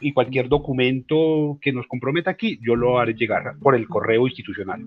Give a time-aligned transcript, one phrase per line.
[0.00, 4.84] y cualquier documento que nos comprometa aquí, yo lo haré llegar por el correo institucional.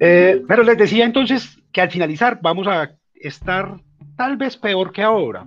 [0.00, 3.76] Eh, pero les decía entonces que al finalizar vamos a estar
[4.16, 5.46] tal vez peor que ahora,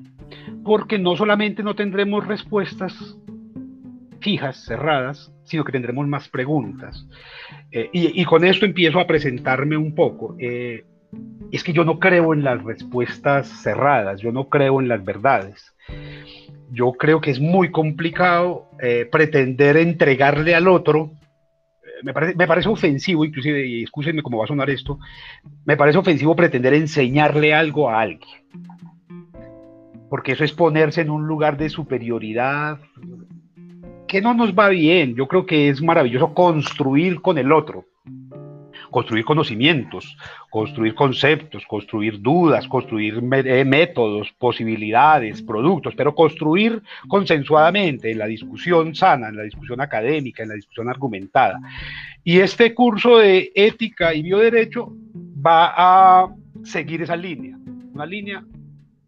[0.64, 3.18] porque no solamente no tendremos respuestas
[4.22, 7.08] fijas, cerradas, sino que tendremos más preguntas.
[7.72, 10.36] Eh, y, con esto empiezo a presentarme un poco.
[10.40, 10.84] Eh,
[11.52, 15.76] es que yo no creo en las respuestas cerradas, yo no creo en las verdades.
[16.72, 21.12] Yo creo que es muy complicado eh, pretender entregarle al otro.
[22.04, 25.00] Me parece, me parece ofensivo, inclusive, y escúchenme cómo va a sonar esto,
[25.66, 28.44] me parece ofensivo pretender enseñarle algo a alguien.
[30.10, 32.80] Porque eso es ponerse en un lugar de superioridad,
[34.08, 35.16] que no nos va bien.
[35.16, 37.86] Yo creo que es maravilloso construir con el otro,
[38.96, 40.18] construir conocimientos,
[40.50, 48.96] construir conceptos, construir dudas, construir eh, métodos, posibilidades, productos, pero construir consensuadamente en la discusión
[48.96, 51.60] sana, en la discusión académica, en la discusión argumentada.
[52.24, 54.94] Y este curso de ética y bioderecho
[55.46, 57.58] va a seguir esa línea,
[57.94, 58.46] una línea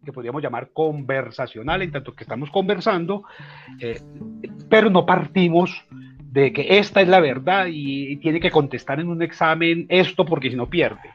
[0.04, 3.24] que podríamos llamar conversacional, en tanto que estamos conversando,
[3.80, 3.98] eh,
[4.68, 5.82] pero no partimos
[6.30, 10.50] de que esta es la verdad y, tiene que contestar en un examen esto porque
[10.50, 11.10] si no pierde.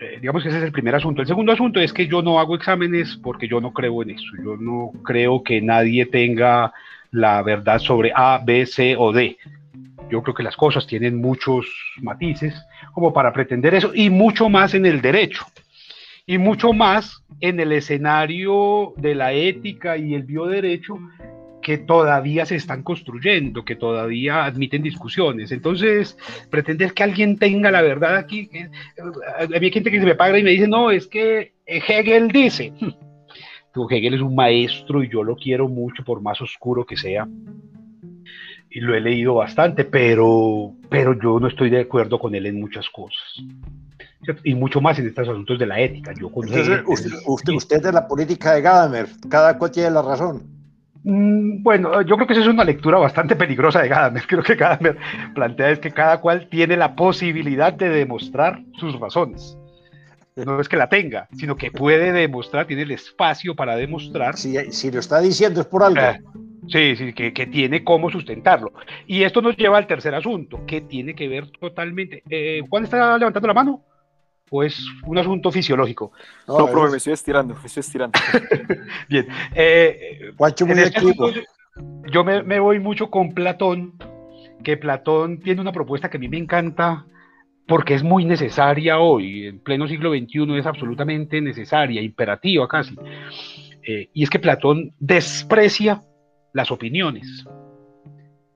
[0.00, 1.20] Eh, digamos que ese es el primer asunto.
[1.20, 4.30] El segundo asunto es que yo no hago exámenes porque yo no creo en eso.
[4.42, 6.72] Yo no creo que nadie tenga
[7.10, 9.36] la verdad sobre A, B, C o D.
[10.10, 11.66] Yo creo que las cosas tienen muchos
[12.00, 12.54] matices
[12.92, 15.44] como para pretender eso y mucho más en el derecho
[16.26, 20.98] y mucho más en el escenario de la ética y el bioderecho
[21.62, 25.52] que todavía se están construyendo, que todavía admiten discusiones.
[25.52, 26.16] Entonces,
[26.50, 28.50] pretender que alguien tenga la verdad aquí,
[29.38, 32.28] a mí hay gente que se me paga y me dice, no, es que Hegel
[32.28, 32.72] dice,
[33.90, 37.28] Hegel es un maestro y yo lo quiero mucho por más oscuro que sea.
[38.72, 42.60] Y lo he leído bastante, pero, pero yo no estoy de acuerdo con él en
[42.60, 43.20] muchas cosas
[44.44, 46.12] y mucho más en estos asuntos de la ética.
[46.18, 46.82] Yo usted,
[47.54, 50.59] usted, es de la política de Gadamer, cada cual tiene la razón.
[51.02, 54.22] Mm, bueno, yo creo que esa es una lectura bastante peligrosa de Gadamer.
[54.28, 54.98] Creo que Gadamer
[55.34, 59.56] plantea es que cada cual tiene la posibilidad de demostrar sus razones.
[60.36, 64.36] No es que la tenga, sino que puede demostrar, tiene el espacio para demostrar.
[64.36, 66.00] Si, si lo está diciendo es por algo.
[66.00, 66.20] Eh,
[66.68, 68.72] sí, sí, que, que, tiene cómo sustentarlo.
[69.06, 72.22] Y esto nos lleva al tercer asunto, que tiene que ver totalmente.
[72.30, 73.84] Eh, Juan está levantando la mano
[74.50, 76.12] o es un asunto fisiológico?
[76.46, 78.18] No, no me estoy estirando, me estoy estirando.
[79.08, 79.26] Bien.
[79.54, 81.46] Eh, este
[82.12, 83.94] yo me, me, voy mucho con Platón,
[84.62, 87.06] que Platón tiene una propuesta que a mí me encanta
[87.70, 92.96] porque es muy necesaria hoy, en pleno siglo XXI es absolutamente necesaria, imperativa casi.
[93.86, 96.02] Eh, y es que Platón desprecia
[96.52, 97.44] las opiniones.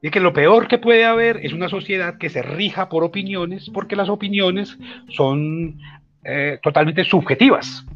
[0.04, 3.70] Y que lo peor que puede haber es una sociedad que se rija por opiniones,
[3.70, 4.76] porque las opiniones
[5.08, 5.80] son
[6.22, 7.86] eh, totalmente subjetivas.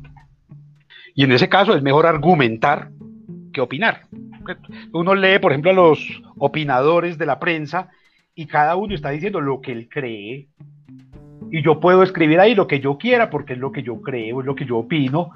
[1.15, 2.89] Y en ese caso es mejor argumentar
[3.53, 4.05] que opinar.
[4.95, 7.91] Uno lee, por ejemplo, a los opinadores de la prensa
[8.35, 10.49] y cada uno está diciendo lo que él cree,
[11.51, 14.41] y yo puedo escribir ahí lo que yo quiera porque es lo que yo creo,
[14.41, 15.31] es lo que yo opino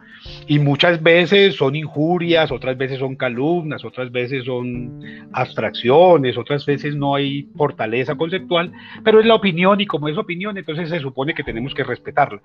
[0.47, 6.95] y muchas veces son injurias, otras veces son calumnias, otras veces son abstracciones, otras veces
[6.95, 8.73] no hay fortaleza conceptual,
[9.05, 12.41] pero es la opinión y como es opinión, entonces se supone que tenemos que respetarla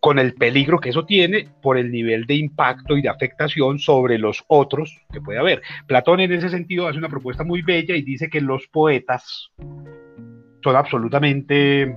[0.00, 4.18] con el peligro que eso tiene por el nivel de impacto y de afectación sobre
[4.18, 5.62] los otros que puede haber.
[5.86, 9.52] Platón en ese sentido hace una propuesta muy bella y dice que los poetas
[10.60, 11.96] son absolutamente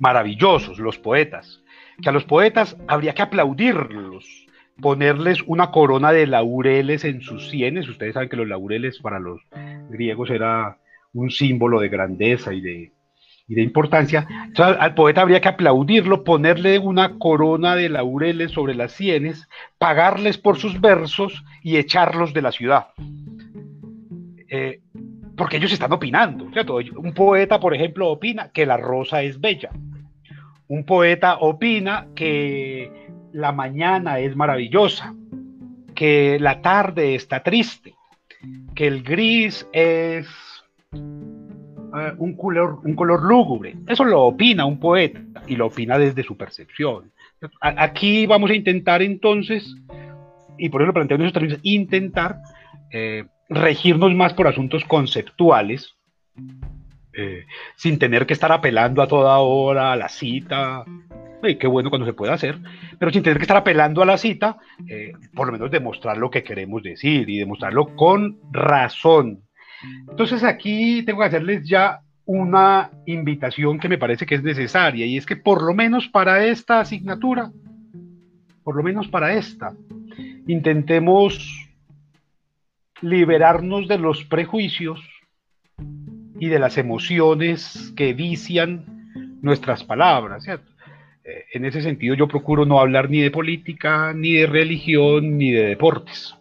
[0.00, 1.62] maravillosos, los poetas,
[2.02, 4.46] que a los poetas habría que aplaudirlos,
[4.80, 7.88] ponerles una corona de laureles en sus sienes.
[7.88, 9.40] Ustedes saben que los laureles para los
[9.90, 10.78] griegos era
[11.12, 12.92] un símbolo de grandeza y de,
[13.46, 14.26] de importancia.
[14.46, 20.38] Entonces, al poeta habría que aplaudirlo, ponerle una corona de laureles sobre las sienes, pagarles
[20.38, 22.88] por sus versos y echarlos de la ciudad.
[24.48, 24.80] Eh,
[25.36, 26.48] porque ellos están opinando.
[26.96, 29.70] Un poeta, por ejemplo, opina que la rosa es bella
[30.70, 35.14] un poeta opina que la mañana es maravillosa,
[35.96, 37.94] que la tarde está triste,
[38.76, 40.28] que el gris es
[40.92, 43.74] eh, un, color, un color lúgubre.
[43.88, 47.10] Eso lo opina un poeta y lo opina desde su percepción.
[47.60, 49.74] Aquí vamos a intentar entonces,
[50.56, 52.36] y por eso lo esos términos, intentar
[52.92, 55.96] eh, regirnos más por asuntos conceptuales
[57.12, 57.46] eh,
[57.76, 60.84] sin tener que estar apelando a toda hora a la cita,
[61.58, 62.58] qué bueno cuando se pueda hacer,
[62.98, 66.30] pero sin tener que estar apelando a la cita, eh, por lo menos demostrar lo
[66.30, 69.42] que queremos decir y demostrarlo con razón.
[70.08, 75.16] Entonces aquí tengo que hacerles ya una invitación que me parece que es necesaria y
[75.16, 77.50] es que por lo menos para esta asignatura,
[78.62, 79.72] por lo menos para esta,
[80.46, 81.68] intentemos
[83.00, 85.00] liberarnos de los prejuicios
[86.40, 90.72] y de las emociones que vician nuestras palabras, ¿cierto?
[91.22, 95.52] Eh, en ese sentido yo procuro no hablar ni de política, ni de religión, ni
[95.52, 96.34] de deportes,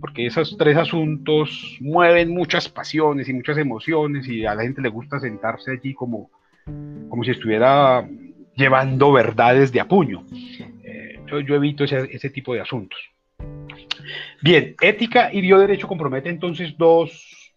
[0.00, 4.88] porque esos tres asuntos mueven muchas pasiones y muchas emociones y a la gente le
[4.88, 6.30] gusta sentarse allí como,
[7.08, 8.08] como si estuviera
[8.54, 10.24] llevando verdades de apuño.
[10.84, 13.00] Eh, yo, evito ese, ese tipo de asuntos.
[14.42, 17.52] Bien, ética y bioderecho compromete entonces dos,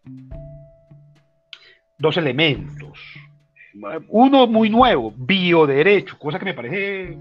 [2.00, 3.00] dos elementos
[4.10, 7.18] uno muy nuevo, bioderecho, cosa que me parece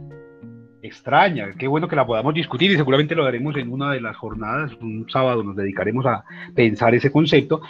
[0.83, 1.55] extraña.
[1.59, 4.73] Qué bueno que la podamos discutir y seguramente lo haremos en una de las jornadas.
[4.81, 6.25] Un sábado nos dedicaremos a
[6.55, 7.61] pensar ese concepto.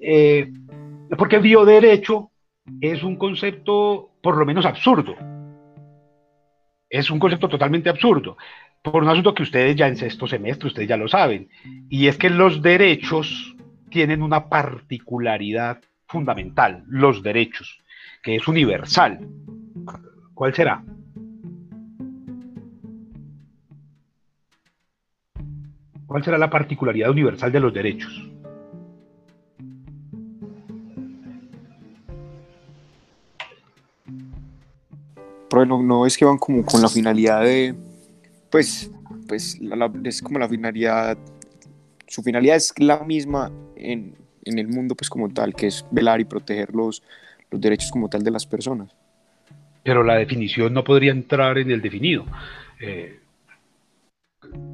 [0.00, 0.52] Eh,
[1.16, 2.30] porque bioderecho
[2.80, 5.14] es un concepto por lo menos absurdo.
[6.88, 8.36] Es un concepto totalmente absurdo.
[8.82, 11.48] Por un asunto que ustedes ya en sexto semestre, ustedes ya lo saben.
[11.88, 13.56] Y es que los derechos
[13.88, 15.80] tienen una particularidad
[16.14, 17.82] fundamental, los derechos
[18.22, 19.18] que es universal.
[20.32, 20.82] ¿Cuál será?
[26.06, 28.30] ¿Cuál será la particularidad universal de los derechos?
[35.50, 37.74] Pero no, es que van como con la finalidad de,
[38.50, 38.90] pues,
[39.26, 39.58] pues
[40.04, 41.18] es como la finalidad,
[42.06, 44.14] su finalidad es la misma en,
[44.44, 47.02] en el mundo pues como tal, que es velar y proteger los,
[47.50, 48.94] derechos como tal de las personas.
[49.82, 52.24] Pero la definición no podría entrar en el definido.
[52.80, 53.20] Eh,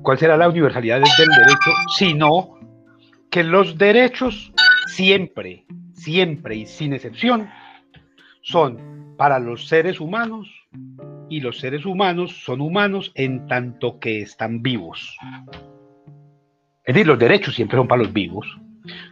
[0.03, 1.71] ¿Cuál será la universalidad del derecho?
[1.97, 2.59] Sino
[3.31, 4.53] que los derechos
[4.87, 7.49] siempre, siempre y sin excepción
[8.43, 10.49] son para los seres humanos
[11.29, 15.17] y los seres humanos son humanos en tanto que están vivos.
[16.85, 18.47] Es decir, los derechos siempre son para los vivos.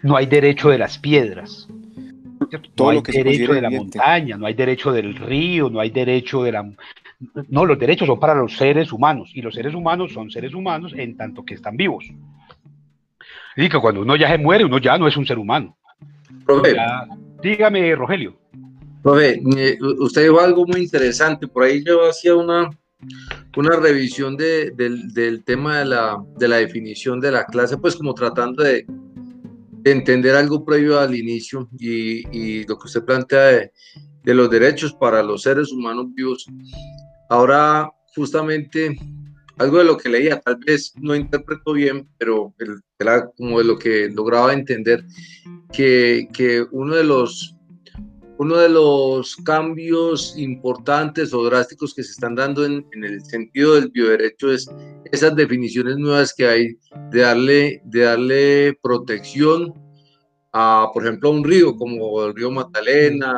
[0.03, 1.69] No hay derecho de las piedras,
[2.77, 6.53] no hay derecho de la montaña, no hay derecho del río, no hay derecho de
[6.53, 6.71] la...
[7.49, 10.93] No, los derechos son para los seres humanos y los seres humanos son seres humanos
[10.97, 12.05] en tanto que están vivos.
[13.57, 15.77] Y que cuando uno ya se muere, uno ya no es un ser humano.
[17.43, 18.39] dígame, Rogelio.
[19.03, 21.49] Profe, eh, usted dijo algo muy interesante.
[21.49, 22.71] Por ahí yo hacía una,
[23.57, 24.77] una revisión del,
[25.13, 28.87] del, tema de la, de la definición de la clase, pues como tratando de,
[29.91, 33.71] entender algo previo al inicio y, lo que usted plantea
[34.25, 36.47] de, los derechos para los seres humanos vivos.
[37.31, 38.97] Ahora, justamente,
[39.57, 42.55] algo de lo que leía, tal vez no interpreto bien, pero
[42.99, 45.05] era como de lo que lograba entender,
[45.73, 47.58] que, que uno de los
[48.39, 53.91] uno de los cambios importantes o drásticos que se están dando en, el sentido del
[53.91, 54.71] bioderecho es
[55.11, 56.79] esas definiciones nuevas que hay
[57.11, 59.75] de darle, de darle protección
[60.53, 63.37] a, por ejemplo, a un río como el río Magdalena,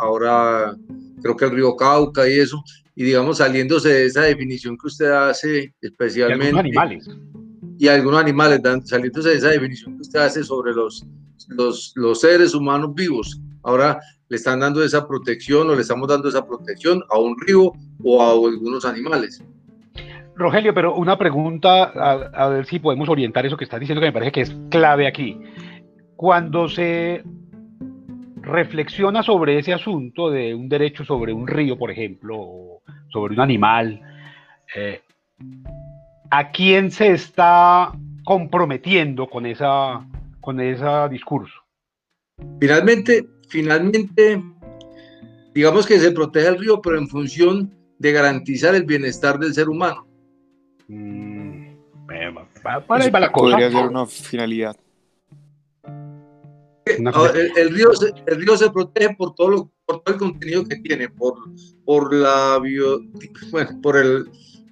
[0.00, 0.76] ahora
[1.22, 2.60] creo que el río Cauca y eso,
[2.96, 6.46] y digamos saliéndose de esa definición que usted hace especialmente.
[6.46, 7.08] Y algunos animales.
[7.78, 11.06] Y algunos animales, saliéndose de esa definición que usted hace sobre los,
[11.50, 13.40] los, los seres humanos vivos.
[13.62, 17.72] Ahora le están dando esa protección o le estamos dando esa protección a un río
[18.02, 19.42] o a algunos animales.
[20.36, 24.12] Rogelio, pero una pregunta, a, ver si podemos orientar eso que estás diciendo, que me
[24.12, 25.38] parece que es clave aquí.
[26.16, 27.22] Cuando se
[28.36, 33.40] reflexiona sobre ese asunto de un derecho sobre un río, por ejemplo, o sobre un
[33.40, 34.00] animal,
[34.74, 35.02] eh,
[36.30, 37.92] ¿a quién se está
[38.24, 40.06] comprometiendo con, esa,
[40.40, 41.60] con ese discurso?
[42.60, 44.42] Finalmente, finalmente,
[45.54, 49.68] digamos que se protege el río, pero en función de garantizar el bienestar del ser
[49.68, 50.06] humano.
[50.88, 51.76] Mm,
[52.62, 53.56] para, la cosa.
[53.56, 54.76] Podría ser una finalidad.
[56.86, 60.76] El, río se, el río se protege por todo, lo, por todo el contenido que
[60.76, 61.34] tiene, por,
[61.84, 63.00] por la bio,
[63.52, 64.24] bueno, por el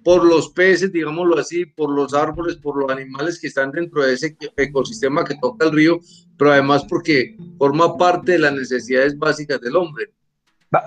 [0.08, 4.14] por los peces, digámoslo así, por los árboles, por los animales que están dentro de
[4.14, 6.00] ese ecosistema que toca el río,
[6.38, 10.06] pero además porque forma parte de las necesidades básicas del hombre.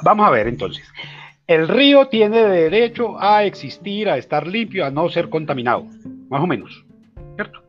[0.03, 0.83] vamos a ver entonces.
[1.47, 5.85] El río tiene derecho a existir, a estar limpio, a no ser contaminado,
[6.29, 6.85] más o menos,
[7.35, 7.61] ¿cierto?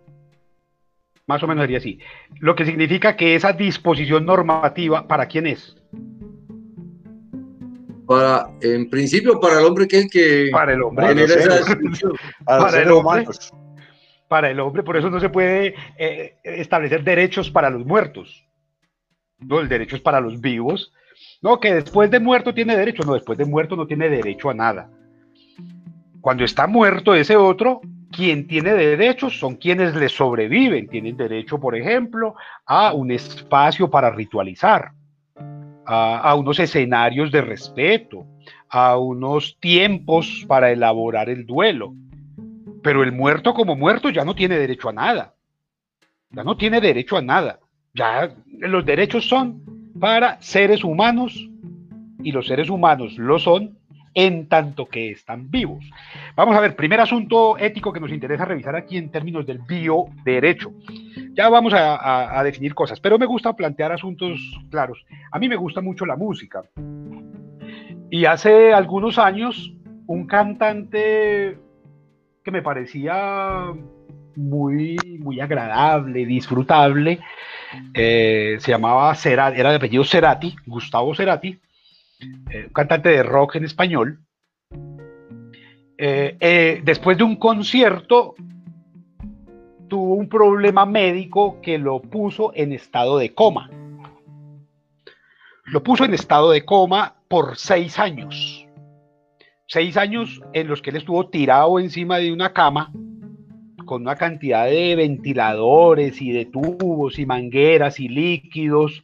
[1.26, 1.98] Más o menos sería así.
[2.38, 5.76] Lo que significa que esa disposición normativa, ¿para quién es?
[8.06, 11.06] para, en principio, para el hombre que es el que Para el hombre.
[11.08, 11.34] genera
[12.44, 13.20] Para esa el hombre.
[13.22, 13.52] humanos.
[14.32, 18.46] Para el hombre, por eso no se puede eh, establecer derechos para los muertos.
[19.38, 20.90] No, el derecho es para los vivos.
[21.42, 23.02] No, que después de muerto tiene derecho.
[23.02, 24.88] No, después de muerto no tiene derecho a nada.
[26.22, 30.88] Cuando está muerto ese otro, quien tiene derechos son quienes le sobreviven.
[30.88, 32.34] Tienen derecho, por ejemplo,
[32.64, 34.92] a un espacio para ritualizar,
[35.84, 38.24] a, a unos escenarios de respeto,
[38.70, 41.92] a unos tiempos para elaborar el duelo.
[42.82, 45.34] Pero el muerto como muerto ya no tiene derecho a nada.
[46.30, 47.60] Ya no tiene derecho a nada.
[47.94, 49.62] Ya los derechos son
[50.00, 51.48] para seres humanos
[52.22, 53.78] y los seres humanos lo son
[54.14, 55.84] en tanto que están vivos.
[56.36, 60.72] Vamos a ver, primer asunto ético que nos interesa revisar aquí en términos del bioderecho.
[61.34, 64.38] Ya vamos a, a- a definir cosas, pero me gusta plantear asuntos
[64.70, 65.04] claros.
[65.30, 66.62] A mí me gusta mucho la música.
[68.10, 69.72] Y hace algunos años,
[70.06, 71.58] un cantante
[72.42, 73.72] que me parecía
[74.36, 77.20] muy, muy agradable, disfrutable,
[77.94, 81.58] eh, se llamaba Cerati, era de apellido Cerati, Gustavo Cerati,
[82.50, 84.20] eh, un cantante de rock en español.
[85.98, 88.34] Eh, después de un concierto,
[89.88, 93.70] tuvo un problema médico que lo puso en estado de coma.
[95.66, 98.61] Lo puso en estado de coma por seis años.
[99.72, 102.92] Seis años en los que él estuvo tirado encima de una cama
[103.86, 109.02] con una cantidad de ventiladores y de tubos y mangueras y líquidos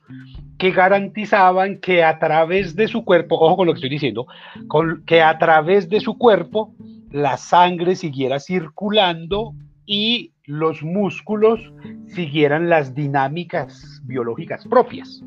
[0.59, 4.27] que garantizaban que a través de su cuerpo, ojo con lo que estoy diciendo,
[4.67, 6.75] con, que a través de su cuerpo
[7.11, 9.55] la sangre siguiera circulando
[9.87, 11.73] y los músculos
[12.09, 15.25] siguieran las dinámicas biológicas propias.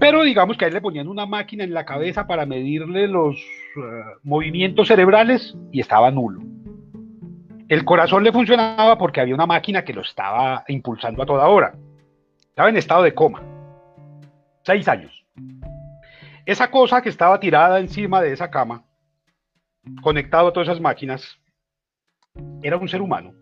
[0.00, 3.36] Pero digamos que a él le ponían una máquina en la cabeza para medirle los
[3.76, 6.42] eh, movimientos cerebrales y estaba nulo.
[7.68, 11.74] El corazón le funcionaba porque había una máquina que lo estaba impulsando a toda hora.
[12.48, 13.42] Estaba en estado de coma.
[14.62, 15.26] Seis años.
[16.44, 18.84] Esa cosa que estaba tirada encima de esa cama,
[20.00, 21.40] conectado a todas esas máquinas,
[22.62, 23.34] era un ser humano.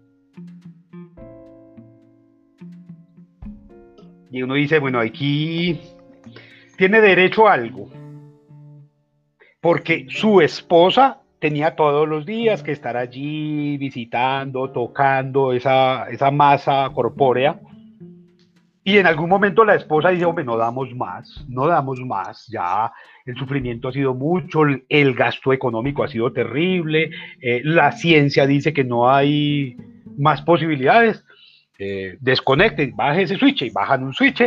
[4.30, 5.80] Y uno dice, bueno, aquí
[6.76, 7.88] tiene derecho a algo.
[9.64, 16.90] Porque su esposa tenía todos los días que estar allí visitando, tocando esa, esa masa
[16.92, 17.58] corpórea.
[18.84, 22.92] Y en algún momento la esposa dice, hombre, no damos más, no damos más, ya
[23.24, 27.08] el sufrimiento ha sido mucho, el, gasto económico ha sido terrible,
[27.40, 29.78] eh, la ciencia dice que no hay
[30.18, 31.24] más posibilidades.
[31.78, 34.42] Eh, desconecten, baje ese switch y bajan un switch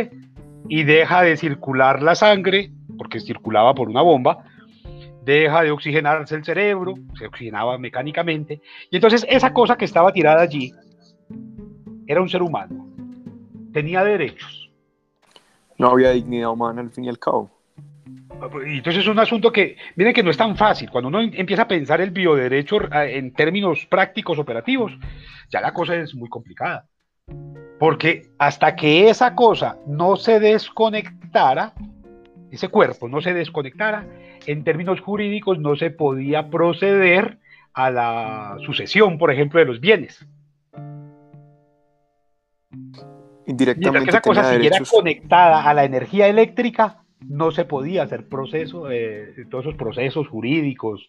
[0.68, 4.44] y deja de circular la sangre, porque circulaba por una bomba,
[5.32, 10.42] deja de oxigenarse el cerebro, se oxigenaba mecánicamente, y entonces esa cosa que estaba tirada
[10.42, 10.72] allí
[12.06, 12.88] era un ser humano,
[13.72, 14.70] tenía derechos.
[15.76, 17.50] No había dignidad humana al fin y al cabo.
[18.66, 21.62] Y Entonces es un asunto que, miren que no es tan fácil, cuando uno empieza
[21.62, 24.92] a pensar el bioderecho eh, en términos prácticos operativos,
[25.50, 26.86] ya la cosa es muy complicada.
[27.78, 31.74] Porque hasta que esa cosa no se desconectara,
[32.50, 34.06] ese cuerpo no se desconectara,
[34.46, 37.38] en términos jurídicos no se podía proceder
[37.72, 40.26] a la sucesión, por ejemplo, de los bienes.
[42.70, 43.06] Mientras
[43.46, 44.90] Indirectamente que esa cosa siguiera derechos.
[44.90, 51.08] conectada a la energía eléctrica, no se podía hacer proceso, eh, todos esos procesos jurídicos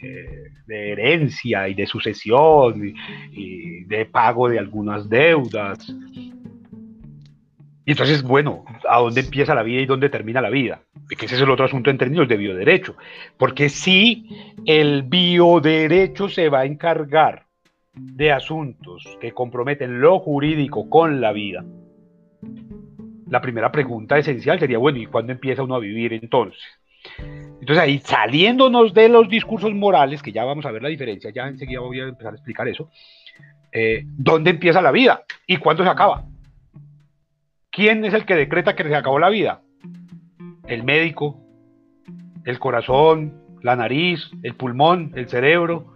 [0.00, 2.94] eh, de herencia y de sucesión y,
[3.32, 5.92] y de pago de algunas deudas.
[7.90, 10.82] Entonces, bueno, ¿a dónde empieza la vida y dónde termina la vida?
[11.10, 12.96] Ese es el otro asunto en términos de bioderecho.
[13.36, 14.28] Porque si
[14.64, 17.46] el bioderecho se va a encargar
[17.94, 21.64] de asuntos que comprometen lo jurídico con la vida,
[23.28, 26.62] la primera pregunta esencial sería, bueno, ¿y cuándo empieza uno a vivir entonces?
[27.18, 31.48] Entonces ahí, saliéndonos de los discursos morales, que ya vamos a ver la diferencia, ya
[31.48, 32.88] enseguida voy a empezar a explicar eso,
[33.72, 36.24] eh, ¿dónde empieza la vida y cuándo se acaba?
[37.70, 39.62] ¿Quién es el que decreta que se acabó la vida?
[40.66, 41.40] El médico,
[42.44, 45.94] el corazón, la nariz, el pulmón, el cerebro.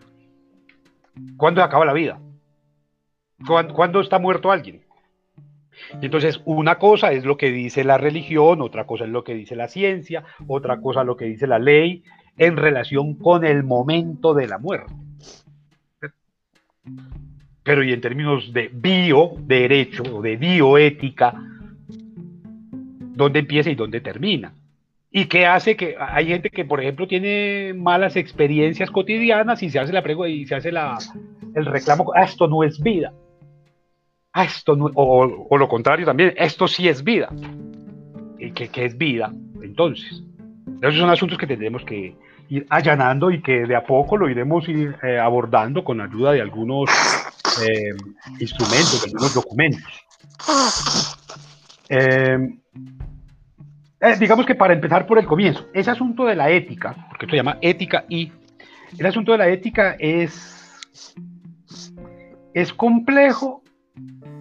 [1.36, 2.20] ¿Cuándo se acaba la vida?
[3.46, 4.82] ¿Cuándo, está muerto alguien?
[6.00, 9.56] Entonces, una cosa es lo que dice la religión, otra cosa es lo que dice
[9.56, 12.04] la ciencia, otra cosa lo que dice la ley
[12.36, 14.92] en relación con el momento de la muerte.
[17.64, 21.34] Pero y en términos de bioderecho o de bioética,
[23.14, 24.54] ¿dónde empieza y dónde termina?
[25.16, 29.78] y que hace que hay gente que, por ejemplo, tiene malas experiencias cotidianas y se
[29.78, 30.98] hace la pregunta y se hace la,
[31.54, 33.12] el reclamo, ah, esto no es vida.
[34.32, 37.28] Ah, esto no, o, o, lo contrario también, esto sí es vida.
[38.40, 39.32] ¿Y qué, qué es vida?
[39.62, 40.24] Entonces,
[40.82, 42.16] esos son asuntos que tendremos que
[42.48, 46.40] ir allanando y que de a poco lo iremos ir, eh, abordando con ayuda de
[46.40, 46.90] algunos
[47.64, 47.94] eh,
[48.40, 50.04] instrumentos, de algunos documentos.
[51.88, 52.38] Eh,
[54.00, 57.32] eh, digamos que para empezar por el comienzo, ese asunto de la ética, porque esto
[57.32, 58.30] se llama ética y
[58.98, 60.74] el asunto de la ética es,
[62.52, 63.62] es complejo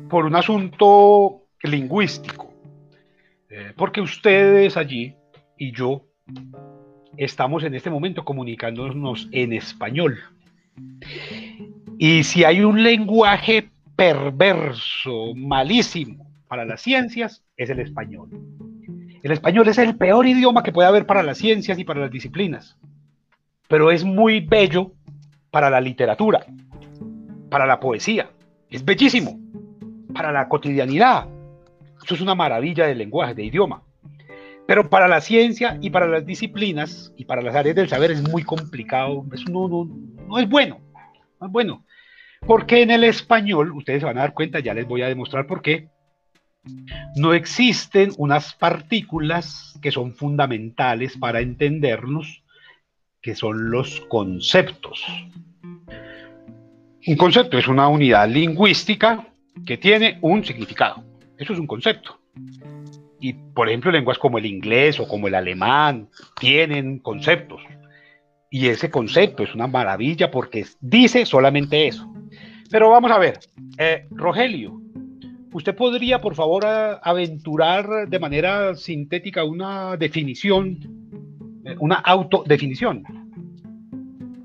[0.10, 2.54] por un asunto lingüístico,
[3.50, 5.16] eh, porque ustedes allí
[5.58, 6.06] y yo
[7.18, 10.20] estamos en este momento comunicándonos en español.
[11.98, 18.30] Y si hay un lenguaje perverso, malísimo para las ciencias, es el español.
[19.24, 22.12] El español es el peor idioma que puede haber para las ciencias y para las
[22.12, 22.78] disciplinas,
[23.68, 24.92] pero es muy bello
[25.50, 26.46] para la literatura,
[27.50, 28.30] para la poesía.
[28.70, 29.40] Es bellísimo
[30.14, 31.28] para la cotidianidad.
[32.06, 33.82] Eso es una maravilla del lenguaje, de idioma.
[34.68, 38.22] Pero para la ciencia y para las disciplinas y para las áreas del saber es
[38.30, 39.26] muy complicado.
[39.34, 39.90] Eso no, no,
[40.28, 40.82] no es bueno.
[41.42, 41.84] No es bueno.
[42.46, 45.48] Porque en el español, ustedes se van a dar cuenta, ya les voy a demostrar
[45.48, 45.90] por qué,
[47.16, 52.44] no existen unas partículas que son fundamentales para entendernos,
[53.22, 55.04] que son los conceptos.
[57.06, 59.28] Un concepto es una unidad lingüística
[59.66, 61.04] que tiene un significado.
[61.38, 62.20] Eso es un concepto.
[63.20, 67.62] Y, por ejemplo, lenguas como el inglés o como el alemán tienen conceptos.
[68.50, 72.14] Y ese concepto es una maravilla porque dice solamente eso.
[72.70, 73.40] Pero vamos a ver,
[73.78, 74.83] eh, Rogelio,
[75.54, 80.80] ¿Usted podría, por favor, aventurar de manera sintética una definición,
[81.64, 83.04] eh, una autodefinición?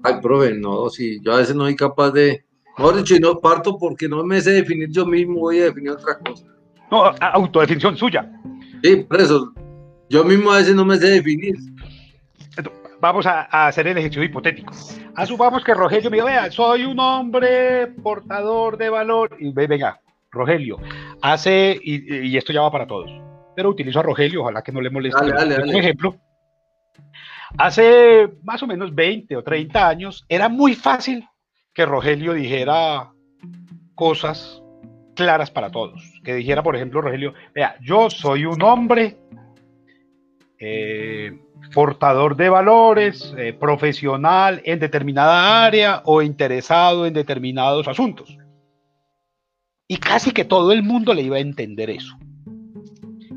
[0.02, 2.44] Ay, profe, no, si yo a veces no soy capaz de,
[2.76, 5.90] mejor dicho, y no parto porque no me sé definir yo mismo, voy a definir
[5.90, 6.44] otra cosa.
[6.90, 8.30] No, autodefinición suya.
[8.82, 9.54] Sí, por eso,
[10.10, 11.56] yo mismo a veces no me sé definir.
[13.00, 14.74] Vamos a, hacer el ejercicio hipotético.
[15.14, 19.36] Asumamos que Rogelio me dijo, vea, soy un hombre portador de valor.
[19.38, 20.78] Y venga, Rogelio,
[21.22, 23.10] hace, y, esto ya va para todos,
[23.56, 25.20] pero utilizo a Rogelio, ojalá que no le moleste.
[25.20, 26.16] Por ejemplo,
[27.56, 31.26] hace más o menos 20 o 30 años era muy fácil
[31.72, 33.12] que Rogelio dijera
[33.94, 34.62] cosas
[35.18, 36.02] claras para todos.
[36.24, 39.16] Que dijera, por ejemplo, Rogelio, vea, yo soy un hombre
[40.60, 41.38] eh,
[41.74, 48.37] portador de valores, eh, profesional en determinada área o interesado en determinados asuntos.
[49.88, 52.16] Y casi que todo el mundo le iba a entender eso.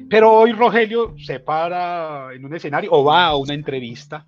[0.09, 4.25] Pero hoy Rogelio se para en un escenario o va a una entrevista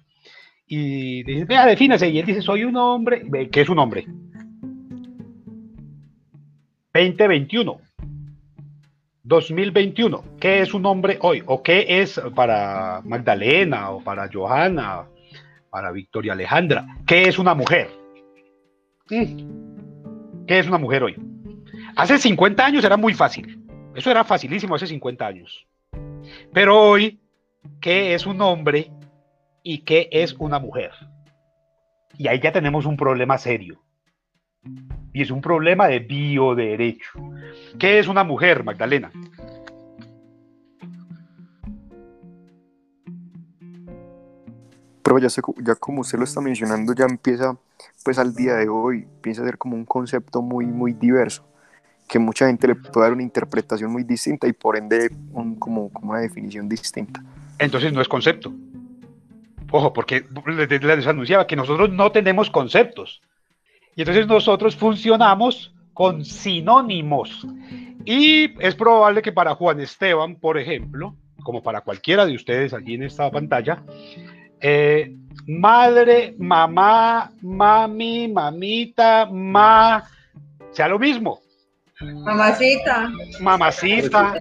[0.65, 2.07] y dice, vea, defínase.
[2.09, 3.23] Y él dice, soy un hombre.
[3.51, 4.05] ¿Qué es un hombre?
[6.93, 7.81] 2021.
[9.23, 10.23] 2021.
[10.39, 11.43] ¿Qué es un hombre hoy?
[11.45, 15.05] ¿O qué es para Magdalena o para Johanna,
[15.69, 16.85] para Victoria Alejandra?
[17.05, 17.89] ¿Qué es una mujer?
[19.09, 20.45] Mm.
[20.47, 21.32] ¿Qué es una mujer hoy?
[21.95, 23.63] Hace 50 años era muy fácil.
[23.95, 25.67] Eso era facilísimo hace 50 años.
[26.51, 27.19] Pero hoy,
[27.79, 28.91] ¿qué es un hombre
[29.61, 30.91] y qué es una mujer?
[32.17, 33.83] Y ahí ya tenemos un problema serio.
[35.13, 37.19] Y es un problema de bioderecho.
[37.77, 39.11] ¿Qué es una mujer, Magdalena?
[45.03, 47.55] Pero ya, como usted lo está mencionando, ya empieza,
[48.03, 51.52] pues al día de hoy, empieza a ser como un concepto muy, muy diverso
[52.13, 55.09] que mucha gente le puede dar una interpretación muy distinta y por ende
[55.57, 57.23] como, como una definición distinta.
[57.57, 58.53] Entonces no es concepto.
[59.71, 63.19] Ojo, porque les anunciaba que nosotros no tenemos conceptos.
[63.95, 67.47] Y entonces nosotros funcionamos con sinónimos.
[68.05, 72.93] Y es probable que para Juan Esteban, por ejemplo, como para cualquiera de ustedes aquí
[72.93, 73.81] en esta pantalla,
[74.61, 75.15] eh,
[75.47, 80.03] madre, mamá, mami, mamita, ma,
[80.69, 81.42] sea lo mismo.
[82.01, 83.11] Mamacita.
[83.39, 84.33] Mamacita.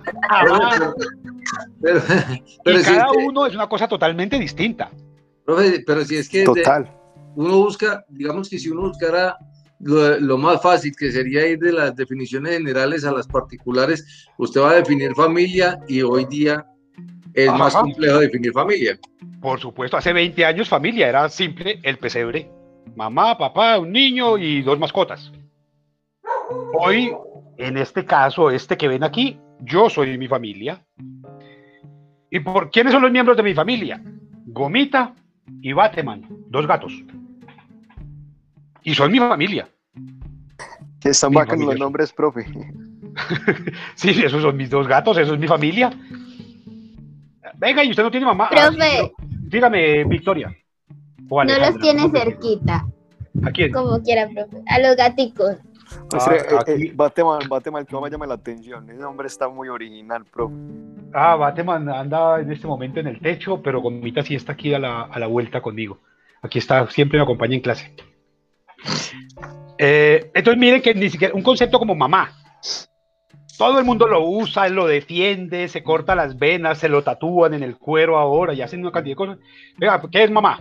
[1.80, 2.00] Pero,
[2.80, 4.90] y cada uno es una cosa totalmente distinta.
[5.44, 6.90] pero si es que Total.
[7.36, 9.36] uno busca, digamos que si uno buscara
[9.80, 14.70] lo, más fácil, que sería ir de las definiciones generales a las particulares, usted va
[14.70, 16.64] a definir familia y hoy día
[17.34, 18.98] es más complejo definir familia.
[19.40, 22.48] Por supuesto, hace 20 años familia era simple el pesebre.
[22.94, 25.32] Mamá, papá, un niño y dos mascotas.
[26.74, 27.12] Hoy
[27.66, 30.80] en este caso, este que ven aquí, yo soy mi familia.
[32.30, 34.02] ¿Y por quiénes son los miembros de mi familia?
[34.46, 35.14] Gomita
[35.60, 36.92] y Bateman, dos gatos.
[38.82, 39.68] Y son mi familia.
[41.04, 42.46] Están bacanos los nombres, profe.
[43.94, 45.90] Sí, esos son mis dos gatos, eso es mi familia.
[47.58, 48.48] Venga, y usted no tiene mamá.
[48.50, 49.12] Ah, sí, Profe.
[49.48, 50.56] dígame, Victoria.
[51.28, 52.86] No los tiene ¿cómo se- cerquita,
[53.44, 53.70] ¿A quién?
[53.72, 54.62] como quiera, profe.
[54.66, 55.56] A los gaticos.
[56.14, 58.88] Ah, eh, eh, Bateman, Bateman, que me llama la atención.
[58.90, 60.54] Ese nombre está muy original, profe.
[61.14, 64.78] Ah, Bateman anda en este momento en el techo, pero Gomita sí está aquí a
[64.78, 65.98] la, a la vuelta conmigo.
[66.42, 67.94] Aquí está, siempre me acompaña en clase.
[69.78, 72.32] Eh, entonces miren que ni siquiera un concepto como mamá.
[73.58, 77.62] Todo el mundo lo usa, lo defiende, se corta las venas, se lo tatúan en
[77.62, 79.38] el cuero ahora y hacen una cantidad de cosas.
[79.78, 80.60] Venga, ¿qué es mamá?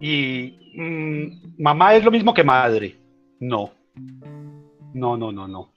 [0.00, 2.96] Y mamá es lo mismo que madre.
[3.40, 3.72] No.
[4.94, 5.72] No, no, no, no.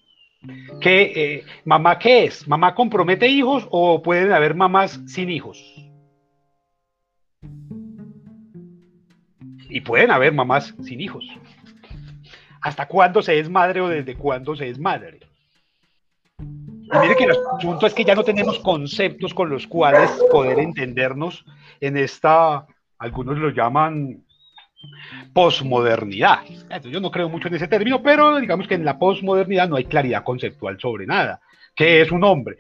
[0.80, 2.48] ¿Qué, eh, ¿Mamá qué es?
[2.48, 5.60] ¿Mamá compromete hijos o pueden haber mamás sin hijos?
[9.70, 11.26] Y pueden haber mamás sin hijos.
[12.62, 15.20] ¿Hasta cuándo se es madre o desde cuándo se es madre?
[16.40, 20.60] Y mire que el asunto es que ya no tenemos conceptos con los cuales poder
[20.60, 21.44] entendernos
[21.82, 22.66] en esta,
[23.00, 24.25] algunos lo llaman
[25.34, 26.40] posmodernidad.
[26.84, 29.86] Yo no creo mucho en ese término, pero digamos que en la posmodernidad no hay
[29.86, 31.42] claridad conceptual sobre nada.
[31.76, 32.58] ¿Qué es un hombre?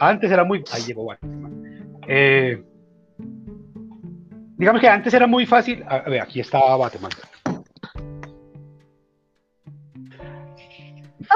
[0.00, 0.64] Antes era muy...
[0.72, 2.00] Ahí llegó Batman.
[2.08, 2.62] Eh,
[4.56, 5.84] digamos que antes era muy fácil...
[5.86, 7.10] A ver, aquí está Batman.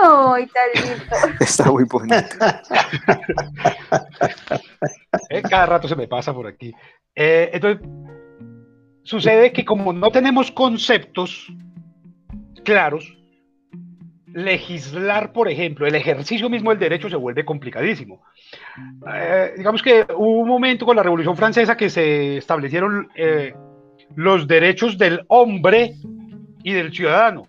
[0.01, 1.05] ¡Ay, tan lindo!
[1.41, 2.17] Está muy bonito.
[5.31, 6.73] Eh, cada rato se me pasa por aquí.
[7.15, 7.87] Eh, entonces,
[9.09, 11.51] sucede que como no tenemos conceptos
[12.63, 13.17] claros,
[14.35, 18.23] legislar, por ejemplo, el ejercicio mismo del derecho se vuelve complicadísimo.
[19.11, 23.55] Eh, digamos que hubo un momento con la Revolución Francesa que se establecieron eh,
[24.15, 25.95] los derechos del hombre
[26.63, 27.49] y del ciudadano.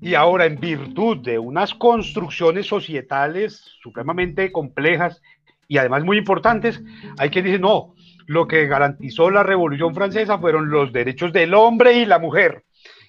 [0.00, 5.22] Y ahora, en virtud de unas construcciones societales supremamente complejas
[5.68, 6.82] y además muy importantes,
[7.18, 7.94] hay quien dice, no,
[8.26, 12.64] lo que garantizó la Revolución Francesa fueron los derechos del hombre y la mujer,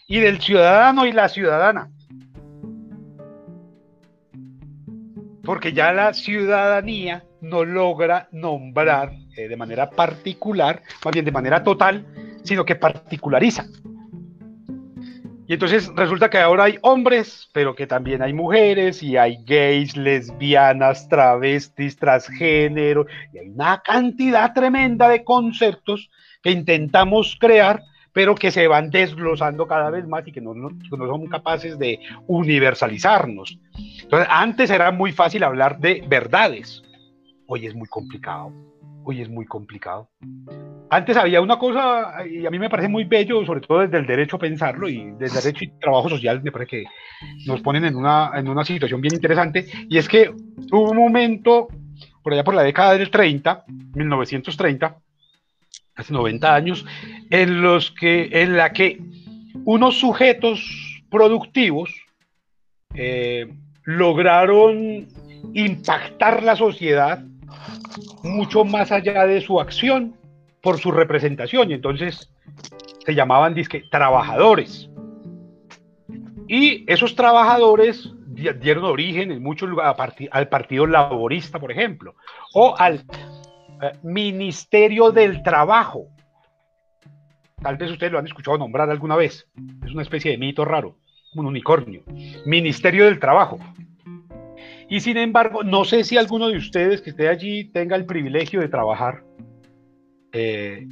[0.07, 1.89] y del ciudadano y la ciudadana.
[5.43, 11.63] Porque ya la ciudadanía no logra nombrar eh, de manera particular, más bien de manera
[11.63, 12.05] total,
[12.43, 13.65] sino que particulariza.
[15.53, 21.07] Entonces resulta que ahora hay hombres, pero que también hay mujeres, y hay gays, lesbianas,
[21.07, 26.09] travestis, transgénero, y hay una cantidad tremenda de conceptos
[26.41, 30.69] que intentamos crear, pero que se van desglosando cada vez más y que no, no,
[30.69, 33.59] que no son capaces de universalizarnos.
[34.01, 36.81] Entonces, antes era muy fácil hablar de verdades,
[37.45, 38.51] hoy es muy complicado,
[39.03, 40.09] hoy es muy complicado.
[40.93, 44.05] Antes había una cosa, y a mí me parece muy bello, sobre todo desde el
[44.05, 46.83] derecho pensarlo, y desde el derecho y trabajo social, me parece que
[47.47, 50.29] nos ponen en una, en una situación bien interesante, y es que
[50.71, 51.67] hubo un momento,
[52.21, 53.63] por allá por la década del 30,
[53.95, 54.95] 1930,
[55.95, 56.85] hace 90 años,
[57.31, 58.99] en los que, en la que
[59.65, 61.89] unos sujetos productivos
[62.93, 63.51] eh,
[63.85, 65.07] lograron
[65.55, 67.23] impactar la sociedad
[68.21, 70.21] mucho más allá de su acción
[70.63, 71.69] por su representación.
[71.69, 72.33] Y entonces
[73.05, 74.89] se llamaban disque trabajadores.
[76.47, 79.95] Y esos trabajadores di- dieron origen en muchos lugares
[80.31, 82.15] al partido laborista por ejemplo
[82.53, 83.03] o al
[83.81, 86.07] eh, ministerio del trabajo.
[87.61, 89.47] Tal vez ustedes lo han escuchado nombrar alguna vez.
[89.85, 90.97] Es una especie de mito raro
[91.35, 92.03] un unicornio.
[92.45, 93.57] Ministerio del trabajo.
[94.89, 98.59] Y sin embargo, no sé si alguno de ustedes que esté allí tenga el privilegio
[98.61, 99.23] de trabajar.
[100.33, 100.87] Eh,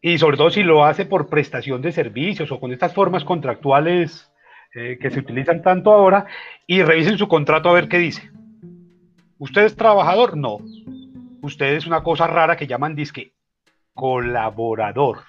[0.00, 4.32] y sobre todo si lo hace por prestación de servicios o con estas formas contractuales
[4.74, 6.24] eh, que se utilizan tanto ahora,
[6.66, 8.30] y revisen su contrato a ver qué dice.
[9.38, 10.34] ¿Usted es trabajador?
[10.36, 10.60] No.
[11.42, 13.34] Usted es una cosa rara que llaman disque
[13.92, 15.24] colaborador.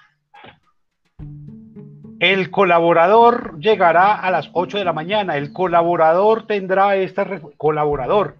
[2.20, 5.36] El colaborador llegará a las 8 de la mañana.
[5.36, 7.26] El colaborador tendrá esta
[7.58, 8.38] colaborador.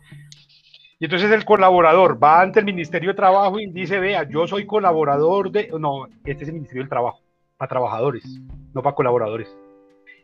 [1.04, 4.64] Y entonces el colaborador va ante el Ministerio de Trabajo y dice, vea, yo soy
[4.64, 5.68] colaborador de...
[5.78, 7.20] No, este es el Ministerio del Trabajo,
[7.58, 8.24] para trabajadores,
[8.72, 9.54] no para colaboradores.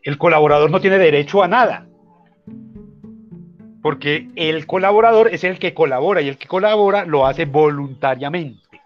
[0.01, 1.85] El colaborador no tiene derecho a nada.
[3.83, 8.81] Porque el colaborador es el que colabora y el que colabora lo hace voluntariamente.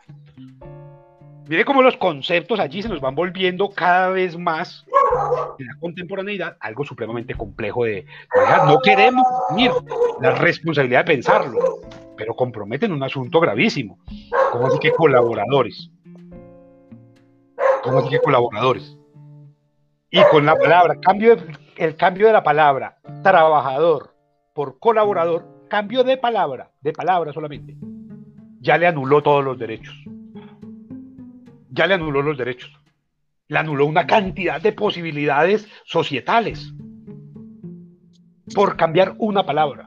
[1.47, 4.85] Mire cómo los conceptos allí se nos van volviendo cada vez más
[5.59, 8.67] en la contemporaneidad algo supremamente complejo de manejar.
[8.67, 9.71] No queremos asumir
[10.21, 11.59] la responsabilidad de pensarlo,
[12.17, 13.99] pero comprometen un asunto gravísimo.
[14.51, 15.89] ¿Cómo así que colaboradores?
[17.83, 18.97] ¿Cómo así que colaboradores?
[20.09, 24.13] Y con la palabra, cambio de- el cambio de la palabra trabajador
[24.53, 27.75] por colaborador, cambio de palabra, de palabra solamente,
[28.61, 29.93] ya le anuló todos los derechos.
[31.71, 32.71] Ya le anuló los derechos.
[33.47, 36.73] Le anuló una cantidad de posibilidades societales
[38.53, 39.85] por cambiar una palabra.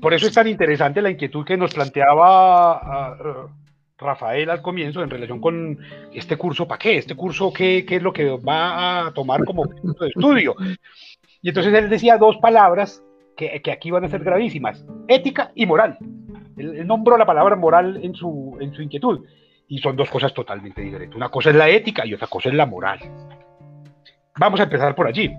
[0.00, 3.48] Por eso es tan interesante la inquietud que nos planteaba ah,
[3.98, 5.78] Rafael al comienzo en relación con
[6.12, 6.96] este curso, ¿para qué?
[6.96, 10.54] Este curso, ¿qué, es lo que va a tomar como punto de estudio?
[11.42, 13.02] Y entonces él decía dos palabras
[13.36, 15.98] que, que aquí van a ser gravísimas, ética y moral.
[16.56, 19.24] Él, él nombró la palabra moral en su, en su inquietud.
[19.68, 21.16] Y son dos cosas totalmente diferentes.
[21.16, 23.00] Una cosa es la ética y otra cosa es la moral.
[24.36, 25.34] Vamos a empezar por allí.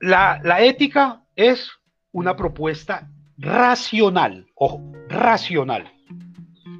[0.00, 1.70] La, la ética es
[2.12, 5.90] una propuesta racional, ojo, racional,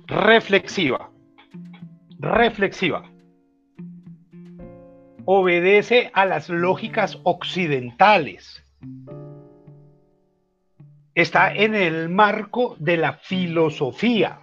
[0.07, 1.11] reflexiva,
[2.19, 3.11] reflexiva.
[5.25, 8.65] Obedece a las lógicas occidentales.
[11.15, 14.39] Está en el marco de la filosofía.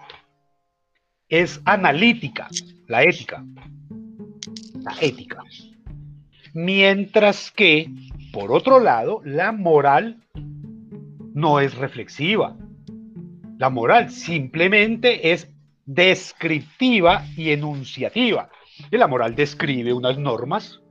[1.29, 2.47] Es analítica,
[2.87, 3.45] la ética.
[4.81, 5.43] La ética.
[6.55, 7.87] Mientras que,
[8.33, 10.23] por otro lado, la moral
[11.33, 12.57] no es reflexiva.
[13.59, 15.47] La moral simplemente es
[15.85, 18.49] descriptiva y enunciativa.
[18.89, 20.81] Y la moral describe unas normas,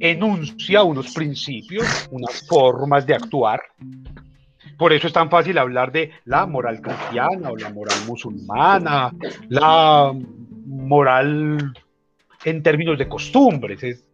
[0.00, 3.60] enuncia unos principios, unas formas de actuar.
[4.80, 9.12] Por eso es tan fácil hablar de la moral cristiana o la moral musulmana,
[9.50, 10.10] la
[10.64, 11.74] moral
[12.46, 13.82] en términos de costumbres.
[13.82, 14.08] Es,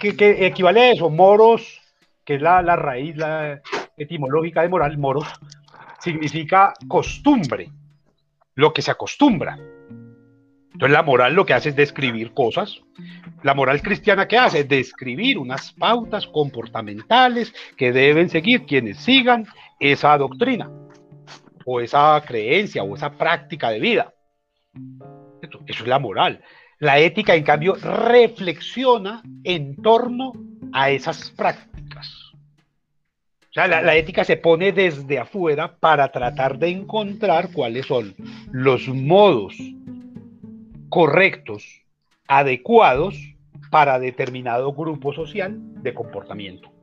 [0.00, 1.80] que, equivale a eso, moros,
[2.24, 3.14] que es la, raíz
[3.96, 5.28] etimológica de moral, moros,
[6.00, 7.70] significa costumbre,
[8.56, 9.56] lo que se acostumbra.
[10.72, 12.82] Entonces la moral lo que hace es describir cosas.
[13.44, 19.46] La moral cristiana que hace es describir unas pautas comportamentales que deben seguir quienes sigan
[19.80, 20.70] esa doctrina
[21.64, 24.14] o esa creencia o esa práctica de vida.
[25.66, 26.42] Eso es la moral.
[26.78, 30.32] La ética, en cambio, reflexiona en torno
[30.72, 32.08] a esas prácticas.
[33.42, 38.14] O sea, la, la, ética se pone desde afuera para tratar de encontrar cuáles son
[38.52, 39.56] los modos
[40.90, 41.82] correctos,
[42.28, 43.16] adecuados
[43.70, 46.75] para determinado grupo social de comportamiento.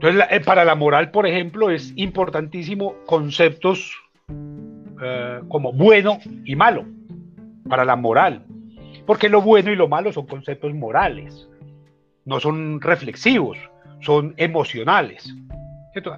[0.00, 3.92] Entonces, eh, para la moral, por ejemplo, es importantísimo conceptos
[5.02, 6.84] eh, como bueno y malo,
[7.68, 8.44] para la moral,
[9.06, 11.48] porque lo bueno y lo malo son conceptos morales,
[12.24, 13.58] no son reflexivos,
[14.00, 15.34] son emocionales.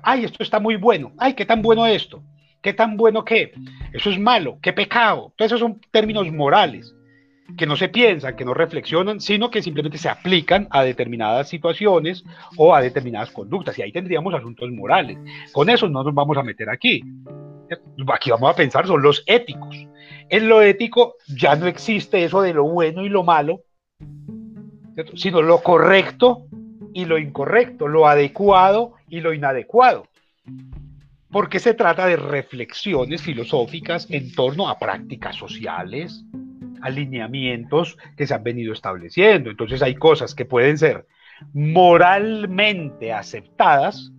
[0.03, 2.23] Ay, esto está muy bueno, ay, qué tan bueno esto,
[2.61, 3.55] qué tan bueno qué,
[3.95, 5.29] eso es malo, qué pecado.
[5.31, 6.95] Entonces, esos son términos morales
[7.57, 12.25] que no se piensan, que no reflexionan, sino que simplemente se aplican a determinadas situaciones
[12.57, 13.79] o a determinadas conductas.
[13.79, 15.19] Y ahí tendríamos asuntos morales.
[15.53, 17.03] Con eso no nos vamos a meter aquí.
[18.13, 19.77] Aquí vamos a pensar son los éticos.
[20.29, 23.63] En lo ético ya no existe eso de lo bueno y lo malo,
[25.15, 26.47] sino lo correcto
[26.93, 30.07] y lo incorrecto, lo adecuado y lo inadecuado.
[31.31, 36.25] Porque se trata de reflexiones filosóficas en torno a prácticas sociales,
[36.83, 39.51] alineamientos que se han venido estableciendo.
[39.51, 41.07] Entonces hay cosas que pueden ser
[41.53, 44.13] moralmente aceptadas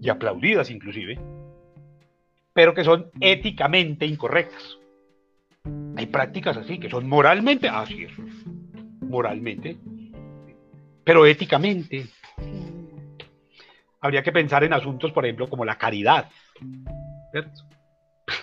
[0.00, 1.18] y aplaudidas inclusive,
[2.52, 4.78] pero que son éticamente incorrectas.
[5.96, 8.12] Hay prácticas así que son moralmente, así es,
[9.00, 9.76] moralmente,
[11.04, 12.06] pero éticamente.
[14.00, 16.28] Habría que pensar en asuntos, por ejemplo, como la caridad.
[17.30, 17.62] ¿cierto?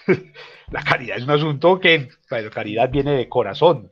[0.71, 3.91] la caridad es un asunto que, bueno, caridad viene de corazón.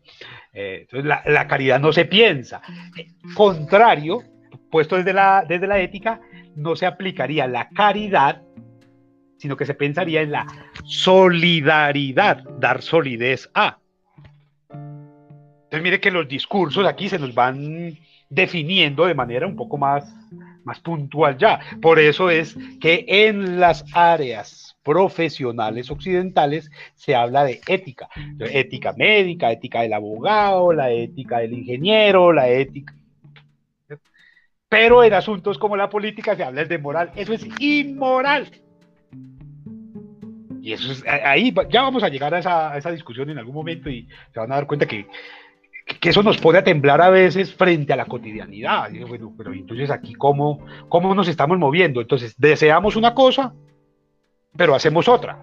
[0.54, 2.62] Eh, entonces, la, la, caridad no se piensa.
[2.98, 4.24] Eh, contrario,
[4.72, 6.22] puesto desde la, desde la ética,
[6.56, 8.41] no se aplicaría la caridad,
[9.38, 10.45] sino que se pensaría en la
[10.84, 13.80] solidaridad, dar solidez a.
[14.72, 17.98] Entonces, mire que los discursos aquí se nos van
[18.30, 20.12] definiendo de manera un poco más,
[20.63, 21.60] más puntual ya.
[21.82, 28.10] Por eso es que en las áreas profesionales occidentales se habla de ética.
[28.39, 32.95] Ética médica, ética del abogado, la ética del ingeniero, la ética...
[34.67, 37.12] Pero en asuntos como la política se habla de moral.
[37.15, 38.49] Eso es inmoral.
[40.60, 43.54] Y eso es, ahí ya vamos a llegar a esa, a esa discusión en algún
[43.54, 45.06] momento y se van a dar cuenta que,
[45.99, 48.89] que eso nos pone a temblar a veces frente a la cotidianidad.
[49.08, 52.02] Bueno, pero entonces aquí cómo, cómo nos estamos moviendo.
[52.02, 53.54] Entonces deseamos una cosa,
[54.60, 55.39] pero hacemos otra.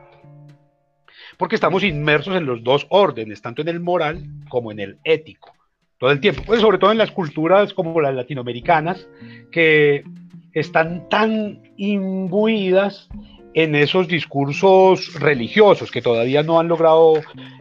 [1.39, 5.55] Porque estamos inmersos en los dos órdenes, tanto en el moral como en el ético,
[5.97, 6.43] todo el tiempo.
[6.45, 9.09] Pues sobre todo en las culturas como las latinoamericanas,
[9.51, 10.05] que
[10.53, 13.09] están tan imbuidas
[13.55, 17.15] en esos discursos religiosos que todavía no han logrado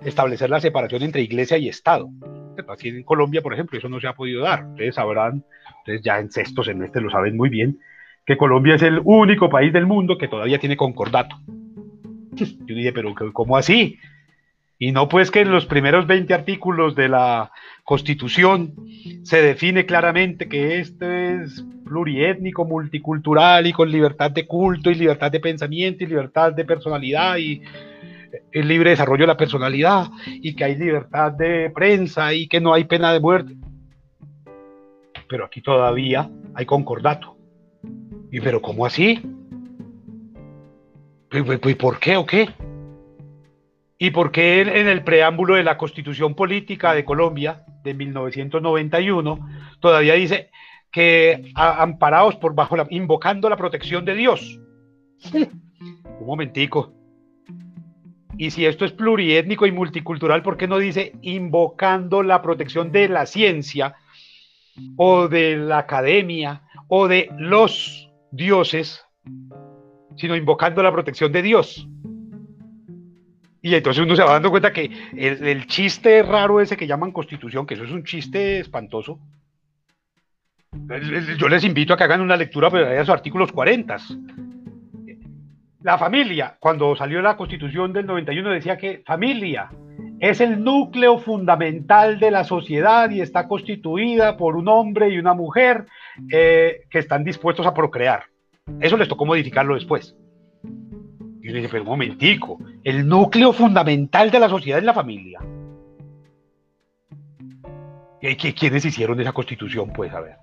[0.03, 2.09] establecer la separación entre iglesia y Estado.
[2.67, 4.65] Aquí en Colombia, por ejemplo, eso no se ha podido dar.
[4.71, 5.45] Ustedes sabrán,
[5.79, 7.79] ustedes ya en sexto semestre lo saben muy bien,
[8.25, 11.37] que Colombia es el único país del mundo que todavía tiene concordato.
[12.33, 13.97] Yo dije, pero ¿cómo así?
[14.77, 17.51] Y no pues que en los primeros 20 artículos de la
[17.83, 18.73] Constitución
[19.23, 25.31] se define claramente que esto es pluriétnico, multicultural y con libertad de culto y libertad
[25.31, 27.61] de pensamiento y libertad de personalidad y
[28.51, 32.73] el libre desarrollo de la personalidad y que hay libertad de prensa y que no
[32.73, 33.55] hay pena de muerte.
[35.29, 37.34] Pero aquí todavía hay concordato.
[38.35, 39.21] ¿Y pero cómo así?
[41.31, 42.49] ¿Y por qué o qué?
[43.97, 49.39] ¿Y por qué en el preámbulo de la Constitución Política de Colombia de 1991
[49.79, 50.49] todavía dice
[50.91, 54.59] que amparados por bajo la, invocando la protección de Dios?
[55.33, 56.91] Un momentico.
[58.37, 63.07] Y si esto es pluriétnico y multicultural, ¿por qué no dice invocando la protección de
[63.07, 63.95] la ciencia
[64.97, 68.04] o de la academia o de los
[68.35, 69.03] dioses,
[70.17, 71.87] sino invocando la protección de Dios?
[73.61, 77.65] Y entonces uno se va dando cuenta que el, chiste raro ese que llaman constitución,
[77.65, 79.19] que eso es un chiste espantoso.
[81.39, 83.97] Yo les invito a que hagan una lectura de sus artículos 40.
[85.85, 89.69] La familia, cuando salió la constitución del 91, decía que familia
[90.19, 95.35] es el núcleo fundamental de la sociedad y está constituida por un hombre y una
[95.35, 95.85] mujer
[96.31, 98.23] eh, que están dispuestos a procrear.
[98.81, 100.17] Eso les tocó modificarlo después.
[100.63, 105.39] Y uno dice, pero un momentico, el núcleo fundamental de la sociedad es la familia.
[108.23, 109.93] ¿Y quiénes hicieron esa constitución?
[109.93, 110.37] Pues a ver.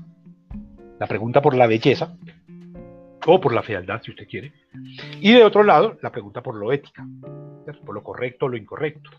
[1.00, 2.18] la pregunta por la belleza,
[3.26, 4.54] o por la fealdad, si usted quiere.
[5.20, 7.06] Y de otro lado, la pregunta por lo ética,
[7.86, 9.10] por lo correcto o lo incorrecto.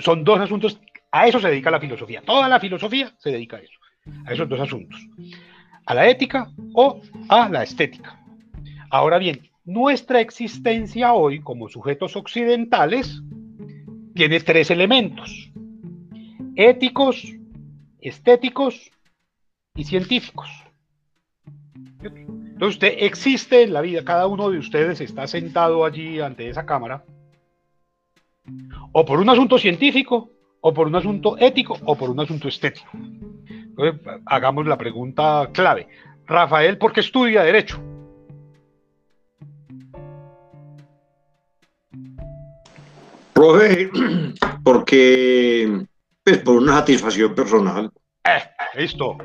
[0.00, 2.22] Son dos asuntos, a eso se dedica la filosofía.
[2.22, 3.78] Toda la filosofía se dedica a eso,
[4.26, 5.00] a esos dos asuntos.
[5.86, 8.20] A la ética o a la estética.
[8.90, 13.22] Ahora bien, nuestra existencia hoy como sujetos occidentales
[14.14, 15.50] tiene tres elementos.
[16.56, 17.34] Éticos,
[18.00, 18.90] estéticos
[19.74, 20.48] y científicos.
[22.64, 26.64] Entonces usted existe en la vida, cada uno de ustedes está sentado allí ante esa
[26.64, 27.04] cámara,
[28.92, 30.30] o por un asunto científico,
[30.62, 32.88] o por un asunto ético, o por un asunto estético.
[32.94, 35.88] Entonces, hagamos la pregunta clave.
[36.24, 37.82] Rafael, ¿por qué estudia Derecho?
[43.34, 43.90] Profe,
[44.64, 45.84] porque,
[46.24, 47.90] pues, por una satisfacción personal.
[48.24, 48.42] Eh,
[48.80, 49.18] listo.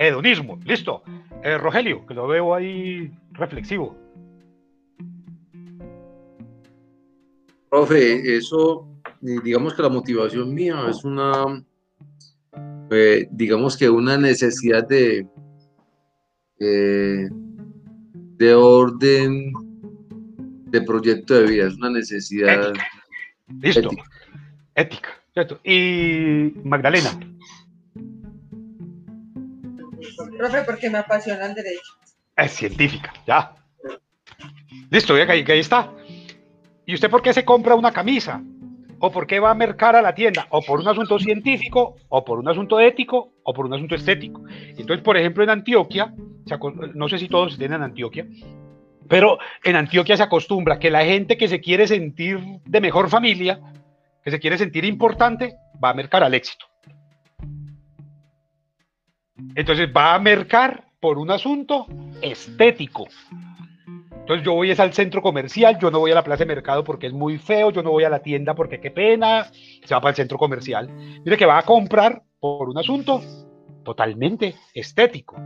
[0.00, 1.02] Hedonismo, listo.
[1.44, 3.94] Eh, Rogelio, que lo veo ahí reflexivo.
[7.68, 8.88] Profe, eso,
[9.20, 11.62] digamos que la motivación mía es una,
[12.90, 15.28] eh, digamos que una necesidad de,
[16.60, 17.28] eh,
[18.38, 19.52] de orden
[20.64, 22.72] de proyecto de vida, es una necesidad.
[23.60, 23.90] Listo.
[24.74, 25.60] Ética, ¿cierto?
[25.62, 27.10] Y Magdalena.
[30.36, 31.94] Profe, porque me apasiona el derecho.
[32.36, 33.54] Es científica, ya.
[34.90, 35.92] Listo, ya que ahí, ahí está.
[36.86, 38.42] ¿Y usted por qué se compra una camisa?
[38.98, 40.46] ¿O por qué va a mercar a la tienda?
[40.50, 41.96] ¿O por un asunto científico?
[42.08, 43.32] ¿O por un asunto ético?
[43.42, 44.42] ¿O por un asunto estético?
[44.48, 46.12] Entonces, por ejemplo, en Antioquia,
[46.94, 48.26] no sé si todos tienen Antioquia,
[49.08, 53.58] pero en Antioquia se acostumbra que la gente que se quiere sentir de mejor familia,
[54.22, 56.66] que se quiere sentir importante, va a mercar al éxito.
[59.54, 61.86] Entonces va a mercar por un asunto
[62.22, 63.08] estético.
[64.20, 66.84] Entonces yo voy es al centro comercial, yo no voy a la plaza de mercado
[66.84, 69.46] porque es muy feo, yo no voy a la tienda porque qué pena,
[69.84, 70.88] se va para el centro comercial.
[71.24, 73.22] Mire que va a comprar por un asunto
[73.82, 75.36] totalmente estético.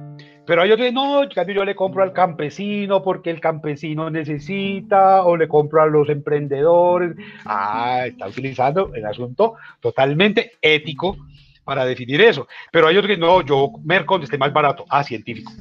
[0.46, 5.24] Pero hay otros, no, en cambio yo le compro al campesino porque el campesino necesita,
[5.24, 7.16] o le compro a los emprendedores.
[7.46, 11.16] Ah, está utilizando el asunto totalmente ético
[11.64, 12.46] para definir eso.
[12.70, 14.84] Pero hay otros que no, yo merco donde esté más barato.
[14.88, 15.52] Ah, científico.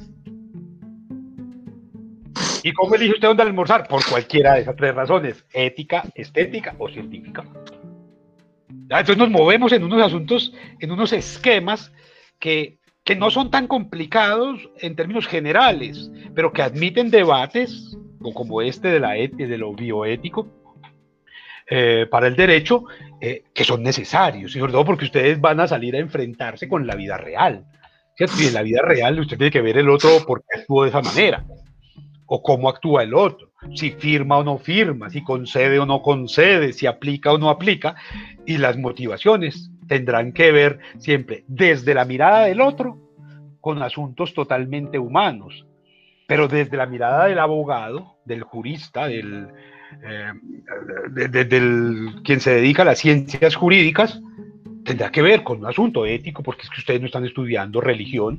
[2.62, 3.86] ¿Y cómo elige usted dónde almorzar?
[3.86, 7.44] Por cualquiera de esas tres razones, ética, estética o científica.
[8.88, 11.92] Ya, Entonces nos movemos en unos asuntos, en unos esquemas
[12.38, 17.98] que, que no son tan complicados en términos generales, pero que admiten debates
[18.32, 20.48] como este de, la de lo bioético
[21.68, 22.84] eh, para el derecho,
[23.26, 26.86] eh, que son necesarios, y sobre todo porque ustedes van a salir a enfrentarse con
[26.86, 27.64] la vida real.
[28.14, 28.36] ¿cierto?
[28.38, 30.90] Y en la vida real usted tiene que ver el otro por qué actuó de
[30.90, 31.42] esa manera
[32.26, 36.74] o cómo actúa el otro, si firma o no firma, si concede o no concede,
[36.74, 37.94] si aplica o no aplica,
[38.44, 42.98] y las motivaciones tendrán que ver siempre desde la mirada del otro
[43.62, 45.64] con asuntos totalmente humanos,
[46.26, 49.48] pero desde la mirada del abogado, del jurista, del,
[50.02, 50.32] eh,
[52.24, 54.20] quien se dedica a las ciencias jurídicas,
[54.84, 58.38] tendrá que ver con un asunto ético, porque es que ustedes no están estudiando religión,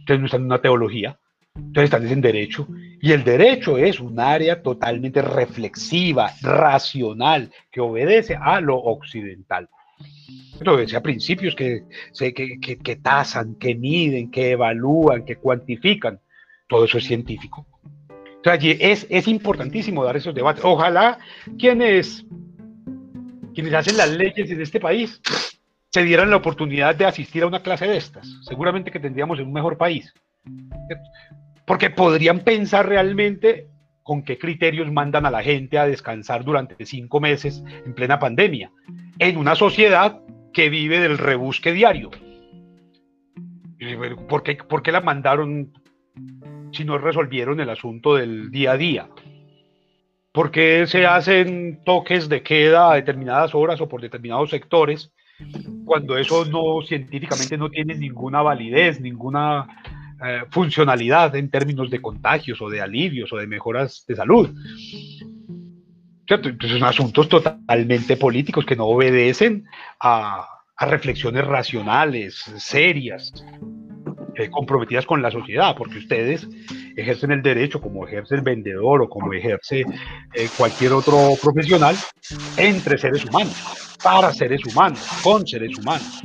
[0.00, 1.18] ustedes no están en una teología,
[1.54, 2.68] ustedes están en derecho,
[3.00, 9.68] y el derecho es un área totalmente reflexiva, racional, que obedece a lo occidental.
[10.66, 11.84] Obedece a principios que,
[12.18, 16.18] que, que, que tasan, que miden, que evalúan, que cuantifican.
[16.66, 17.66] Todo eso es científico.
[18.46, 20.64] Entonces, es, es importantísimo dar esos debates.
[20.64, 21.18] Ojalá
[21.58, 22.24] quienes,
[23.54, 25.20] quienes hacen las leyes en este país
[25.90, 28.28] se dieran la oportunidad de asistir a una clase de estas.
[28.42, 30.14] Seguramente que tendríamos un mejor país.
[31.66, 33.68] Porque podrían pensar realmente
[34.04, 38.70] con qué criterios mandan a la gente a descansar durante cinco meses en plena pandemia,
[39.18, 40.20] en una sociedad
[40.52, 42.10] que vive del rebusque diario.
[44.28, 45.72] ¿Por qué, por qué la mandaron
[46.76, 49.08] si no resolvieron el asunto del día a día?
[50.32, 55.10] ¿Por qué se hacen toques de queda a determinadas horas o por determinados sectores
[55.84, 59.66] cuando eso no científicamente no tiene ninguna validez, ninguna
[60.24, 64.50] eh, funcionalidad en términos de contagios o de alivios o de mejoras de salud.
[66.26, 66.48] ¿Cierto?
[66.48, 69.64] Entonces son asuntos totalmente políticos que no obedecen
[70.00, 70.46] a
[70.78, 73.32] reflexiones racionales, serias,
[74.36, 76.46] eh, comprometidas con la sociedad, porque ustedes
[76.96, 79.80] ejercen el derecho como ejerce el vendedor o como ejerce
[80.34, 81.96] eh, cualquier otro profesional
[82.56, 83.56] entre seres humanos,
[84.02, 86.22] para seres humanos, con seres humanos.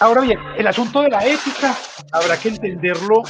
[0.00, 1.76] Ahora bien, el asunto de la ética
[2.12, 3.22] habrá que entenderlo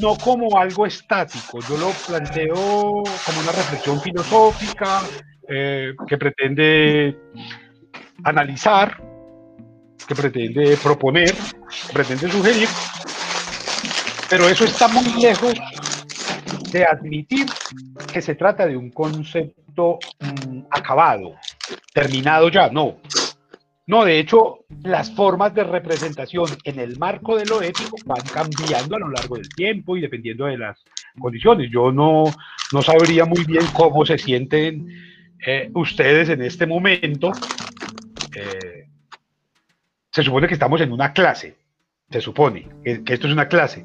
[0.00, 5.02] no como algo estático, yo lo planteo como una reflexión filosófica
[5.48, 7.18] eh, que pretende
[8.24, 9.15] analizar,
[10.06, 11.34] que pretende proponer,
[11.92, 12.68] pretende sugerir,
[14.28, 15.54] pero eso está muy lejos
[16.70, 17.46] de admitir
[18.12, 21.34] que se trata de un concepto mm, acabado,
[21.92, 22.96] terminado ya, no.
[23.88, 28.96] No, de hecho, las formas de representación en el marco de lo ético van cambiando
[28.96, 30.82] a lo largo del tiempo y dependiendo de las
[31.20, 31.70] condiciones.
[31.70, 32.24] Yo no,
[32.72, 34.88] no sabría muy bien cómo se sienten
[35.46, 37.30] eh, ustedes en este momento.
[38.34, 38.75] Eh,
[40.16, 41.58] se supone que estamos en una clase,
[42.08, 43.84] se supone que, que esto es una clase,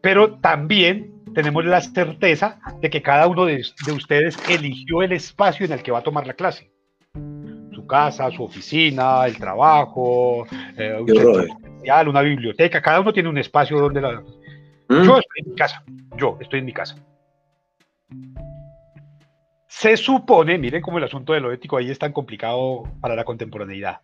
[0.00, 5.64] pero también tenemos la certeza de que cada uno de, de ustedes eligió el espacio
[5.64, 6.72] en el que va a tomar la clase
[7.72, 10.44] su casa, su oficina, el trabajo,
[10.76, 14.20] eh, un una biblioteca, cada uno tiene un espacio donde la...
[14.88, 15.04] ¿Mm?
[15.04, 15.84] Yo estoy en mi casa,
[16.16, 16.96] yo estoy en mi casa.
[19.68, 23.22] Se supone, miren cómo el asunto de lo ético ahí es tan complicado para la
[23.22, 24.00] contemporaneidad.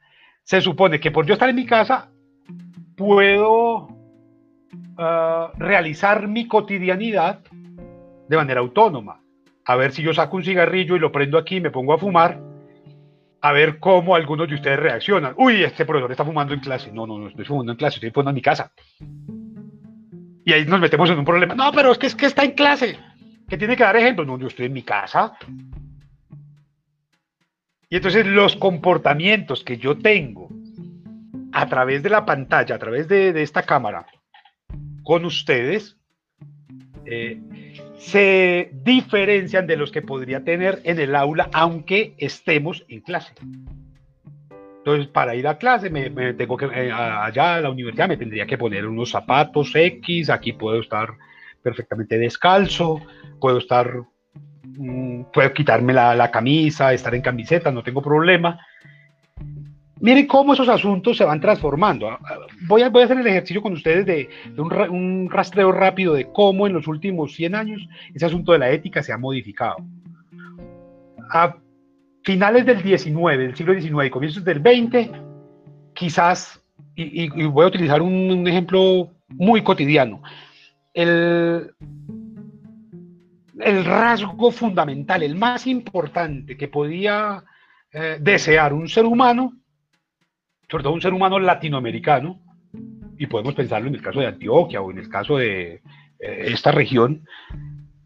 [0.47, 2.09] Se supone que por yo estar en mi casa
[2.97, 3.89] puedo
[4.97, 7.41] ah, realizar mi cotidianidad
[8.29, 9.21] de manera autónoma.
[9.65, 11.99] A ver si yo saco un cigarrillo y lo prendo aquí y me pongo a
[11.99, 12.41] fumar,
[13.41, 15.35] a ver cómo algunos de ustedes reaccionan.
[15.37, 16.93] Uy, este profesor está fumando en clase.
[16.93, 18.71] No, no, no estoy fumando en clase, estoy fumando en mi casa.
[20.45, 21.57] Y ahí nos metemos en un problema.
[21.57, 22.97] No, pero es que, es que está en clase.
[23.49, 24.25] Que tiene que dar ejemplo.
[24.25, 25.37] No, yo estoy en mi casa.
[27.89, 30.49] Y entonces los comportamientos que yo tengo
[31.53, 34.07] a través de la pantalla, a través de, esta cámara,
[35.03, 35.97] con ustedes,
[37.05, 37.41] eh,
[37.99, 43.33] se diferencian de los que podría tener en el aula, aunque estemos en clase.
[44.79, 48.47] Entonces, para ir a clase, me, tengo que, eh, allá a la universidad me tendría
[48.47, 51.15] que poner unos zapatos X, aquí puedo estar
[51.63, 53.01] perfectamente descalzo,
[53.41, 54.05] puedo estar,
[55.33, 58.59] puedo quitarme la, la camisa, estar en camiseta, no tengo problema.
[59.99, 62.09] Miren cómo esos asuntos se van transformando.
[62.11, 62.35] Ah, ah,
[62.69, 66.13] Voy a, voy a hacer el ejercicio con ustedes de, de un, un rastreo rápido
[66.15, 69.77] de cómo en los últimos 100 años ese asunto de la ética se ha modificado.
[71.31, 71.57] A
[72.25, 75.11] finales del 19, del siglo XIX comienzos del 20,
[75.95, 76.63] quizás,
[76.95, 80.23] y, y- y voy a utilizar un, un ejemplo muy cotidiano,
[80.93, 81.73] el,
[83.61, 87.43] el rasgo fundamental, el más importante que podía
[87.93, 89.53] eh, desear un ser humano,
[90.69, 92.41] sobre todo un ser humano latinoamericano,
[93.19, 95.81] y podemos pensarlo en el caso de Antioquia o en el caso de eh,
[96.21, 97.27] esta región,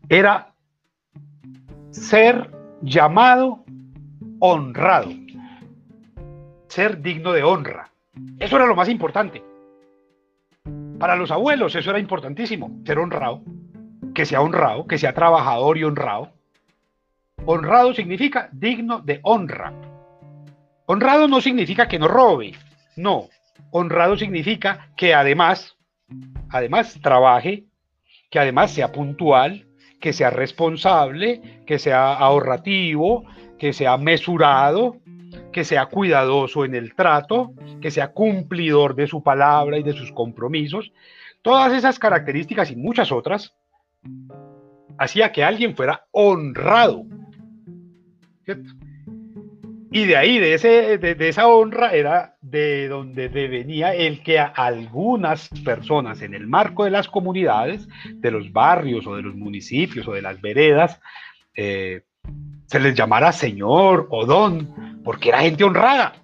[0.08, 0.54] era
[1.90, 2.50] ser
[2.82, 3.64] llamado
[4.38, 5.10] honrado,
[6.68, 7.90] ser digno de honra.
[8.38, 9.42] Eso era lo más importante.
[10.98, 13.42] Para los abuelos eso era importantísimo, ser honrado,
[14.14, 16.32] que sea honrado, que sea trabajador y honrado.
[17.46, 19.72] Honrado significa digno de honra.
[20.86, 22.52] Honrado no significa que no robe,
[22.96, 23.28] no.
[23.70, 25.76] Honrado significa que además,
[26.50, 27.64] además trabaje,
[28.30, 29.66] que además sea puntual,
[30.00, 33.24] que sea responsable, que sea ahorrativo,
[33.58, 34.96] que sea mesurado,
[35.52, 40.12] que sea cuidadoso en el trato, que sea cumplidor de su palabra y de sus
[40.12, 40.92] compromisos.
[41.42, 43.54] Todas esas características y muchas otras
[44.98, 47.04] hacía que alguien fuera honrado.
[48.44, 48.70] ¿cierto?
[49.92, 54.38] Y de ahí, de, ese, de, de, esa honra, era de donde venía el que
[54.38, 59.34] a algunas personas en el marco de las comunidades, de los barrios o de los
[59.34, 61.00] municipios o de las veredas,
[61.56, 62.02] eh,
[62.66, 66.14] se les llamara señor o don, porque era gente honrada.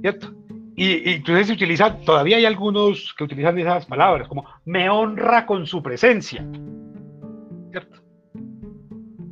[0.00, 0.34] ¿Cierto?
[0.76, 5.66] Y, entonces se utiliza, todavía hay algunos que utilizan esas palabras, como me honra con
[5.66, 6.46] su presencia.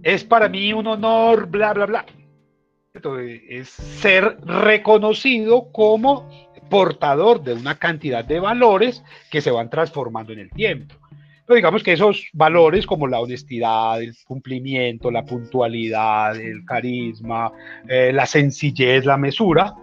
[0.02, 2.06] Es para mí un honor, bla, bla, bla
[3.48, 6.28] es ser reconocido como
[6.68, 10.94] portador de una cantidad de valores que se van transformando en el tiempo.
[11.54, 17.52] Digamos que esos valores como la honestidad, el cumplimiento, la puntualidad, el carisma,
[17.88, 19.74] eh, la sencillez, la mesura,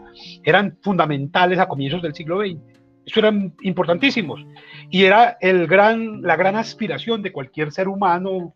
[0.43, 2.59] eran fundamentales a comienzos del siglo XX.
[3.05, 4.45] Eso eran importantísimos.
[4.89, 8.53] Y era el gran, la gran aspiración de cualquier ser humano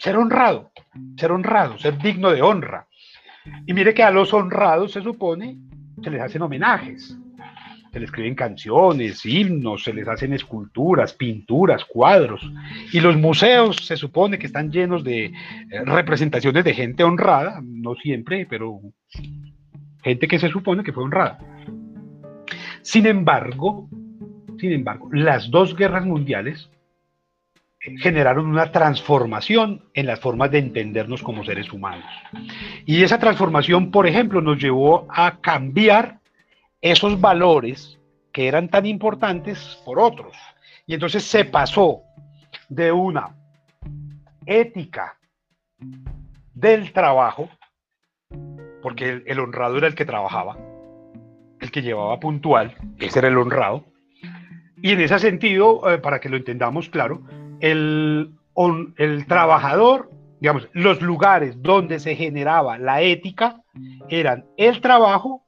[0.00, 0.72] ser honrado,
[1.16, 2.86] ser honrado, ser digno de honra.
[3.66, 5.58] Y mire que a los honrados se supone
[6.02, 7.16] se les hacen homenajes,
[7.92, 12.40] se les escriben canciones, himnos, se les hacen esculturas, pinturas, cuadros.
[12.92, 15.32] Y los museos se supone que están llenos de eh,
[15.84, 18.80] representaciones de gente honrada, no siempre, pero
[20.02, 21.38] gente que se supone que fue honrada.
[22.82, 23.88] Sin embargo,
[24.58, 26.70] sin embargo, las dos guerras mundiales
[27.98, 32.04] generaron una transformación en las formas de entendernos como seres humanos.
[32.84, 36.19] Y esa transformación, por ejemplo, nos llevó a cambiar
[36.80, 37.98] esos valores
[38.32, 40.36] que eran tan importantes por otros.
[40.86, 42.02] Y entonces se pasó
[42.68, 43.36] de una
[44.46, 45.16] ética
[46.54, 47.48] del trabajo,
[48.82, 50.56] porque el, honrado era el que trabajaba,
[51.60, 53.84] el que llevaba puntual, ese era el honrado.
[54.82, 57.22] Y en ese sentido, eh, para que lo entendamos claro,
[57.60, 58.32] el,
[58.96, 60.10] el, trabajador,
[60.40, 63.62] digamos, los lugares donde se generaba la ética
[64.08, 65.44] eran el trabajo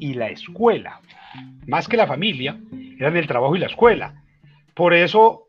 [0.00, 1.00] y la escuela.
[1.66, 2.58] Más que la familia,
[2.98, 4.24] eran el trabajo y la escuela.
[4.74, 5.48] Por eso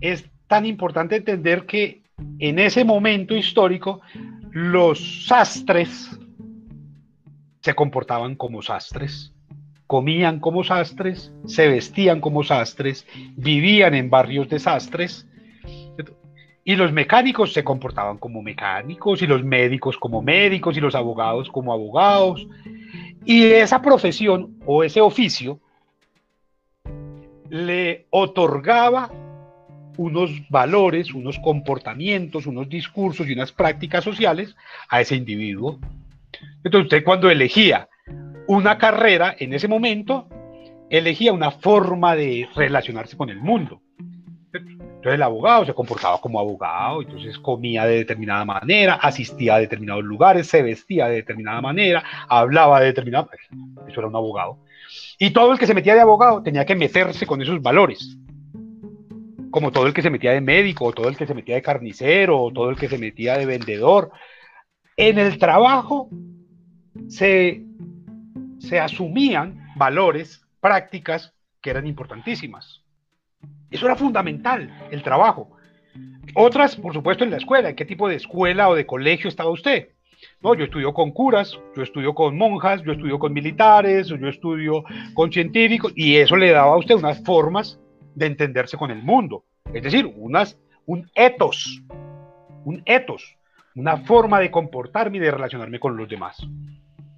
[0.00, 2.02] es tan importante entender que
[2.38, 4.00] en ese momento histórico
[4.50, 6.18] los sastres
[7.60, 9.32] se comportaban como sastres
[9.86, 13.06] comían como sastres, se vestían como sastres,
[13.36, 15.26] vivían en barrios de sastres,
[16.64, 21.48] y los mecánicos se comportaban como mecánicos, y los médicos como médicos, y los abogados
[21.50, 22.46] como abogados.
[23.26, 25.58] Y esa profesión o ese oficio
[27.50, 29.10] le otorgaba
[29.96, 34.54] unos valores, unos comportamientos, unos discursos y unas prácticas sociales
[34.88, 35.80] a ese individuo.
[36.62, 37.88] Entonces usted cuando elegía
[38.46, 40.28] una carrera en ese momento,
[40.88, 43.82] elegía una forma de relacionarse con el mundo.
[45.06, 50.02] Entonces el abogado se comportaba como abogado, entonces comía de determinada manera, asistía a determinados
[50.02, 53.86] lugares, se vestía de determinada manera, hablaba de determinada manera.
[53.86, 54.58] Eso era un abogado.
[55.16, 58.18] Y todo el que se metía de abogado tenía que meterse con esos valores.
[59.52, 61.62] Como todo el que se metía de médico, o todo el que se metía de
[61.62, 64.10] carnicero, o todo el que se metía de vendedor.
[64.96, 66.10] En el trabajo
[67.06, 67.62] se,
[68.58, 72.82] se asumían valores, prácticas que eran importantísimas.
[73.70, 75.56] Eso era fundamental, el trabajo.
[76.34, 77.70] Otras, por supuesto, en la escuela.
[77.70, 79.88] ¿En qué tipo de escuela o de colegio estaba usted?
[80.40, 84.84] No, yo estudio con curas, yo estudio con monjas, yo estudio con militares, yo estudio
[85.14, 87.78] con científicos, y eso le daba a usted unas formas
[88.14, 89.44] de entenderse con el mundo.
[89.72, 91.82] Es decir, unas, un etos,
[92.64, 93.36] un etos,
[93.74, 96.38] una forma de comportarme y de relacionarme con los demás.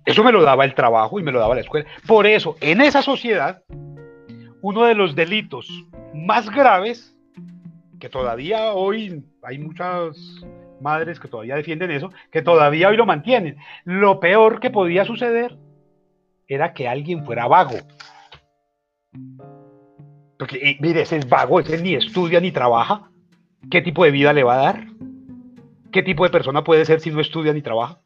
[0.04, 1.88] Eso me lo daba el trabajo y me lo daba la escuela.
[2.06, 3.62] Por eso, en esa sociedad,
[4.62, 5.68] uno de los delitos
[6.14, 7.16] más graves,
[7.98, 10.16] que todavía hoy hay muchas
[10.80, 13.56] madres que todavía defienden eso, que todavía hoy lo mantienen.
[13.84, 15.56] Lo peor que podía suceder
[16.46, 17.76] era que alguien fuera vago.
[20.38, 23.10] Porque, mire, ese es vago, ese ni estudia ni trabaja.
[23.70, 24.86] ¿Qué tipo de vida le va a dar?
[25.90, 28.00] ¿Qué tipo de persona puede ser si no estudia ni trabaja?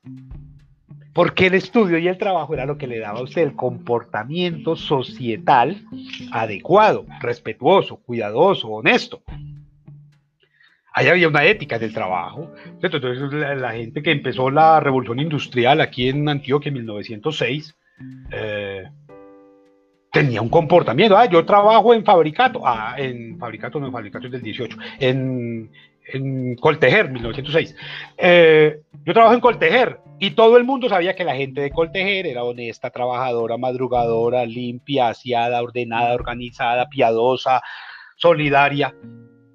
[1.14, 4.76] Porque el estudio y el trabajo era lo que le daba a usted el comportamiento
[4.76, 5.82] societal
[6.30, 9.22] adecuado, respetuoso, cuidadoso, honesto.
[10.94, 12.50] Ahí había una ética del trabajo.
[12.82, 17.74] Entonces, la, gente que empezó la revolución industrial aquí en Antioquia en 1906
[18.30, 18.84] eh,
[20.12, 21.16] tenía un comportamiento.
[21.16, 22.60] Ah, yo trabajo en fabricato.
[22.64, 24.76] Ah, en fabricato, no en fabricato es del 18.
[25.00, 25.70] En,
[26.12, 27.74] en Coltejer, 1906.
[28.18, 32.26] Eh, yo trabajo en Coltejer y todo el mundo sabía que la gente de Coltejer
[32.26, 37.60] era honesta, trabajadora, madrugadora, limpia, aseada, ordenada, organizada, piadosa,
[38.16, 38.94] solidaria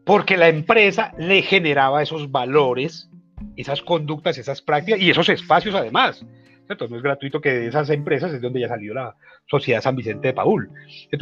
[0.08, 3.10] porque la empresa le generaba esos valores,
[3.58, 6.26] esas conductas, esas prácticas y esos espacios además.
[6.66, 6.88] ¿cierto?
[6.88, 9.16] No es gratuito que de esas empresas es donde ya salió la
[9.50, 10.70] Sociedad San Vicente de Paul,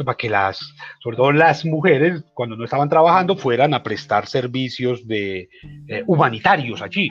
[0.04, 5.06] para que las, sobre todo las mujeres, cuando no estaban trabajando, fueran a prestar servicios
[5.06, 5.48] de,
[5.88, 7.10] eh, humanitarios allí,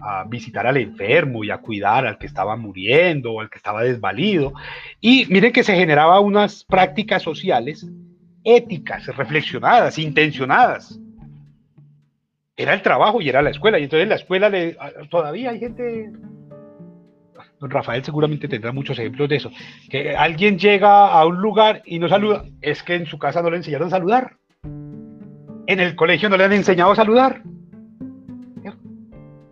[0.00, 3.82] a visitar al enfermo y a cuidar al que estaba muriendo o al que estaba
[3.82, 4.52] desvalido.
[5.00, 7.86] Y miren que se generaba unas prácticas sociales
[8.46, 10.98] éticas, reflexionadas, intencionadas.
[12.56, 13.78] Era el trabajo y era la escuela.
[13.78, 14.50] Y entonces la escuela
[15.10, 16.12] todavía hay gente,
[17.58, 19.50] don Rafael seguramente tendrá muchos ejemplos de eso,
[19.90, 23.50] que alguien llega a un lugar y no saluda, es que en su casa no
[23.50, 24.36] le enseñaron a saludar.
[24.62, 27.42] En el colegio no le han enseñado a saludar.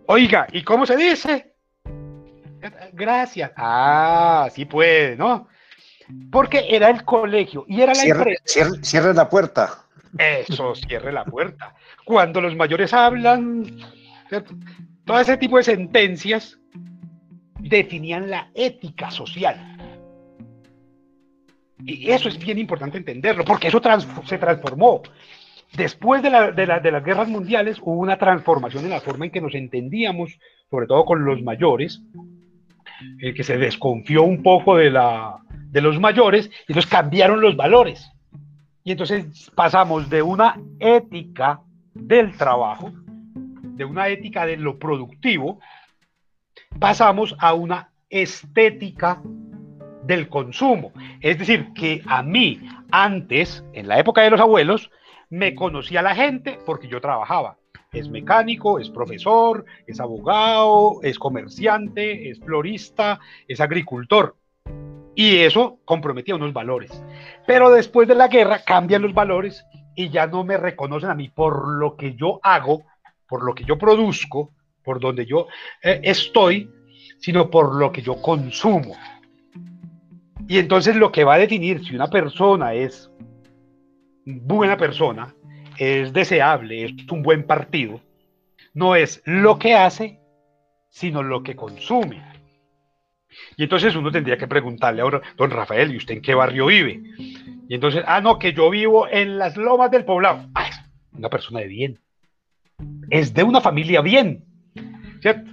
[0.07, 1.53] Oiga, ¿y cómo se dice?
[2.93, 3.51] Gracias.
[3.55, 5.47] Ah, sí puede, ¿no?
[6.31, 9.85] Porque era el colegio y era la cierre, Cierre, la puerta.
[10.17, 11.75] Eso, cierre la puerta.
[12.05, 13.65] Cuando los mayores hablan,
[15.05, 16.59] todo ese tipo de sentencias
[17.59, 19.75] definían la ética social.
[21.83, 23.81] Y eso es bien importante entenderlo, porque eso
[24.25, 25.01] se transformó.
[25.75, 30.39] Después de, las guerras mundiales hubo una transformación en la forma en que nos entendíamos,
[30.69, 32.01] sobre todo con los mayores,
[33.21, 34.91] eh, que se desconfió un poco de
[35.71, 38.09] de los mayores y entonces cambiaron los valores.
[38.85, 41.59] Y entonces pasamos de una ética
[41.93, 42.93] del trabajo,
[43.63, 45.59] de una ética de lo productivo,
[46.79, 49.21] pasamos a una estética
[50.03, 50.93] del consumo.
[51.19, 52.61] Es decir, que a mí
[52.91, 54.91] antes, en la época de los abuelos,
[55.29, 57.57] me conocía la gente porque yo trabajaba.
[57.91, 64.35] Es mecánico, es profesor, es abogado, es comerciante, es florista, es agricultor.
[65.15, 66.91] Y eso comprometía unos valores.
[67.47, 69.65] Pero después de la guerra cambian los valores
[69.95, 72.83] y ya no me reconocen a mí por lo que yo hago,
[73.27, 74.51] por lo que yo produzco,
[74.83, 75.47] por donde yo
[75.81, 76.69] eh, estoy,
[77.19, 78.95] sino por lo que yo consumo.
[80.47, 83.09] Y entonces lo que va a definir si una persona es
[84.25, 85.33] buena persona,
[85.77, 88.01] es deseable, es un buen partido,
[88.73, 90.19] no es lo que hace,
[90.89, 92.23] sino lo que consume.
[93.57, 97.01] Y entonces uno tendría que preguntarle ahora, don Rafael, ¿y usted en qué barrio vive?
[97.67, 100.47] Y entonces, ah, no, que yo vivo en las lomas del poblado.
[100.55, 100.79] Ah, es
[101.11, 101.99] una persona de bien.
[103.09, 104.45] Es de una familia bien.
[105.21, 105.51] ¿Cierto?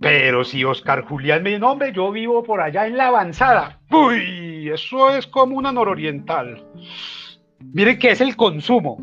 [0.00, 3.80] Pero si Oscar Julián me dice, hombre, yo vivo por allá en la avanzada.
[3.90, 6.64] Uy, eso es como una nororiental.
[7.60, 8.98] Miren qué es el consumo.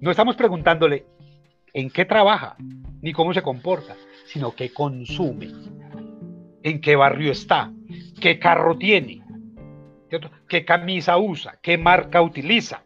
[0.00, 1.06] No estamos preguntándole
[1.72, 2.56] en qué trabaja,
[3.00, 3.96] ni cómo se comporta,
[4.26, 5.48] sino qué consume.
[6.62, 7.72] en qué barrio está,
[8.20, 9.22] qué carro tiene,
[10.48, 12.82] qué camisa usa, qué marca utiliza,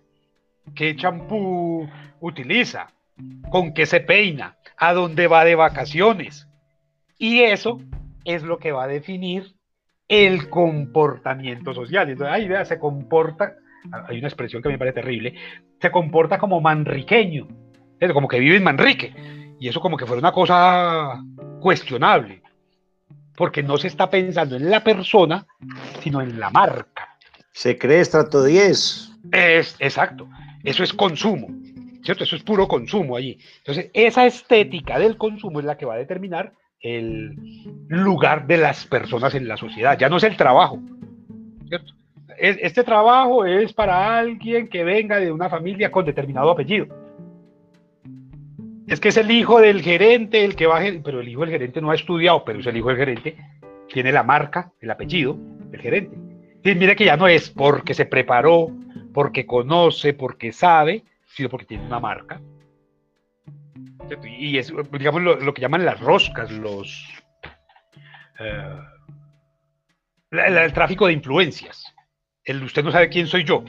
[0.74, 1.88] qué champú
[2.20, 2.92] utiliza,
[3.50, 6.48] con qué se peina, a dónde va de vacaciones.
[7.18, 7.80] Y eso
[8.24, 9.54] es lo que va a definir
[10.08, 12.10] el comportamiento social.
[12.10, 13.54] Entonces, ahí vea, se comporta,
[14.08, 15.34] hay una expresión que me parece terrible,
[15.80, 17.48] se comporta como manriqueño,
[18.00, 19.14] es como que vive en Manrique.
[19.60, 21.22] Y eso como que fuera una cosa
[21.60, 22.42] cuestionable,
[23.36, 25.46] porque no se está pensando en la persona,
[26.00, 27.16] sino en la marca.
[27.52, 29.12] Se cree estrato 10.
[29.32, 30.28] Es, exacto,
[30.64, 31.48] eso es consumo,
[32.02, 32.24] ¿cierto?
[32.24, 33.38] Eso es puro consumo allí.
[33.58, 37.34] Entonces, esa estética del consumo es la que va a determinar el
[37.88, 40.78] lugar de las personas en la sociedad, ya no es el trabajo,
[41.68, 41.94] ¿cierto?
[42.38, 46.86] Es- Este trabajo es para alguien que venga de una familia con determinado apellido.
[48.86, 51.50] Es que es el hijo del gerente, el que va, a pero el hijo del
[51.50, 53.36] gerente no ha estudiado, pero es el hijo del gerente,
[53.88, 55.36] tiene la marca, el apellido
[55.70, 56.16] del gerente.
[56.62, 58.68] Y mire que ya no es porque se preparó,
[59.12, 62.40] porque conoce, porque sabe, sino porque tiene una marca.
[64.38, 67.08] Y es, digamos, lo, que llaman las roscas, los...
[68.38, 68.78] eh,
[70.30, 71.93] el tráfico de influencias.
[72.44, 73.64] El usted no sabe quién soy yo.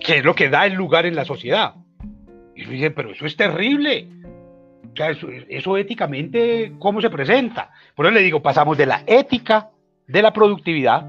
[0.00, 1.74] Que es lo que da el lugar en la sociedad.
[2.54, 4.08] Y uno dice, pero eso es terrible.
[4.98, 7.70] O eso, eso éticamente, ¿cómo se presenta?
[7.94, 9.70] Por eso le digo, pasamos de la ética
[10.06, 11.06] de la productividad.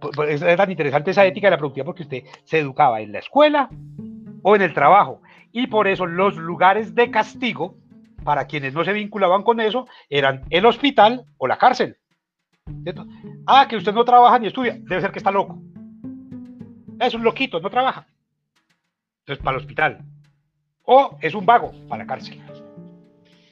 [0.00, 3.00] por- por- Es es tan interesante esa ética de la productividad porque usted se educaba
[3.00, 3.68] en la escuela
[4.42, 5.22] o en el trabajo.
[5.52, 7.76] Y por eso los lugares de castigo,
[8.24, 11.98] para quienes no se vinculaban con eso, eran el hospital o la cárcel.
[13.46, 15.62] Ah, que usted no trabaja ni estudia, debe ser que está loco.
[17.00, 18.06] Es un loquito, no trabaja.
[19.20, 20.04] Entonces, para el hospital.
[20.84, 22.40] O es un vago, para la cárcel.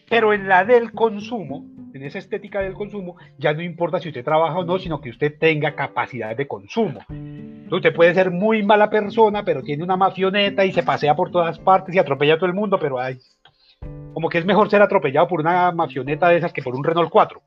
[0.09, 4.25] Pero en la del consumo, en esa estética del consumo, ya no importa si usted
[4.25, 7.01] trabaja o no, sino que usted tenga capacidad de consumo.
[7.09, 11.31] Entonces, usted puede ser muy mala persona, pero tiene una mafioneta y se pasea por
[11.31, 13.19] todas partes y atropella a todo el mundo, pero hay
[14.13, 17.11] como que es mejor ser atropellado por una mafioneta de esas que por un Renault
[17.11, 17.41] 4,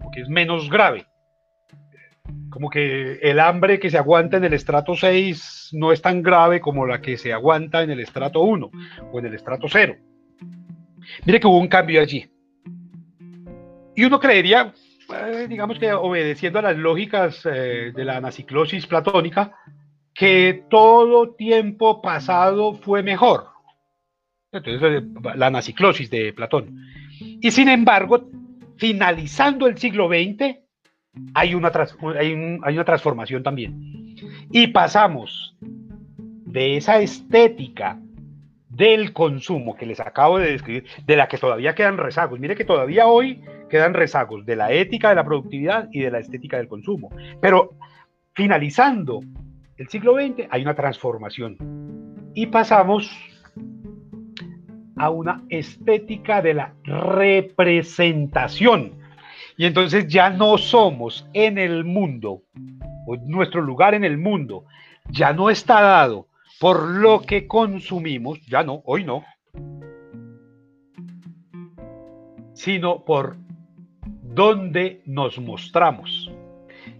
[0.00, 1.06] porque es menos grave.
[2.50, 6.60] Como que el hambre que se aguanta en el estrato 6 no es tan grave
[6.60, 8.70] como la que se aguanta en el estrato 1
[9.12, 9.96] o en el estrato 0.
[11.24, 12.28] Mire que hubo un cambio allí.
[13.94, 14.72] Y uno creería,
[15.14, 19.52] eh, digamos que obedeciendo a las lógicas eh, de la anaciclosis platónica,
[20.14, 23.48] que todo tiempo pasado fue mejor.
[24.52, 25.06] Entonces, eh,
[25.36, 26.76] la anaciclosis de Platón.
[27.40, 28.28] Y sin embargo,
[28.80, 30.56] finalizando el siglo XX,
[31.34, 31.70] hay una,
[32.62, 34.16] hay una transformación también.
[34.50, 38.00] Y pasamos de esa estética
[38.70, 42.40] del consumo que les acabo de describir, de la que todavía quedan rezagos.
[42.40, 46.18] Mire que todavía hoy quedan rezagos de la ética de la productividad y de la
[46.18, 47.10] estética del consumo.
[47.42, 47.74] Pero
[48.32, 49.20] finalizando
[49.76, 51.58] el siglo XX hay una transformación
[52.34, 53.29] y pasamos
[55.00, 58.92] a una estética de la representación.
[59.56, 62.42] Y entonces ya no somos en el mundo,
[63.06, 64.66] o nuestro lugar en el mundo,
[65.08, 66.28] ya no está dado
[66.60, 69.24] por lo que consumimos, ya no, hoy no,
[72.52, 73.38] sino por
[74.22, 76.30] dónde nos mostramos.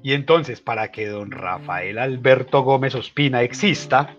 [0.02, 4.16] Y entonces, para que don Rafael Alberto Gómez Ospina exista,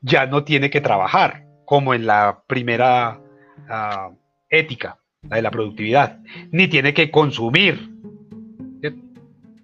[0.00, 3.20] ya no tiene que trabajar, como en la primera
[3.68, 4.10] ah,
[4.48, 4.98] ética,
[5.28, 7.90] la de la productividad, ni tiene que consumir,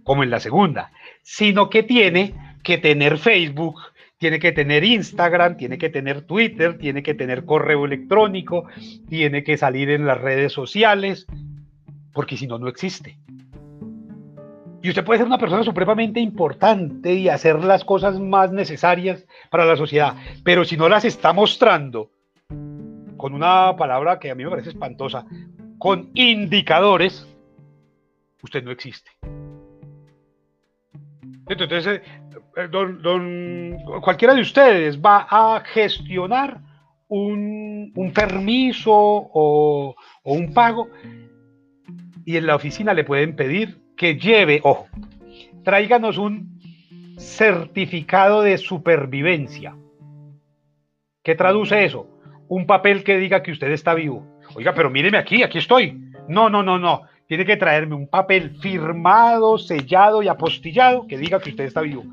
[0.04, 0.90] como en la segunda,
[1.22, 3.80] sino que tiene que tener Facebook,
[4.18, 8.66] tiene que tener Instagram, tiene que tener Twitter, tiene que tener correo electrónico,
[9.08, 11.26] tiene que salir en las redes sociales,
[12.12, 13.16] porque si no, no existe.
[14.82, 19.66] Y usted puede ser una persona supremamente importante y hacer las cosas más necesarias para
[19.66, 22.10] la sociedad, pero si no las está mostrando
[23.16, 25.26] con una palabra que a mí me parece espantosa,
[25.78, 27.26] con indicadores,
[28.42, 29.10] usted no existe.
[31.46, 32.02] Entonces, eh,
[32.56, 36.60] eh, cualquiera de ustedes va a gestionar
[37.08, 40.88] un, un permiso o, o un pago
[42.24, 44.88] y en la oficina le pueden pedir que lleve, ojo,
[45.62, 46.58] tráiganos un
[47.18, 49.76] certificado de supervivencia.
[51.22, 52.08] ¿Qué traduce eso?
[52.48, 54.26] Un papel que diga que usted está vivo.
[54.54, 56.00] Oiga, pero míreme aquí, aquí estoy.
[56.28, 57.02] No, no, no, no.
[57.26, 62.06] Tiene que traerme un papel firmado, sellado y apostillado que diga que usted está vivo.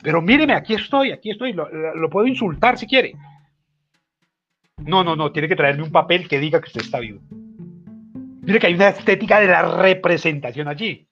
[0.00, 1.54] Pero míreme, aquí estoy, aquí estoy.
[1.54, 3.14] Lo, puedo insultar si quiere.
[4.78, 5.32] No, no, no.
[5.32, 7.20] Tiene que traerme un papel que diga que usted está vivo.
[8.42, 11.08] Mire que hay una estética de la representación allí.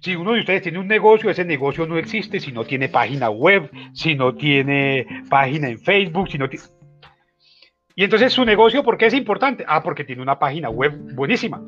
[0.00, 3.28] Si uno de ustedes tiene un negocio, ese negocio no existe si no tiene página
[3.28, 6.64] web, si no tiene página en Facebook, si no tiene...
[7.94, 9.62] Y entonces su negocio, ¿por qué es importante?
[9.68, 11.60] Ah, porque tiene una página web buenísima.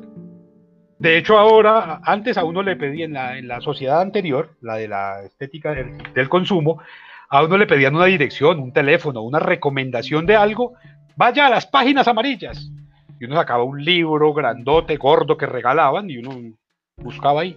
[0.97, 5.21] De hecho, ahora, antes a uno le pedían en la, sociedad anterior, la de la
[5.23, 6.81] estética del, consumo,
[7.29, 10.73] a uno le pedían una dirección, un teléfono, una recomendación de algo.
[11.15, 12.71] Vaya a las páginas amarillas.
[13.19, 16.55] Y uno sacaba un libro grandote, gordo que regalaban y uno
[16.97, 17.55] buscaba ahí.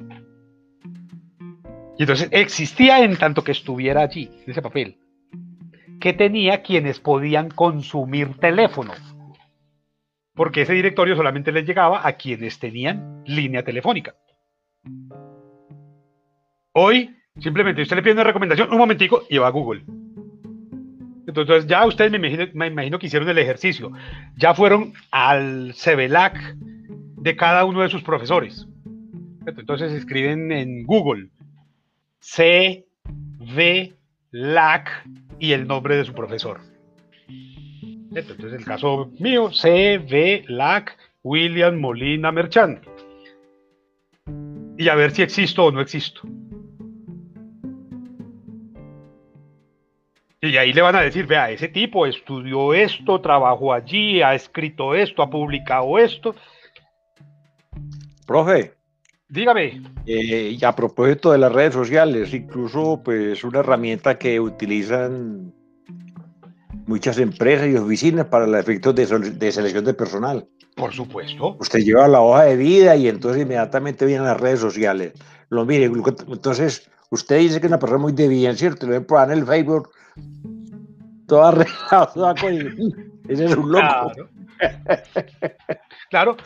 [1.98, 4.98] Y entonces existía en tanto que estuviera allí, ese papel,
[6.00, 8.92] que tenía quienes podían consumir teléfono.
[10.34, 14.14] Porque ese directorio solamente les llegaba a quienes tenían línea telefónica.
[16.72, 19.84] Hoy, simplemente usted le pide una recomendación, un momentico, y va a Google.
[21.26, 23.90] Entonces ya ustedes me imagino, me imagino que hicieron el ejercicio.
[24.36, 28.68] Ya fueron al CEBELAC de cada uno de sus profesores.
[29.46, 31.30] Entonces escriben en Google
[32.28, 32.84] C,
[33.38, 33.94] V,
[34.32, 34.90] LAC
[35.38, 36.60] y el nombre de su profesor.
[37.28, 42.84] Entonces, el caso mío, C, V, LAC, William Molina Merchant.
[44.76, 46.22] Y a ver si existo o no existo.
[50.42, 54.96] Y ahí le van a decir, vea, ese tipo estudió esto, trabajó allí, ha escrito
[54.96, 56.34] esto, ha publicado esto.
[58.26, 58.75] Profe,
[59.28, 59.82] Dígame.
[60.06, 65.52] Eh, y a propósito de las redes sociales, incluso pues una herramienta que utilizan
[66.86, 70.48] muchas empresas y oficinas para los efectos de, selección de personal.
[70.76, 71.56] Por supuesto.
[71.58, 75.12] Usted lleva la hoja de vida y entonces inmediatamente vienen las redes sociales.
[75.48, 78.86] Lo mire, entonces usted dice que es una persona muy de bien, ¿cierto?
[78.86, 79.90] Lo ven por en el Facebook,
[81.26, 81.48] toda
[82.28, 82.34] arreglada,
[83.28, 84.12] ese es un loco.
[84.12, 84.28] Claro.
[86.10, 86.36] claro,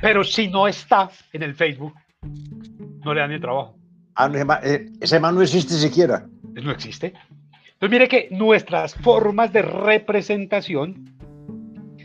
[0.00, 1.94] pero si no está en el Facebook,
[3.04, 3.76] no le dan ni trabajo.
[4.14, 4.30] Ah,
[4.62, 6.26] eh, ese man no existe siquiera.
[6.54, 7.12] No existe.
[7.74, 11.16] Entonces mire que nuestras formas de representación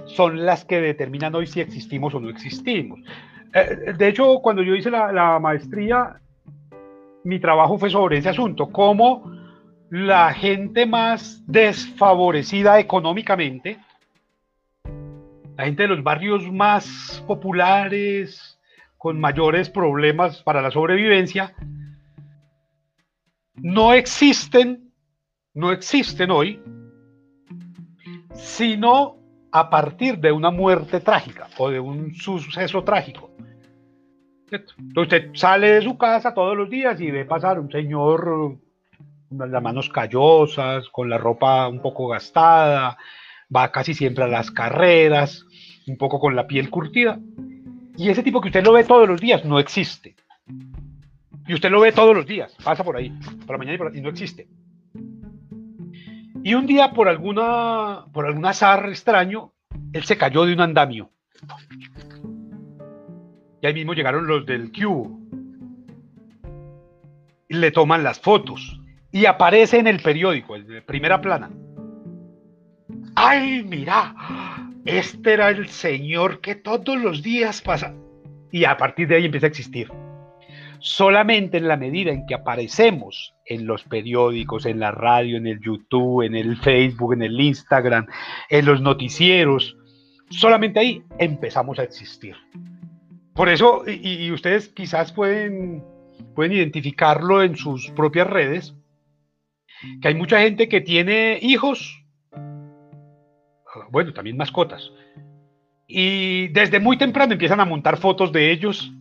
[0.05, 2.99] son las que determinan hoy si existimos o no existimos.
[3.53, 6.19] Eh, de hecho, cuando yo hice la, la, maestría,
[7.23, 9.31] mi trabajo fue sobre ese asunto, cómo
[9.89, 13.77] la gente más desfavorecida económicamente,
[15.57, 18.50] la gente de los barrios más populares,
[19.01, 21.55] con mayores problemas para la sobrevivencia,
[23.55, 24.93] no existen,
[25.55, 26.61] no existen hoy,
[28.35, 29.17] sino
[29.51, 33.31] a partir de una muerte trágica o de un suceso trágico.
[34.51, 38.59] Entonces usted sale de su casa todos los días y ve pasar un señor
[39.35, 42.99] con las manos callosas, con la ropa un poco gastada,
[43.53, 45.43] va casi siempre a las carreras,
[45.87, 47.17] un poco con la piel curtida.
[47.97, 50.15] Y ese tipo que usted lo ve todos los días no existe.
[51.47, 53.09] Y usted lo ve todos los días, pasa por ahí,
[53.45, 54.47] por la mañana y, por, y no existe.
[56.43, 59.53] Y un día, por, alguna, por algún azar extraño,
[59.93, 61.11] él se cayó de un andamio.
[63.61, 64.71] Y ahí mismo llegaron los del.
[67.47, 68.79] Y le toman las fotos.
[69.11, 71.51] Y aparece en el periódico, en primera plana.
[73.15, 74.15] ¡Ay, mira!
[74.85, 77.93] Este era el Señor que todos los días pasa.
[78.51, 79.89] Y a partir de ahí empieza a existir.
[80.79, 85.59] Solamente en la medida en que aparecemos en los periódicos, en la radio, en el
[85.61, 88.07] YouTube, en el Facebook, en el Instagram,
[88.49, 89.77] en los noticieros,
[90.29, 92.35] solamente ahí empezamos a existir.
[93.35, 95.83] Por eso, y, ustedes quizás pueden,
[96.35, 98.75] pueden identificarlo en sus propias redes,
[100.01, 102.00] que hay mucha gente que tiene hijos
[103.89, 104.91] bueno, también mascotas.
[105.87, 108.91] Y desde muy temprano empiezan a montar fotos de ellos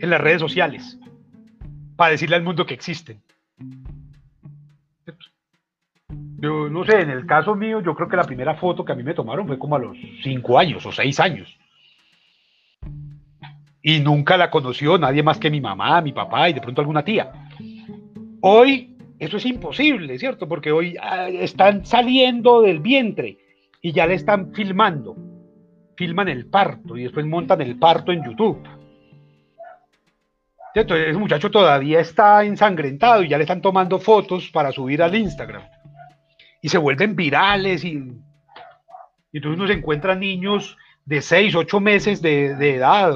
[0.00, 0.98] en las redes sociales
[1.96, 3.22] para decirle al mundo que existen.
[6.38, 8.96] Yo no sé, en el caso mío, yo creo que la primera foto que a
[8.96, 11.56] mí me tomaron fue como a los cinco años o seis años.
[13.80, 17.04] Y nunca la conoció nadie más que mi mamá, mi papá y de pronto alguna
[17.04, 17.32] tía.
[18.40, 20.48] Hoy eso es imposible, ¿cierto?
[20.48, 23.38] Porque hoy ah, están saliendo del vientre
[23.82, 25.16] y ya le están filmando.
[25.96, 28.62] Filman el parto y después montan el parto en YouTube.
[30.74, 35.14] Entonces, ese muchacho todavía está ensangrentado y ya le están tomando fotos para subir al
[35.14, 35.62] Instagram.
[36.62, 42.22] Y se vuelven virales y, y entonces uno se encuentra niños de 6, 8 meses
[42.22, 43.12] de, de edad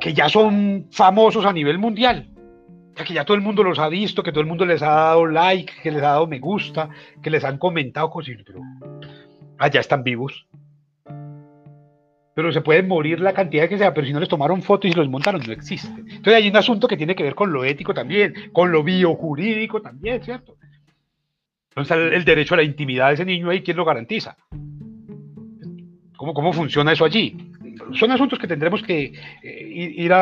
[0.00, 2.34] que ya son famosos a nivel mundial
[3.02, 5.26] que ya todo el mundo los ha visto, que todo el mundo les ha dado
[5.26, 6.88] like, que les ha dado me gusta,
[7.22, 8.60] que les han comentado cosas, pero
[9.58, 10.46] allá están vivos.
[12.34, 14.94] pero se puede morir la cantidad que sea, pero si no les tomaron fotos y
[14.94, 15.88] los montaron, no existe.
[16.00, 19.80] Entonces hay un asunto que tiene que ver con lo ético también, con lo biojurídico
[19.80, 20.56] también, ¿cierto?
[21.76, 24.36] Entonces el, derecho a la intimidad de ese niño ahí, ¿quién lo garantiza?
[26.16, 27.36] ¿Cómo, cómo funciona eso allí?
[27.92, 30.12] Son asuntos que tendremos que eh, ir,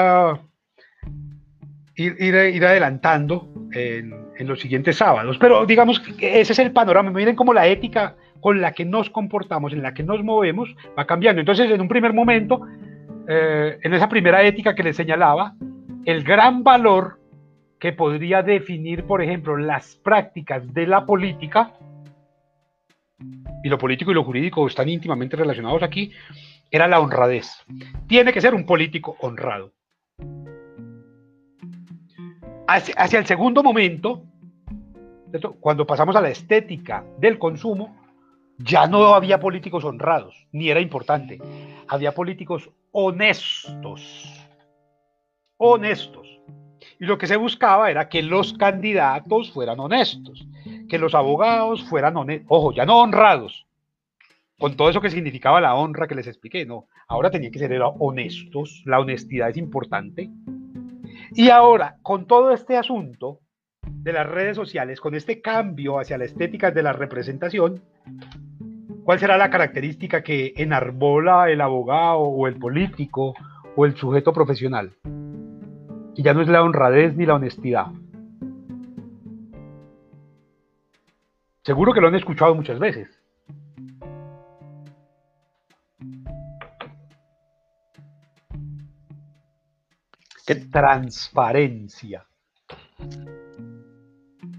[1.96, 5.36] ir, ir, ir adelantando en, en, los siguientes sábados.
[5.38, 7.10] Pero digamos que ese es el panorama.
[7.10, 11.06] Miren cómo la ética con la que nos comportamos, en la que nos movemos, va
[11.06, 11.40] cambiando.
[11.40, 12.60] Entonces, en un primer momento,
[13.28, 15.54] eh, en esa primera ética que les señalaba,
[16.04, 17.20] el gran valor
[17.78, 21.72] que podría definir, por ejemplo, las prácticas de la política,
[23.62, 26.10] y lo político y lo jurídico están íntimamente relacionados aquí,
[26.68, 27.48] era la honradez.
[28.08, 29.72] Tiene que ser un político honrado.
[32.66, 34.24] Hacia, el segundo momento,
[35.60, 38.01] cuando pasamos a la estética del consumo,
[38.64, 41.40] ya no había políticos honrados, ni era importante.
[41.88, 44.46] Había políticos honestos.
[45.56, 46.28] Honestos.
[46.98, 50.46] Y lo que se buscaba era que los candidatos fueran honestos,
[50.88, 52.46] que los abogados fueran honestos.
[52.48, 53.66] Ojo, ya no honrados,
[54.62, 56.86] con todo eso que significaba la honra que les expliqué, no.
[57.08, 60.30] Ahora tenían que ser honestos, la honestidad es importante.
[61.34, 63.40] Y ahora, con todo este asunto
[63.84, 67.82] de las redes sociales, con este cambio hacia la estética de la representación,
[69.04, 73.34] ¿Cuál será la característica que enarbola el abogado o el político
[73.74, 74.92] o el sujeto profesional?
[76.14, 77.86] Y ya no es la honradez ni la honestidad.
[81.64, 83.08] Seguro que lo han escuchado muchas veces.
[90.46, 90.54] ¿Qué?
[90.54, 92.24] Transparencia.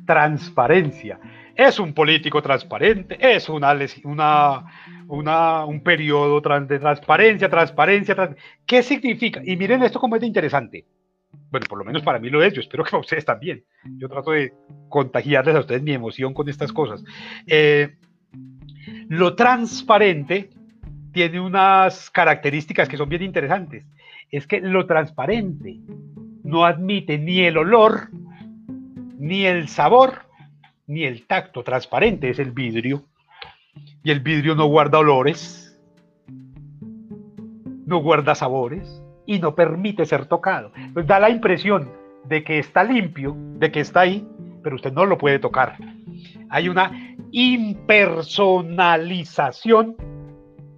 [0.05, 1.19] Transparencia
[1.55, 4.65] es un político transparente, es una, una,
[5.07, 8.35] una un periodo de transparencia, transparencia, trans...
[8.65, 9.41] ¿qué significa?
[9.43, 10.85] Y miren esto como es interesante.
[11.51, 13.63] Bueno, por lo menos para mí lo es, yo espero que para ustedes también.
[13.97, 14.53] Yo trato de
[14.89, 17.03] contagiarles a ustedes mi emoción con estas cosas.
[17.45, 17.95] Eh,
[19.09, 20.49] lo transparente
[21.11, 23.85] tiene unas características que son bien interesantes.
[24.31, 25.79] Es que lo transparente
[26.43, 28.09] no admite ni el olor,
[29.19, 30.23] ni el sabor,
[30.87, 33.03] ni el tacto transparente, es el vidrio.
[34.03, 35.79] Y el vidrio no guarda olores,
[37.85, 40.71] no guarda sabores y no permite ser tocado.
[41.05, 41.91] Da la impresión
[42.25, 44.27] de que está limpio, de que está ahí,
[44.61, 45.77] pero usted no lo puede tocar.
[46.49, 49.95] Hay una impersonalización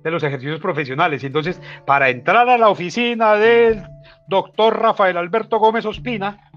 [0.03, 1.23] de los ejercicios profesionales.
[1.23, 3.83] Entonces, para entrar a la oficina del
[4.27, 6.49] doctor Rafael Alberto Gómez Ospina,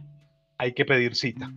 [0.59, 1.51] hay que pedir cita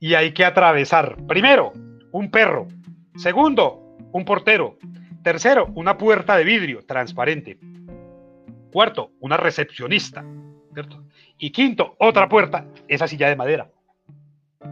[0.00, 1.72] y hay que atravesar, primero,
[2.12, 2.68] un perro,
[3.16, 4.78] segundo, un portero,
[5.22, 7.58] tercero, una puerta de vidrio transparente,
[8.72, 10.24] cuarto, una recepcionista,
[10.72, 11.04] ¿cierto?
[11.38, 13.70] Y quinto, otra puerta, esa silla de madera.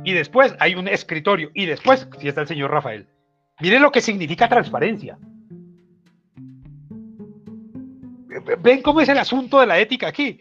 [0.04, 3.08] Y después hay un escritorio, y después, si está el señor Rafael.
[3.60, 5.18] Miren lo que significa transparencia.
[8.60, 10.38] Ven cómo es el asunto de la ética aquí.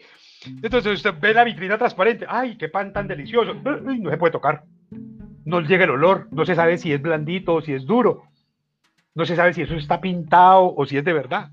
[0.62, 2.26] Entonces usted ve la vitrina transparente.
[2.28, 3.54] ¡Ay, qué pan tan delicioso!
[3.54, 4.64] no se puede tocar
[5.46, 8.24] no llega el olor, no se sabe si es blandito o si es duro,
[9.14, 11.50] no se sabe si eso está pintado o si es de verdad.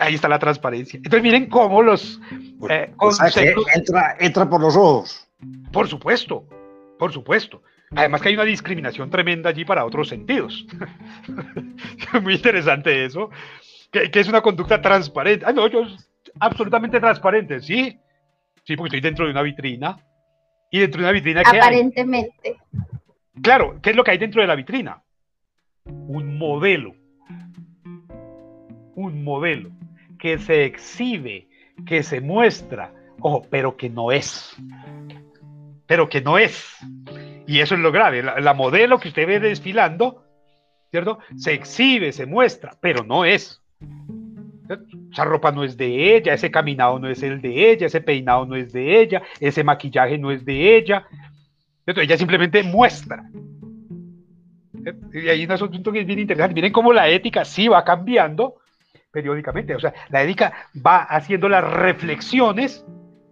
[0.00, 0.96] Ahí está la transparencia.
[0.96, 2.20] Entonces miren cómo los
[2.70, 2.92] eh,
[4.18, 5.28] entra por los ojos.
[5.72, 6.48] Por supuesto,
[6.98, 7.62] por supuesto.
[7.94, 10.66] Además que hay una discriminación tremenda allí para otros sentidos.
[12.22, 13.30] Muy interesante eso.
[13.90, 15.44] Que, que, es una conducta transparente.
[15.46, 15.82] Ah, no, yo
[16.40, 17.98] absolutamente transparente, sí.
[18.64, 19.98] Sí, porque estoy dentro de una vitrina.
[20.70, 22.56] Y dentro de una vitrina ¿qué Aparentemente.
[22.72, 23.42] Hay?
[23.42, 25.02] Claro, ¿qué es lo que hay dentro de la vitrina?
[25.84, 26.94] Un modelo.
[28.94, 29.70] Un modelo
[30.18, 31.48] que se exhibe,
[31.86, 34.56] que se muestra, ojo, pero que no es.
[35.86, 36.76] Pero que no es.
[37.46, 38.22] Y eso es lo grave.
[38.22, 40.24] La, la modelo que usted ve desfilando,
[40.90, 41.20] ¿cierto?
[41.36, 43.62] Se exhibe, se muestra, pero no es.
[45.10, 48.44] Esa ropa no es de ella, ese caminado no es el de ella, ese peinado
[48.46, 51.06] no es de ella, ese maquillaje no es de ella.
[51.86, 53.24] Ella simplemente muestra.
[55.12, 56.54] Y hay un asunto que es bien interesante.
[56.54, 58.56] Miren cómo la ética sí va cambiando
[59.10, 59.74] periódicamente.
[59.74, 60.52] O sea, la ética
[60.84, 62.84] va haciendo las reflexiones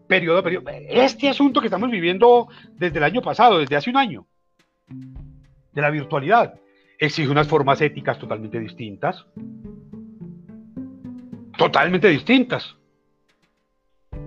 [0.07, 0.71] periodo a periodo.
[0.89, 4.27] Este asunto que estamos viviendo desde el año pasado, desde hace un año,
[4.89, 6.55] de la virtualidad,
[6.99, 9.27] exige unas formas éticas totalmente distintas
[11.57, 12.77] totalmente distintas.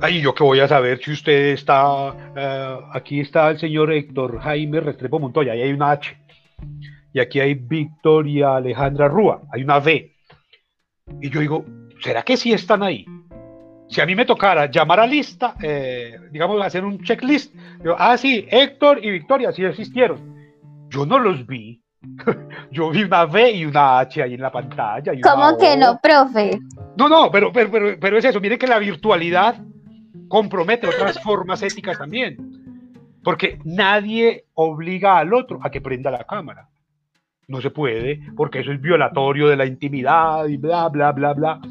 [0.02, 4.40] Ay, yo que voy a saber si usted está, uh, aquí está el señor Héctor
[4.40, 6.18] Jaime Restrepo Montoya, ahí hay una H.
[7.14, 10.14] Y aquí hay Victoria Alejandra Rúa, hay una V.
[11.22, 11.66] Y yo digo,
[12.02, 13.06] ¿será que sí están ahí?
[13.90, 17.54] Si a mí me tocara llamar a lista, eh, digamos, hacer un checklist,
[17.84, 20.36] yo, ah, sí, Héctor y Victoria sí existieron.
[20.90, 21.82] Yo no los vi.
[22.72, 25.14] Yo vi una V y una H ahí en la pantalla.
[25.14, 26.60] y ¿Cómo que no, profe?
[26.98, 28.40] No, no, pero, pero, pero, pero es eso.
[28.40, 29.56] Mire que la virtualidad
[30.28, 32.38] compromete otras formas éticas también.
[33.24, 36.70] Porque nadie obliga al otro a que prenda la cámara.
[37.48, 41.62] No se puede, porque eso es violatorio de la intimidad y bla, bla, bla, bla.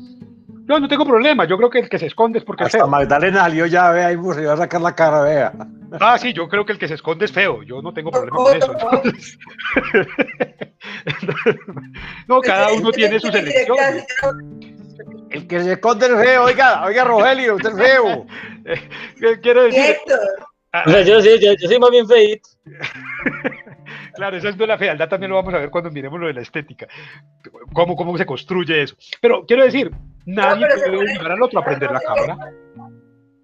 [0.68, 1.46] Yo no tengo problema.
[1.46, 2.88] Yo creo que el que se esconde es porque es Hasta feo.
[2.88, 5.52] Magdalena salió ya, vea, ahí se iba a sacar la cara, vea.
[5.98, 7.62] Ah, sí, yo creo que el que se esconde es feo.
[7.62, 8.72] Yo no tengo problema con eso.
[8.72, 9.38] Entonces-
[12.28, 14.06] no, cada uno tiene sus elecciones.
[15.30, 18.26] El que se esconde es feo, oiga, oiga, Rogelio, usted es feo.
[19.20, 19.80] ¿Qué quiero decir?
[19.80, 20.18] Héctor,
[20.72, 22.48] Ah, O sea, yo, sí, yo, yo soy más bien feito.
[24.14, 26.34] Claro, eso es de la fealdad, también lo vamos a ver cuando miremos lo de
[26.34, 26.88] la estética,
[27.72, 28.96] cómo, cómo se construye eso.
[29.20, 29.92] Pero quiero decir,
[30.26, 32.50] nadie puede obligar al otro a prender la cámara.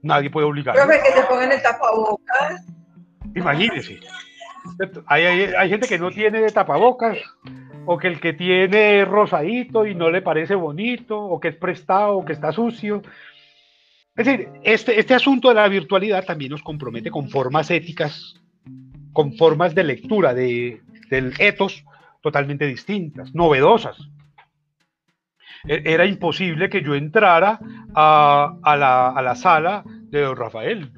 [0.03, 0.75] Nadie puede obligar.
[0.75, 2.67] profe, que se pongan el tapabocas.
[3.37, 4.01] Imagínese.
[5.07, 7.19] Hay, hay, hay gente que no tiene tapabocas,
[7.87, 12.19] o que el que tiene rosadito y no le parece bonito, o que es prestado,
[12.19, 13.03] o que está sucio.
[14.17, 18.41] Es decir, este, este asunto de la virtualidad también nos compromete con formas éticas,
[19.13, 21.85] con formas de lectura de, del etos
[22.23, 23.97] totalmente distintas, novedosas.
[25.67, 27.59] E- Era imposible que yo entrara
[27.95, 30.93] a, a la, a la sala de don Rafael.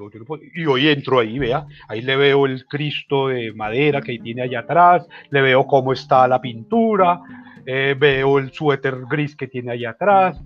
[0.54, 4.60] y hoy entro ahí, vea, ahí le veo el Cristo de madera que tiene allá
[4.60, 7.20] atrás, le veo cómo está la pintura,
[7.64, 10.38] eh, veo el suéter gris que tiene allá atrás.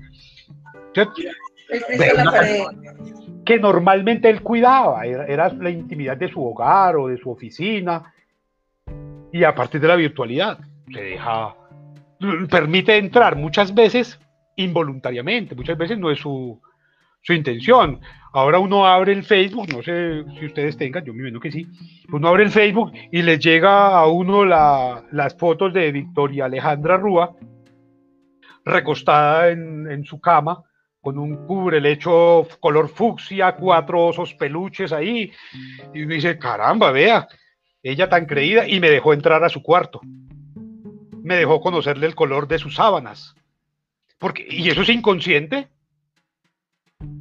[1.70, 1.86] ¿Cierto?
[1.92, 3.44] El Cristo en la pared.
[3.44, 8.12] que normalmente él cuidaba, era, era la intimidad de su hogar o de su oficina,
[9.32, 10.58] y a partir de la virtualidad
[10.92, 11.54] se deja,
[12.50, 14.18] permite entrar muchas veces
[14.56, 16.60] involuntariamente, muchas veces no es su,
[17.22, 18.00] su intención.
[18.32, 21.66] Ahora uno abre el Facebook, no sé si ustedes tengan, yo me imagino que sí,
[22.12, 26.96] uno abre el Facebook y les llega a uno la- las fotos de Victoria Alejandra
[26.96, 27.34] Rúa
[28.64, 30.62] recostada en, en su cama
[31.00, 35.32] con un cubrelecho color fucsia, cuatro osos peluches ahí,
[35.94, 37.26] y uno dice, caramba, vea,
[37.82, 40.00] ella tan creída, y me dejó entrar a su cuarto.
[41.22, 43.34] Me dejó conocerle el color de sus sábanas.
[44.18, 45.68] Porque, y eso es inconsciente.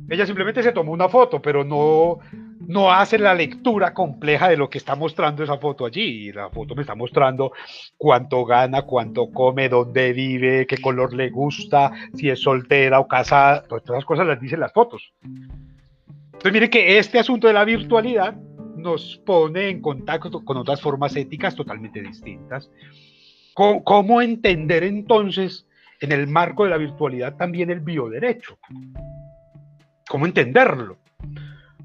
[0.10, 2.20] Ella simplemente se tomó una foto, pero no,
[2.60, 6.32] no hace la lectura compleja de lo que está mostrando esa foto allí.
[6.32, 7.54] La foto me está mostrando
[7.98, 13.64] cuánto gana, cuánto come, dónde vive, qué color le gusta, si es soltera o casada.
[13.64, 15.14] Todas esas cosas las dicen las fotos.
[15.24, 18.36] Entonces, mire que este asunto de la virtualidad
[18.76, 22.70] nos pone en contacto con otras formas éticas totalmente distintas.
[23.54, 25.66] ¿Cómo, cómo entender entonces
[26.02, 28.58] en el marco de la virtualidad también el bioderecho?
[30.08, 30.98] ¿Cómo entenderlo?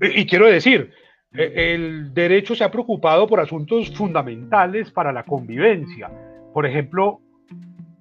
[0.00, 0.92] Y, y quiero decir,
[1.34, 6.10] eh, el derecho se ha preocupado por asuntos fundamentales para la convivencia.
[6.52, 7.20] Por ejemplo,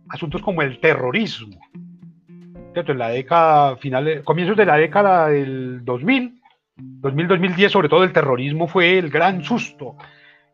[0.10, 1.60] asuntos como el terrorismo.
[2.76, 6.42] En la década final, comienzos de la década del 2000,
[6.78, 9.96] 2000-2010, sobre todo el terrorismo fue el gran susto.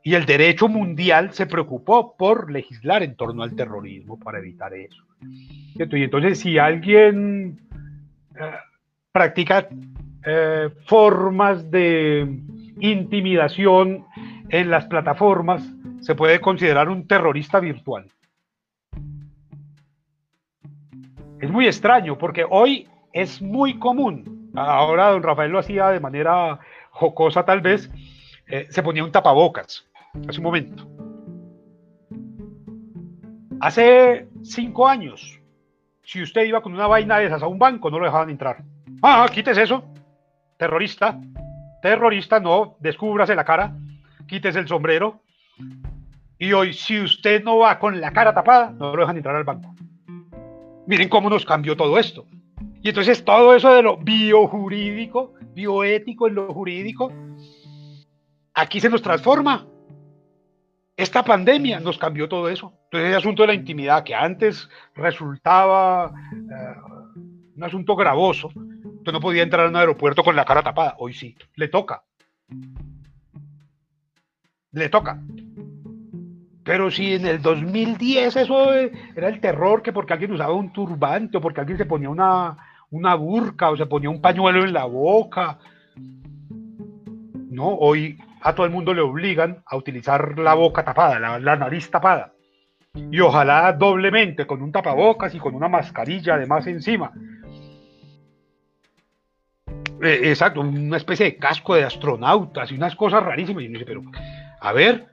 [0.04, 5.04] Y el derecho mundial se preocupó por legislar en torno al terrorismo para evitar eso.
[5.76, 7.60] Y entonces, si alguien
[8.36, 8.52] eh,
[9.12, 9.68] practica
[10.26, 12.40] eh, formas de
[12.80, 14.06] intimidación
[14.50, 15.64] en las plataformas,
[16.02, 18.06] se puede considerar un terrorista virtual.
[21.40, 24.52] Es muy extraño porque hoy es muy común.
[24.56, 26.60] Ahora don Rafael lo hacía de manera
[26.92, 27.90] jocosa tal vez.
[28.48, 29.86] eh, se ponía un tapabocas
[30.28, 30.88] hace un momento.
[33.62, 35.40] Hace cinco años,
[36.02, 38.64] si usted iba con una vaina de esas a un banco, no lo dejaban entrar.
[39.02, 39.84] Ah, quítese eso.
[40.60, 41.18] Terrorista.
[41.82, 43.74] Terrorista, no, descúbrase la cara.
[44.28, 45.22] Quítese el sombrero.
[46.38, 49.46] Y hoy, si usted no va con la cara tapada, no lo dejan entrar al
[49.46, 49.74] banco.
[50.86, 52.26] Miren cómo nos cambió todo esto.
[52.82, 57.14] Y entonces todo eso de lo biojurídico, bioético en lo jurídico,
[58.54, 59.66] aquí se nos transforma.
[60.98, 62.74] Esta pandemia nos cambió todo eso.
[62.86, 66.76] Entonces, el asunto de la intimidad que antes resultaba eh,
[67.56, 68.52] un asunto gravoso,
[69.00, 70.96] usted no podía entrar a un aeropuerto con la cara tapada.
[71.00, 72.04] Hoy sí, le toca.
[74.72, 75.20] Le toca.
[76.64, 80.72] Pero si en el 2010 eso eh, era el terror, que porque alguien usaba un
[80.72, 82.58] turbante o porque alguien se ponía una,
[82.92, 85.58] una burca o se ponía un pañuelo en la boca.
[85.96, 91.56] No, hoy a todo el mundo le obligan a utilizar la boca tapada, la, la
[91.56, 92.34] nariz tapada.
[92.94, 97.12] Y ojalá doblemente, con un tapabocas y con una mascarilla además encima.
[100.02, 103.64] Eh, exacto, una especie de casco de astronautas y unas cosas rarísimas.
[103.64, 104.02] Y uno dice, pero,
[104.60, 105.08] a ver,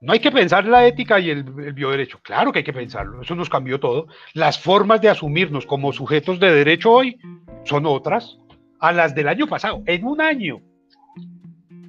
[0.00, 2.20] no hay que pensar la ética y el, el bioderecho.
[2.22, 4.06] Claro que hay que pensarlo, eso nos cambió todo.
[4.32, 7.18] Las formas de asumirnos como sujetos de derecho hoy
[7.64, 8.38] son otras
[8.80, 10.60] a las del año pasado, en un año.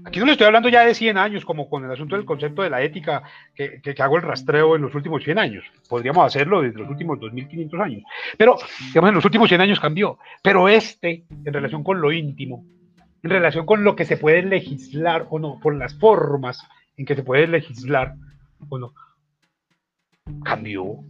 [0.06, 2.62] Aquí no le estoy hablando ya de 100 años, como con el asunto del concepto
[2.62, 3.24] de la ética,
[3.56, 5.66] que, que- que hago el rastreo en los últimos 100 años.
[5.90, 8.04] Podríamos hacerlo desde los últimos 2500 años.
[8.38, 8.56] Pero,
[8.90, 10.20] digamos, en los últimos 100 años cambió.
[10.44, 12.64] Pero este, en relación con lo íntimo,
[13.24, 16.62] en relación con lo que se puede legislar o no, por las formas
[16.98, 18.14] en que se puede legislar
[18.70, 18.94] o no,
[20.44, 21.04] cambió,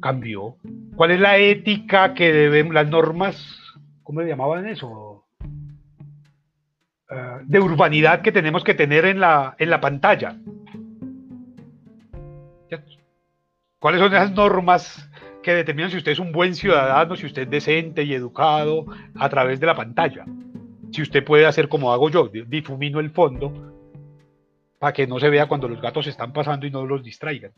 [0.00, 0.56] cambió.
[0.94, 3.58] ¿Cuál es la ética que debemos, las normas,
[4.02, 5.15] ¿cómo le llamaban eso?
[7.08, 10.36] Ah, de urbanidad que tenemos que tener en la, en la pantalla.
[13.78, 15.08] ¿Cuáles son esas normas
[15.42, 19.28] que determinan si usted es un buen ciudadano, si usted es decente y educado a
[19.28, 20.24] través de la pantalla?
[20.90, 23.52] Si usted puede hacer como hago yo, di- difumino el fondo
[24.78, 27.52] para que no se vea cuando los gatos están pasando y no los distraigan.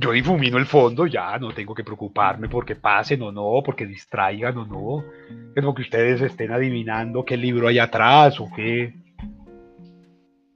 [0.00, 4.56] Yo difumino el fondo, ya no tengo que preocuparme porque pasen o no, porque distraigan
[4.56, 5.04] o no.
[5.54, 8.94] Es como que ustedes estén adivinando qué libro hay atrás o qué.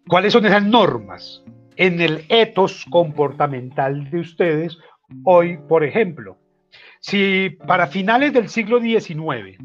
[0.08, 1.44] ¿Cuáles son esas normas
[1.76, 4.78] en el etos comportamental de ustedes
[5.24, 6.38] hoy, por ejemplo?
[7.00, 9.58] Si para finales del siglo XIX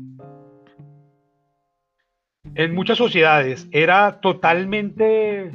[2.53, 5.53] en muchas sociedades era totalmente eh,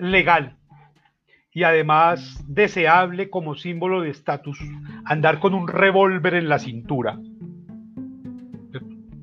[0.00, 0.57] legal
[1.52, 4.58] y además deseable como símbolo de estatus
[5.04, 7.18] andar con un revólver en la cintura,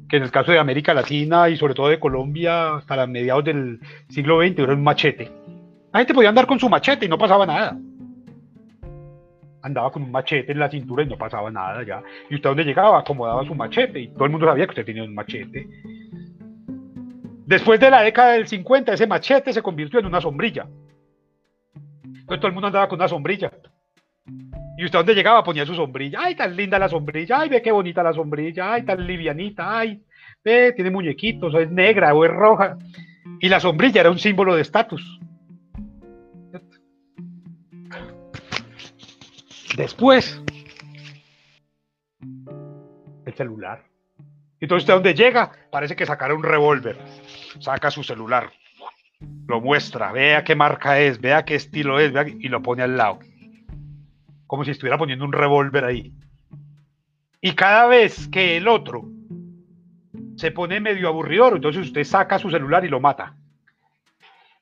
[0.10, 3.44] que en el caso de América Latina y sobre todo de Colombia hasta los mediados
[3.44, 3.80] del
[4.10, 5.32] siglo XX era un machete.
[5.94, 7.78] La gente podía andar con su machete y no pasaba nada.
[9.62, 12.04] Andaba con un machete en la cintura y no pasaba nada ya.
[12.30, 14.86] Y usted a dónde llegaba, acomodaba su machete y todo el mundo sabía que usted
[14.86, 15.68] tenía un machete.
[17.46, 20.68] Después de la década del 50, ese machete se convirtió en una sombrilla.
[22.26, 23.52] Entonces todo el mundo andaba con una sombrilla.
[24.78, 26.22] Y usted a dónde llegaba ponía su sombrilla.
[26.24, 27.42] Ay, tan linda la sombrilla.
[27.42, 28.74] Ay, ve qué bonita la sombrilla.
[28.74, 29.78] Ay, tan livianita.
[29.78, 30.02] Ay,
[30.44, 31.54] ve, tiene muñequitos.
[31.54, 32.78] o Es negra o es roja.
[33.40, 35.20] Y la sombrilla era un símbolo de estatus.
[39.78, 40.42] Después,
[43.26, 43.84] el celular.
[44.60, 45.52] Entonces, ¿usted a dónde llega?
[45.70, 46.98] Parece que sacara un revólver.
[47.60, 48.52] Saca su celular.
[49.48, 50.12] Lo muestra.
[50.12, 51.20] Vea qué marca es.
[51.20, 52.12] Vea qué estilo es.
[52.12, 53.20] vea- y lo pone al lado.
[54.48, 56.14] Como si estuviera poniendo un revólver ahí.
[57.42, 59.10] Y cada vez que el otro
[60.36, 63.36] se pone medio aburridor, entonces usted saca su celular y lo mata.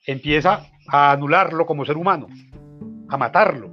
[0.06, 2.28] Empieza a anularlo como ser humano.
[3.10, 3.72] A matarlo.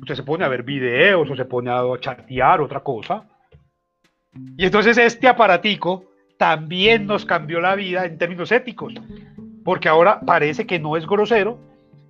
[0.00, 3.24] Usted se pone a ver videos o se pone a chatear, otra cosa.
[4.56, 6.04] Y entonces este aparatico
[6.38, 8.94] también nos cambió la vida en términos éticos,
[9.68, 11.58] porque ahora parece que no es grosero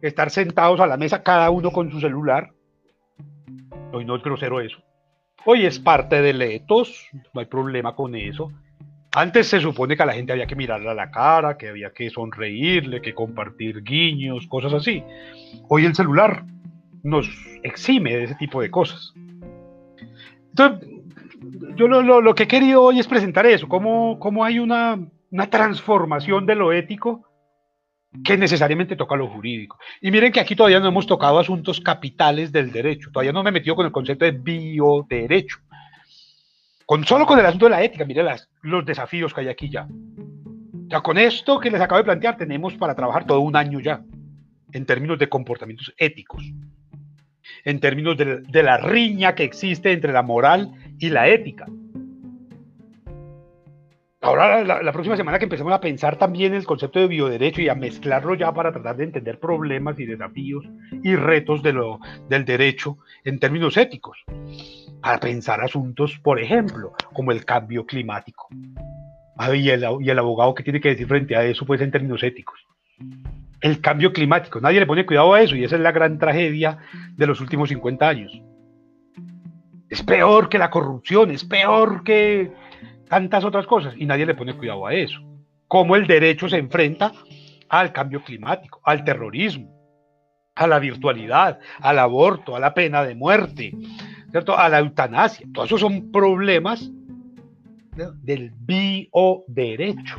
[0.00, 2.52] estar sentados a la mesa cada uno con su celular.
[3.92, 4.78] Hoy no es grosero eso.
[5.44, 8.52] Hoy es parte del etos, no hay problema con eso.
[9.12, 11.90] Antes se supone que a la gente había que mirarle a la cara, que había
[11.90, 15.02] que sonreírle, que compartir guiños, cosas así.
[15.68, 16.44] Hoy el celular
[17.02, 17.28] nos
[17.64, 19.12] exime de ese tipo de cosas.
[20.50, 20.88] Entonces,
[21.74, 24.96] yo lo, lo- lo que he querido hoy es presentar eso, cómo, cómo hay una,
[25.32, 27.24] una transformación de lo ético
[28.24, 29.78] que necesariamente toca lo jurídico.
[30.00, 33.50] Y miren que aquí todavía no hemos tocado asuntos capitales del derecho, todavía no me
[33.50, 35.58] he metido con el concepto de bioderecho.
[36.86, 39.68] Con, solo con el asunto de la ética, miren las- los desafíos que hay aquí
[39.68, 39.86] ya.
[40.86, 44.02] Ya con esto que les acabo de plantear, tenemos para trabajar todo un año ya,
[44.72, 46.42] en términos de comportamientos éticos,
[47.64, 51.66] en términos de la riña que existe entre la moral y la ética.
[54.20, 57.76] Ahora, la, próxima semana que empecemos a pensar también el concepto de bioderecho y a
[57.76, 60.64] mezclarlo ya para tratar de entender problemas y desafíos
[61.04, 64.18] y retos de lo, del derecho en términos éticos,
[65.00, 68.48] para pensar asuntos, por ejemplo, como el cambio climático.
[69.36, 71.92] Ah, y, el, y el abogado que tiene que decir frente a eso, pues en
[71.92, 72.58] términos éticos.
[73.60, 76.78] El cambio climático, nadie le pone cuidado a eso y esa es la gran tragedia
[77.16, 78.42] de los últimos 50 años.
[79.88, 82.50] Es peor que la corrupción, es peor que
[83.08, 85.20] tantas otras cosas y nadie le pone cuidado a eso.
[85.66, 87.12] Cómo el derecho se enfrenta
[87.68, 89.70] al cambio climático, al terrorismo,
[90.54, 93.72] a la virtualidad, al aborto, a la pena de muerte,
[94.30, 94.56] ¿cierto?
[94.56, 95.46] a la eutanasia.
[95.52, 96.90] Todos esos son problemas
[97.96, 98.12] ¿no?
[98.12, 100.18] del bioderecho.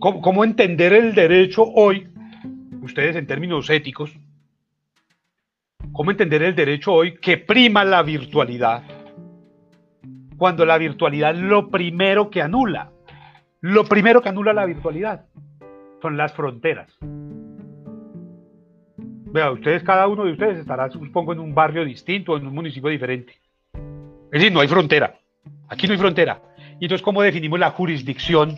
[0.00, 2.08] ¿Cómo, ¿Cómo entender el derecho hoy
[2.84, 4.12] ustedes en términos éticos,
[5.92, 8.82] cómo entender el derecho hoy que prima la virtualidad,
[10.36, 12.90] cuando la virtualidad lo primero que anula,
[13.60, 15.26] lo primero que anula la virtualidad
[16.02, 16.90] son las fronteras.
[19.34, 22.88] Vea, ustedes, cada uno de ustedes estará, supongo, en un barrio distinto, en un municipio
[22.88, 23.40] diferente.
[23.74, 25.18] Es decir, no hay frontera.
[25.68, 26.40] Aquí no hay frontera.
[26.78, 28.56] Y entonces, ¿cómo definimos la jurisdicción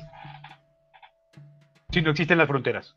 [1.90, 2.96] si no existen las fronteras?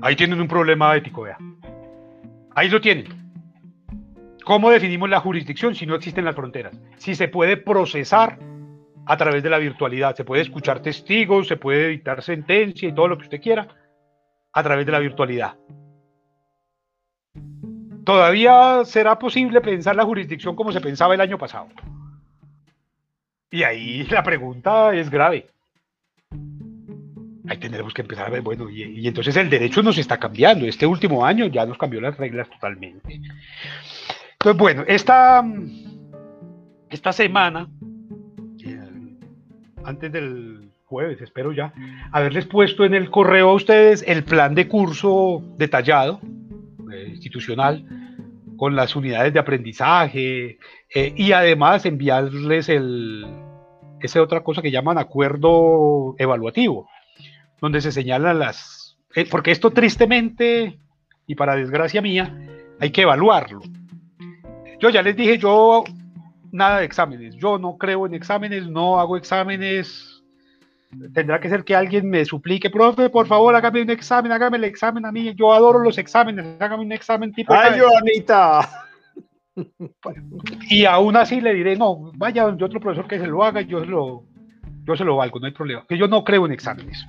[0.00, 1.38] Ahí tienen un problema ético, vea.
[2.54, 3.27] Ahí lo tienen.
[4.48, 6.74] ¿Cómo definimos la jurisdicción si no existen las fronteras?
[6.96, 8.38] Si se puede procesar
[9.04, 13.08] a través de la virtualidad, se puede escuchar testigos, se puede dictar sentencia y todo
[13.08, 13.68] lo que usted quiera
[14.50, 15.58] a través de la virtualidad.
[18.06, 21.68] Todavía será posible pensar la jurisdicción como se pensaba el año pasado.
[23.50, 25.46] Y ahí la pregunta es grave.
[27.50, 30.64] Ahí tendremos que empezar a ver, bueno, y, y entonces el derecho nos está cambiando.
[30.64, 33.20] Este último año ya nos cambió las reglas totalmente.
[34.40, 35.44] Entonces, bueno, esta,
[36.90, 37.68] esta semana,
[39.82, 41.72] antes del jueves, espero ya,
[42.12, 46.20] haberles puesto en el correo a ustedes el plan de curso detallado,
[46.92, 47.84] eh, institucional,
[48.56, 50.58] con las unidades de aprendizaje
[50.94, 53.26] eh, y además enviarles el,
[54.00, 56.88] esa otra cosa que llaman acuerdo evaluativo,
[57.60, 58.96] donde se señalan las...
[59.16, 60.78] eh, porque esto tristemente,
[61.26, 62.38] y para desgracia mía,
[62.78, 63.62] hay que evaluarlo.
[64.80, 65.84] Yo ya les dije, yo
[66.52, 70.22] nada de exámenes, yo no creo en exámenes, no hago exámenes.
[71.12, 74.64] Tendrá que ser que alguien me suplique, profe, por favor, hágame un examen, hágame el
[74.64, 75.34] examen a mí.
[75.34, 77.52] Yo adoro los exámenes, hágame un examen tipo.
[77.52, 78.68] ¡Ay, Joanita!
[80.70, 83.80] Y aún así le diré, no, vaya donde otro profesor que se lo haga, yo
[83.80, 84.24] se lo,
[84.84, 85.84] yo se lo valgo, no hay problema.
[85.86, 87.04] Que yo no creo en exámenes.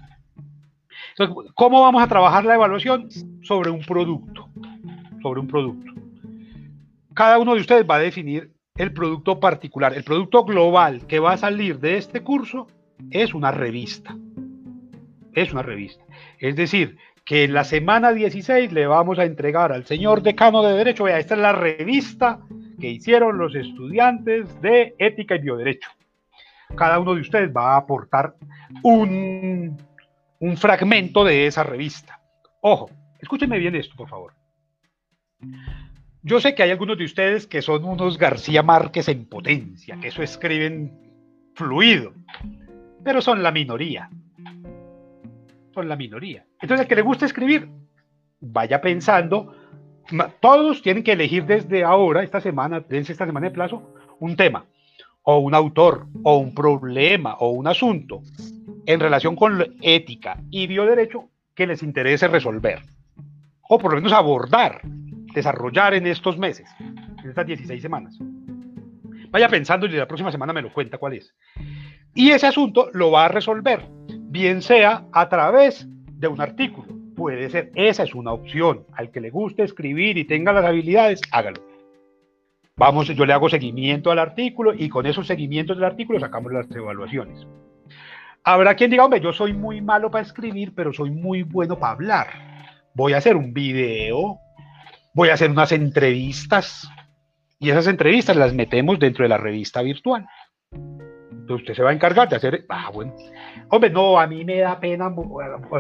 [1.12, 3.10] Entonces, ¿cómo vamos a trabajar la evaluación?
[3.44, 4.50] Sobre un producto.
[5.22, 5.99] Sobre un producto.
[7.20, 9.94] Cada uno de ustedes va a definir el producto particular.
[9.94, 12.68] El producto global que va a salir de este curso
[13.12, 14.16] es una revista.
[15.34, 16.02] Es una revista.
[16.38, 20.72] Es decir, que en la semana 16 le vamos a entregar al señor decano de
[20.72, 22.40] Derecho, vea, esta es la revista
[22.80, 25.90] que hicieron los estudiantes de Ética y Bioderecho.
[26.78, 28.34] Cada uno de ustedes va a aportar
[28.82, 29.78] un,
[30.56, 32.22] fragmento de esa revista.
[32.62, 32.90] Ojo,
[33.20, 34.32] escúchenme bien esto, por favor.
[36.22, 40.10] Yo sé que hay algunos de ustedes que son unos García Márquez en potencia, que
[40.10, 40.92] eso escriben
[41.56, 42.14] fluido,
[43.04, 44.10] pero son la minoría.
[45.74, 46.46] Son la minoría.
[46.62, 47.70] Entonces, el que le gusta escribir,
[48.42, 49.56] vaya pensando,
[50.42, 54.66] todos tienen que elegir desde ahora, esta semana, dense esta semana de plazo, un tema,
[55.24, 58.24] o un autor, o un problema, o un asunto
[58.86, 62.82] en relación con ética y bioderecho que les interese resolver,
[63.70, 64.82] o por lo menos abordar,
[65.34, 68.18] desarrollar en estos meses, en estas 16 semanas.
[69.32, 71.36] Vaya pensando y la próxima semana me lo cuenta cuál es.
[72.16, 76.88] Y ese asunto lo va a resolver, bien sea a través de un artículo.
[77.16, 78.86] Puede ser, esa es una opción.
[78.94, 81.62] Al que le guste escribir y tenga las habilidades, hágalo.
[82.78, 86.72] Vamos, yo le hago seguimiento al artículo y con esos seguimientos del artículo sacamos las
[86.72, 87.46] evaluaciones.
[88.44, 91.94] Habrá quien diga, hombre, yo soy muy malo para escribir, pero soy muy bueno para
[91.94, 92.28] hablar.
[92.94, 94.40] Voy a hacer un video,
[95.20, 96.90] voy a hacer unas entrevistas
[97.60, 100.26] y esas entrevistas las metemos dentro de la revista virtual.
[100.72, 103.14] Entonces usted se va a encargar de hacer, ah, bueno,
[103.68, 105.14] hombre, no, a mí me da pena,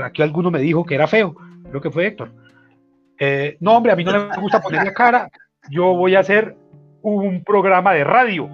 [0.03, 1.37] aquí alguno me dijo que era feo,
[1.69, 2.33] creo que fue Héctor.
[3.17, 5.29] Eh, no, hombre, a mí no me gusta poner la cara,
[5.69, 6.57] yo voy a hacer
[7.01, 8.49] un programa de radio.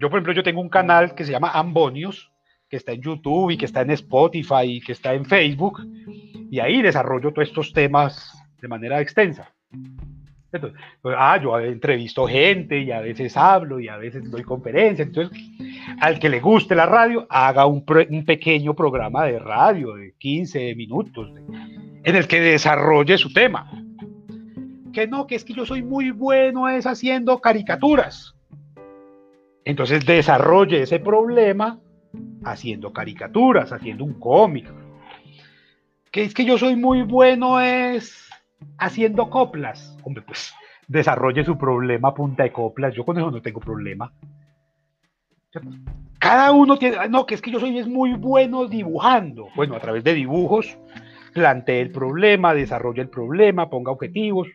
[0.00, 2.32] Yo, por ejemplo, yo tengo un canal que se llama Ambonios,
[2.68, 5.86] que está en YouTube y que está en Spotify y que está en Facebook,
[6.50, 9.54] y ahí desarrollo todos estos temas de manera extensa.
[10.50, 15.08] Entonces, pues, ah, yo entrevisto gente y a veces hablo y a veces doy conferencias.
[15.08, 15.38] Entonces,
[16.00, 21.30] al que le guste la radio, haga un, pequeño programa de radio de 15 minutos
[22.02, 23.70] en el que desarrolle su tema.
[24.92, 28.34] Que no, que es que yo soy muy bueno es haciendo caricaturas.
[29.66, 31.78] Entonces desarrolle ese problema
[32.42, 34.72] haciendo caricaturas, haciendo un cómic.
[36.10, 38.27] Que es que yo soy muy bueno es
[38.78, 39.96] haciendo coplas.
[40.02, 40.54] Hombre, pues
[40.86, 42.94] desarrolle su problema a punta de coplas.
[42.94, 44.12] Yo con eso no tengo problema.
[46.18, 49.48] Cada uno tiene, "Ah, no, que es que yo soy muy bueno dibujando.
[49.54, 50.78] Bueno, a través de dibujos,
[51.32, 54.48] plantee el problema, desarrolle el problema, ponga objetivos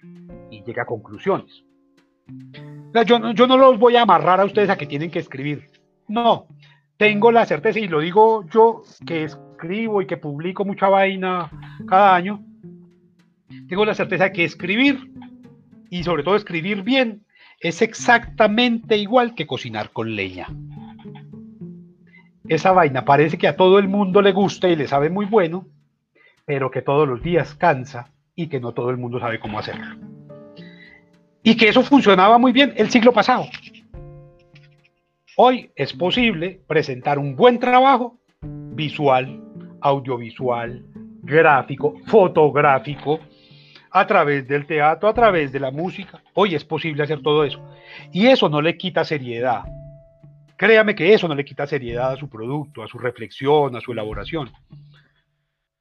[0.49, 1.63] y llegue a conclusiones.
[3.05, 5.69] Yo, yo no los voy a amarrar a ustedes a que tienen que escribir.
[6.07, 6.47] No,
[6.97, 11.49] tengo la certeza, y lo digo yo que escribo y que publico mucha vaina
[11.87, 12.43] cada año,
[13.67, 15.11] tengo la certeza que escribir,
[15.89, 17.25] y sobre todo escribir bien,
[17.59, 20.47] es exactamente igual que cocinar con leña.
[22.47, 25.67] Esa vaina parece que a todo el mundo le gusta y le sabe muy bueno,
[26.45, 29.95] pero que todos los días cansa y que no todo el mundo sabe cómo hacerlo.
[31.41, 33.45] Y que eso funcionaba muy bien el siglo pasado.
[35.35, 39.41] Hoy es posible presentar un buen trabajo visual,
[39.81, 40.85] audiovisual,
[41.21, 43.19] gráfico, fotográfico,
[43.95, 46.21] a través del teatro, a través de la música.
[46.33, 47.63] Hoy es posible hacer todo eso.
[48.11, 49.61] Y eso no le quita seriedad.
[50.57, 53.91] Créame que eso no le quita seriedad a su producto, a su reflexión, a su
[53.91, 54.49] elaboración.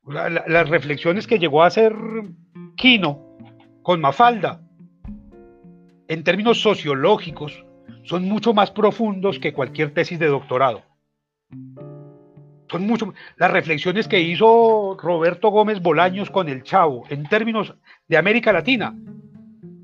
[0.06, 1.94] La- la- las reflexiones que llegó a hacer
[2.76, 3.36] Kino
[3.82, 4.60] con Mafalda,
[6.08, 7.64] en términos sociológicos,
[8.04, 10.82] son mucho más profundos que cualquier tesis de doctorado.
[12.70, 17.74] Son mucho las reflexiones que hizo Roberto Gómez Bolaños con el Chavo en términos
[18.12, 18.94] de América Latina.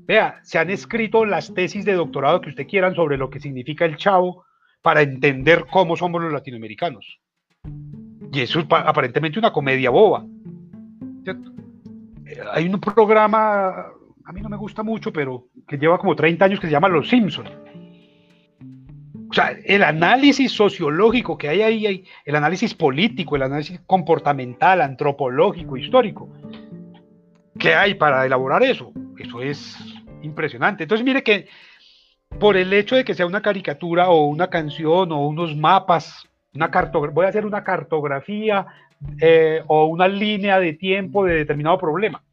[0.07, 3.85] Vea, se han escrito las tesis de doctorado que usted quieran sobre lo que significa
[3.85, 4.45] el Chavo
[4.83, 7.19] para entender cómo somos los latinoamericanos.
[8.31, 10.23] Y eso es pa- aparentemente una comedia boba.
[11.25, 13.69] Eh, Hay un programa,
[14.25, 16.87] a mí no me gusta mucho, pero que lleva como 30 años que se llama
[16.87, 17.47] Los Simpson.
[19.31, 25.77] O sea, el análisis sociológico que hay ahí, el análisis político, el análisis comportamental, antropológico,
[25.77, 26.29] histórico,
[27.59, 29.77] que hay para elaborar eso, eso es
[30.21, 30.83] impresionante.
[30.83, 31.47] Entonces, mire que
[32.39, 36.69] por el hecho de que sea una caricatura o una canción o unos mapas, una
[37.11, 38.65] voy a hacer una cartografía
[39.21, 42.23] eh, o una línea de tiempo de determinado problema.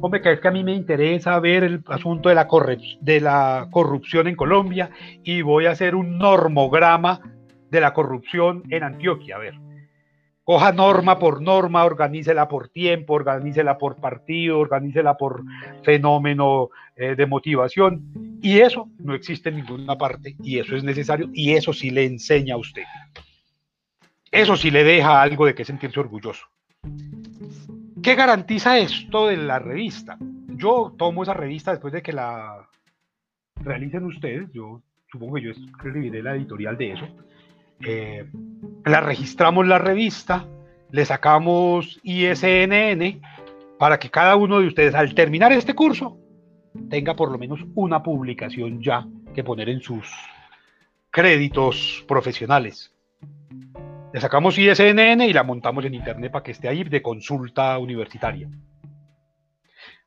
[0.00, 2.46] Hombre, que es que a mí me interesa ver el asunto de la,
[3.00, 4.90] de la corrupción en Colombia
[5.22, 7.20] y voy a hacer un normograma
[7.70, 9.36] de la corrupción en Antioquia.
[9.36, 9.54] A ver,
[10.48, 15.44] coja norma por norma, organícela por tiempo, organícela por partido, organícela por
[15.82, 18.38] fenómeno eh, de motivación.
[18.40, 22.06] Y eso no existe en ninguna parte y eso es necesario y eso sí le
[22.06, 22.84] enseña a usted.
[24.32, 26.46] Eso sí le deja algo de qué sentirse orgulloso.
[28.02, 30.16] ¿Qué garantiza esto de la revista?
[30.56, 32.66] Yo tomo esa revista después de que la
[33.56, 34.80] realicen ustedes, yo
[35.12, 37.06] supongo que yo escribiré la editorial de eso.
[37.84, 38.26] Eh,
[38.84, 40.46] la registramos la revista,
[40.90, 43.20] le sacamos ISNN
[43.78, 46.18] para que cada uno de ustedes al terminar este curso
[46.90, 50.10] tenga por lo menos una publicación ya que poner en sus
[51.10, 52.92] créditos profesionales.
[54.12, 58.48] Le sacamos ISNN y la montamos en internet para que esté ahí de consulta universitaria.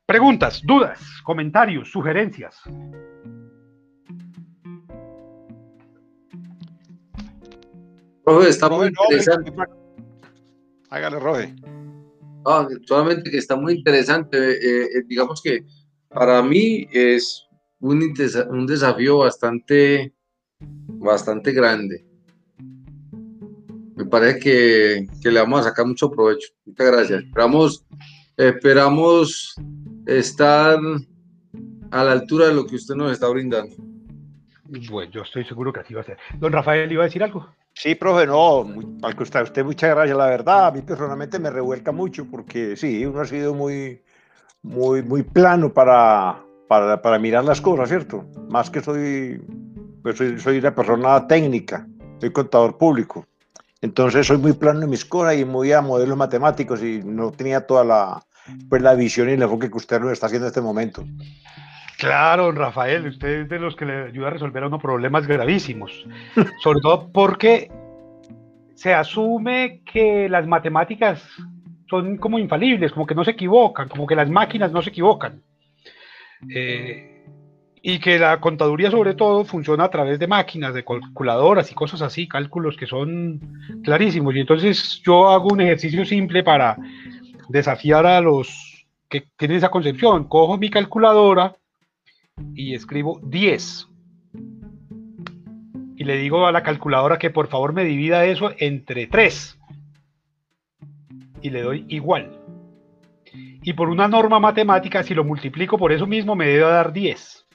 [0.05, 2.61] Preguntas, dudas, comentarios, sugerencias.
[8.31, 9.51] Profe, está muy no, interesante.
[10.89, 11.55] Hágale, Robe.
[12.45, 14.37] Ah, solamente que está muy interesante.
[14.37, 15.65] eh, eh, digamos que
[16.07, 17.45] para mí es
[17.79, 18.13] un,
[18.49, 20.13] un desafío bastante,
[20.59, 22.05] bastante grande.
[23.95, 26.47] Me parece que, que le vamos a sacar mucho provecho.
[26.65, 27.23] Muchas gracias.
[27.23, 27.85] Esperamos,
[28.37, 29.55] esperamos
[30.05, 30.79] estar
[31.91, 33.75] a la altura de lo que usted nos está brindando.
[34.89, 36.17] Bueno, yo estoy seguro que así va a ser.
[36.39, 37.47] Don Rafael, ¿iba a decir algo?
[37.73, 41.49] Sí, profe, no, muy- al que usted, muchas gracias, la verdad, a mí personalmente me
[41.49, 44.01] revuelca mucho porque sí, uno ha sido muy,
[44.61, 48.25] muy, muy plano para, para, para mirar las cosas, ¿cierto?
[48.49, 49.41] Más que soy,
[50.03, 51.87] pues soy, soy una persona técnica,
[52.19, 53.25] soy contador público,
[53.81, 57.65] entonces soy muy plano en mis cosas y muy a modelos matemáticos y no tenía
[57.65, 58.23] toda la,
[58.69, 61.03] pues, la visión y el enfoque que usted nos está haciendo en este momento.
[62.01, 65.27] Claro, don Rafael, usted es de los que le ayuda a resolver a uno problemas
[65.27, 66.07] gravísimos.
[66.63, 67.69] Sobre todo porque
[68.73, 71.23] se asume que las matemáticas
[71.87, 75.43] son como infalibles, como que no se equivocan, como que las máquinas no se equivocan.
[76.49, 77.23] Eh,
[77.83, 82.01] y que la contaduría sobre todo funciona a través de máquinas, de calculadoras y cosas
[82.01, 83.39] así, cálculos que son
[83.83, 84.35] clarísimos.
[84.35, 86.77] Y entonces yo hago un ejercicio simple para
[87.47, 90.23] desafiar a los que tienen esa concepción.
[90.23, 91.55] Cojo mi calculadora
[92.55, 93.87] y escribo 10.
[95.95, 99.59] Y le digo a la calculadora que por favor me divida eso entre 3.
[101.41, 102.39] Y le doy igual.
[103.63, 107.47] Y por una norma matemática, si lo multiplico por eso mismo, me debe dar 10.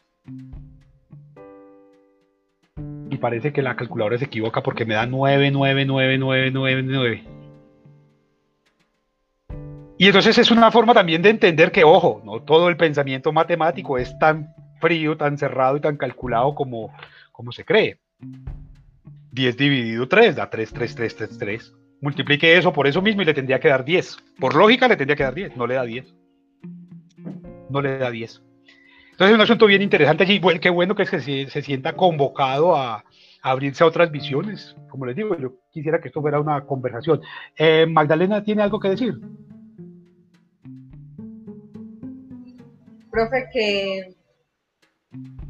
[3.10, 6.82] Y parece que la calculadora se equivoca porque me da 9, 9, 9, 9, 9,
[6.84, 7.24] 9.
[9.98, 13.96] Y entonces es una forma también de entender que, ojo, no todo el pensamiento matemático
[13.98, 16.92] es tan frío, tan cerrado y tan calculado como,
[17.32, 17.98] como se cree.
[19.32, 21.74] 10 dividido 3 da 3, 3, 3, 3, 3.
[22.00, 24.16] Multiplique eso por eso mismo y le tendría que dar 10.
[24.38, 26.14] Por lógica le tendría que dar 10, no le da 10.
[27.68, 28.42] No le da 10.
[29.12, 30.38] Entonces es un asunto bien interesante allí.
[30.38, 33.04] Bueno, qué bueno que se, se sienta convocado a, a,
[33.42, 34.76] abrirse a otras visiones.
[34.90, 37.22] Como les digo, yo quisiera que esto fuera una conversación.
[37.56, 39.18] Eh, Magdalena tiene algo que decir.
[43.10, 44.15] Profe, que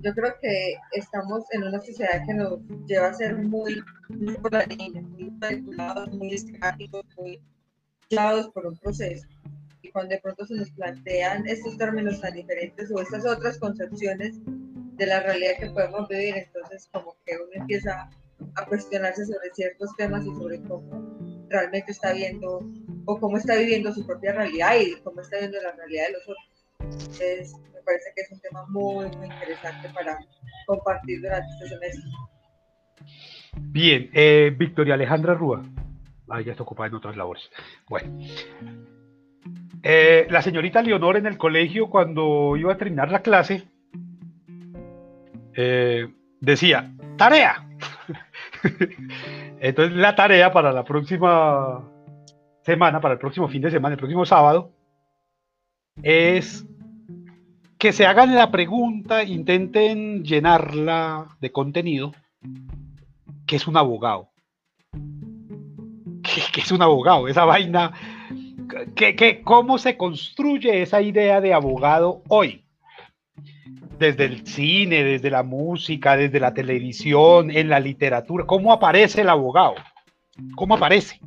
[0.07, 5.31] yo creo que estamos en una sociedad que nos lleva a ser muy, muy muy
[5.41, 7.41] manipulados, muy esquemáticos, muy
[8.09, 9.27] llevados por un proceso.
[9.83, 14.37] Y cuando de pronto se nos plantean estos términos tan diferentes o estas otras concepciones
[14.45, 18.09] de la realidad que podemos vivir, entonces como que uno empieza
[18.55, 21.19] a cuestionarse sobre ciertos temas y sobre cómo
[21.49, 22.61] realmente está viendo
[23.07, 26.23] o cómo está viviendo su propia realidad y cómo está viendo la realidad de los
[26.29, 26.67] otros.
[26.79, 27.55] Entonces,
[27.87, 30.19] parece que es un tema muy, muy interesante para
[30.67, 32.11] compartir durante este semestre.
[33.59, 35.63] Bien, eh, Victoria Alejandra Rúa.
[36.29, 37.49] Ah, ya está ocupada en otras labores.
[37.89, 38.19] Bueno.
[39.83, 43.69] Eh, la señorita Leonor en el colegio, cuando iba a terminar la clase,
[45.55, 46.09] eh,
[46.41, 47.67] decía, tarea.
[49.61, 51.89] Entonces la tarea para la próxima
[52.63, 54.73] semana, para el próximo fin de semana, el próximo sábado,
[56.03, 56.67] es
[57.79, 62.13] que se hagan la pregunta, intenten llenarla de contenido,
[63.47, 64.31] que es un abogado.
[66.23, 67.29] ¿Qué, qué es un abogado?
[67.29, 67.93] Esa vaina,
[68.95, 72.65] ¿qué, qué, ¿cómo se construye esa idea de abogado hoy?
[73.99, 78.45] Desde el cine, desde la música, desde la televisión, en la literatura.
[78.47, 79.75] ¿Cómo aparece el abogado?
[80.55, 81.21] ¿Cómo aparece?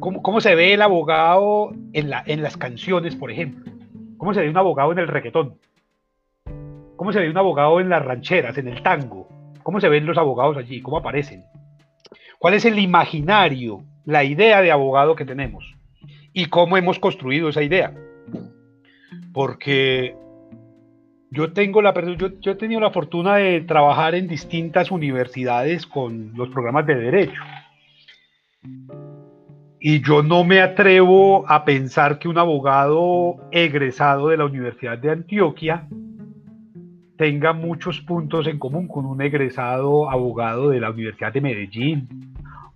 [0.00, 3.72] ¿Cómo, cómo se ve el abogado en, la, en las canciones, por ejemplo?
[4.22, 5.58] ¿Cómo se ve un abogado en el reggaetón?
[6.94, 9.28] ¿Cómo se ve un abogado en las rancheras, en el tango?
[9.64, 10.80] ¿Cómo se ven los abogados allí?
[10.80, 11.42] ¿Cómo aparecen?
[12.38, 15.74] ¿Cuál es el imaginario, la idea de abogado que tenemos?
[16.32, 17.94] ¿Y cómo hemos construido esa idea?
[19.34, 20.14] Porque
[21.32, 26.30] yo tengo la yo, yo he tenido la fortuna de trabajar en distintas universidades con
[26.36, 27.42] los programas de derecho.
[29.84, 35.10] Y yo no me atrevo a pensar que un abogado egresado de la Universidad de
[35.10, 35.88] Antioquia
[37.18, 42.08] tenga muchos puntos en común con un egresado abogado de la Universidad de Medellín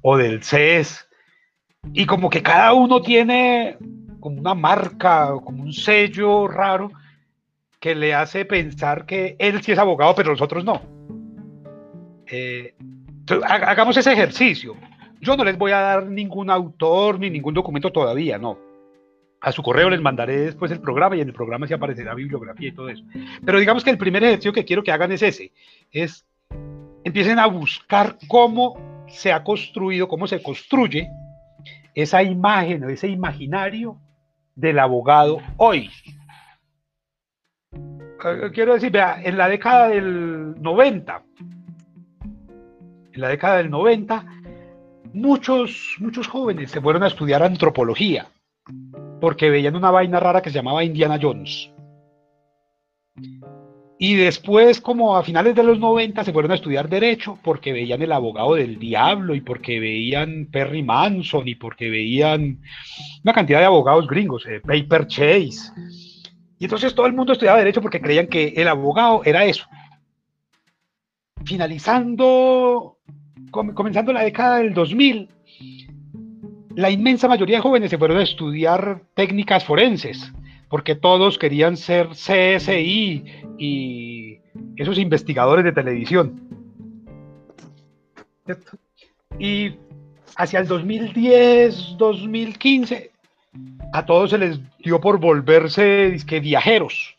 [0.03, 1.09] o del CES.
[1.93, 3.77] Y como que cada uno tiene
[4.19, 6.91] como una marca, como un sello raro
[7.79, 10.83] que le hace pensar que él sí es abogado, pero los otros no.
[12.27, 12.75] Eh,
[13.49, 14.75] hagamos ese ejercicio.
[15.21, 18.59] Yo no les voy a dar ningún autor ni ningún documento todavía, no.
[19.41, 22.69] A su correo les mandaré después el programa y en el programa se aparecerá bibliografía
[22.69, 23.05] y todo eso.
[23.45, 25.53] Pero digamos que el primer ejercicio que quiero que hagan es ese,
[25.93, 26.27] es
[27.05, 31.09] empiecen a buscar cómo se ha construido, cómo se construye
[31.95, 33.99] esa imagen o ese imaginario
[34.55, 35.91] del abogado hoy.
[38.53, 41.23] Quiero decir, vea, en la década del 90,
[43.13, 44.25] en la década del 90,
[45.17, 48.29] muchos, muchos jóvenes se fueron a estudiar antropología
[49.21, 51.71] porque veían una vaina rara que se llamaba Indiana Jones.
[53.99, 58.03] Y después, como a finales de los 90, se fueron a estudiar Derecho porque veían
[58.03, 62.61] el abogado del diablo y porque veían Perry Manson y porque veían
[63.25, 65.73] una cantidad de abogados gringos, eh, Paper Chase.
[66.59, 69.65] Y entonces todo el mundo estudiaba Derecho porque creían que el abogado era eso.
[71.47, 72.99] Finalizando,
[73.51, 75.29] comenzando la década del 2000,
[76.75, 80.33] la inmensa mayoría de jóvenes se fueron a estudiar técnicas forenses
[80.69, 83.25] porque todos querían ser CSI
[83.59, 84.39] y
[84.77, 86.41] esos investigadores de televisión.
[89.39, 89.75] Y
[90.37, 93.11] hacia el 2010, 2015,
[93.93, 97.16] a todos se les dio por volverse disque, viajeros,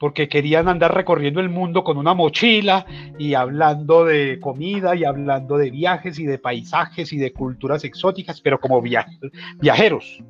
[0.00, 2.86] porque querían andar recorriendo el mundo con una mochila
[3.18, 8.40] y hablando de comida y hablando de viajes y de paisajes y de culturas exóticas,
[8.40, 10.24] pero como viajeros.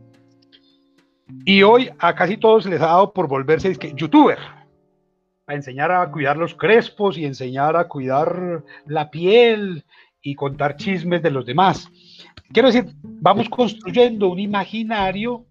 [1.45, 4.39] Y hoy a casi todos les ha dado por volverse disque, youtuber,
[5.47, 9.85] a enseñar a cuidar los crespos y enseñar a cuidar la piel
[10.21, 11.89] y contar chismes de los demás.
[12.53, 15.47] Quiero decir, vamos construyendo un imaginario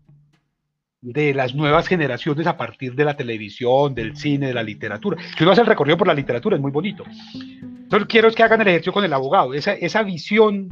[1.01, 5.21] de las nuevas generaciones a partir de la televisión, del cine, de la literatura.
[5.37, 7.03] Si uno hace el recorrido por la literatura, es muy bonito.
[7.33, 10.69] Entonces quiero que hagan el ejercicio con el abogado, esa, esa visión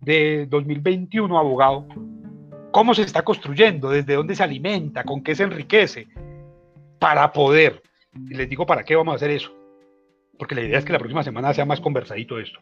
[0.00, 1.86] de 2021 abogado,
[2.70, 6.08] cómo se está construyendo, desde dónde se alimenta, con qué se enriquece,
[6.98, 7.82] para poder.
[8.28, 9.52] Y les digo, ¿para qué vamos a hacer eso?
[10.42, 12.58] porque la idea es que la próxima semana sea más conversadito esto,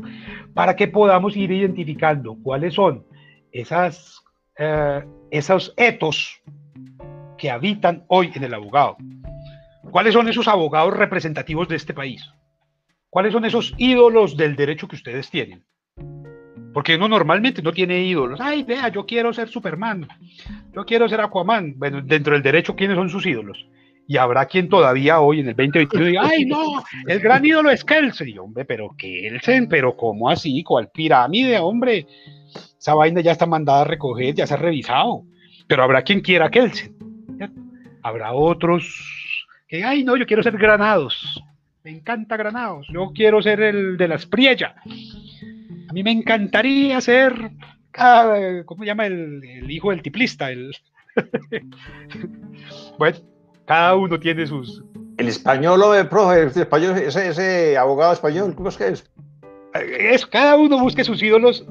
[0.53, 3.07] para que podamos ir identificando cuáles son
[3.53, 4.23] esas,
[4.59, 6.40] eh, esos etos
[7.41, 8.99] que habitan hoy en el abogado.
[9.91, 12.23] ¿Cuáles son esos abogados representativos de este país?
[13.09, 15.65] ¿Cuáles son esos ídolos del derecho que ustedes tienen?
[16.75, 18.41] Porque uno normalmente no tiene ídolos.
[18.41, 20.07] Ay, vea, yo quiero ser Superman.
[20.75, 21.75] Yo quiero ser Aquaman.
[21.79, 23.67] Bueno, dentro del derecho, ¿quiénes son sus ídolos?
[24.07, 27.85] Y habrá quien todavía hoy en el 2021 diga, ay, no, el gran ídolo es
[27.85, 28.29] Kelsen.
[28.29, 30.63] Y hombre, pero Kelsen, pero ¿cómo así?
[30.63, 32.07] ¿Cuál pirámide, hombre?
[32.79, 35.25] Esa vaina ya está mandada a recoger, ya se ha revisado.
[35.67, 37.00] Pero habrá quien quiera Kelsen.
[38.03, 41.43] Habrá otros que, ay, no, yo quiero ser Granados.
[41.85, 42.87] Me encanta Granados.
[42.93, 44.75] Yo quiero ser el de las Priella.
[45.89, 47.53] A mí me encantaría ser,
[47.97, 50.51] ah, ¿cómo se llama el, el hijo del tiplista?
[50.51, 50.75] El...
[52.99, 53.19] bueno,
[53.65, 54.83] cada uno tiene sus...
[55.17, 59.11] El español, el profe, el español, ese, ese abogado español, ¿cómo es que es?
[59.75, 61.67] Es, cada uno busque sus ídolos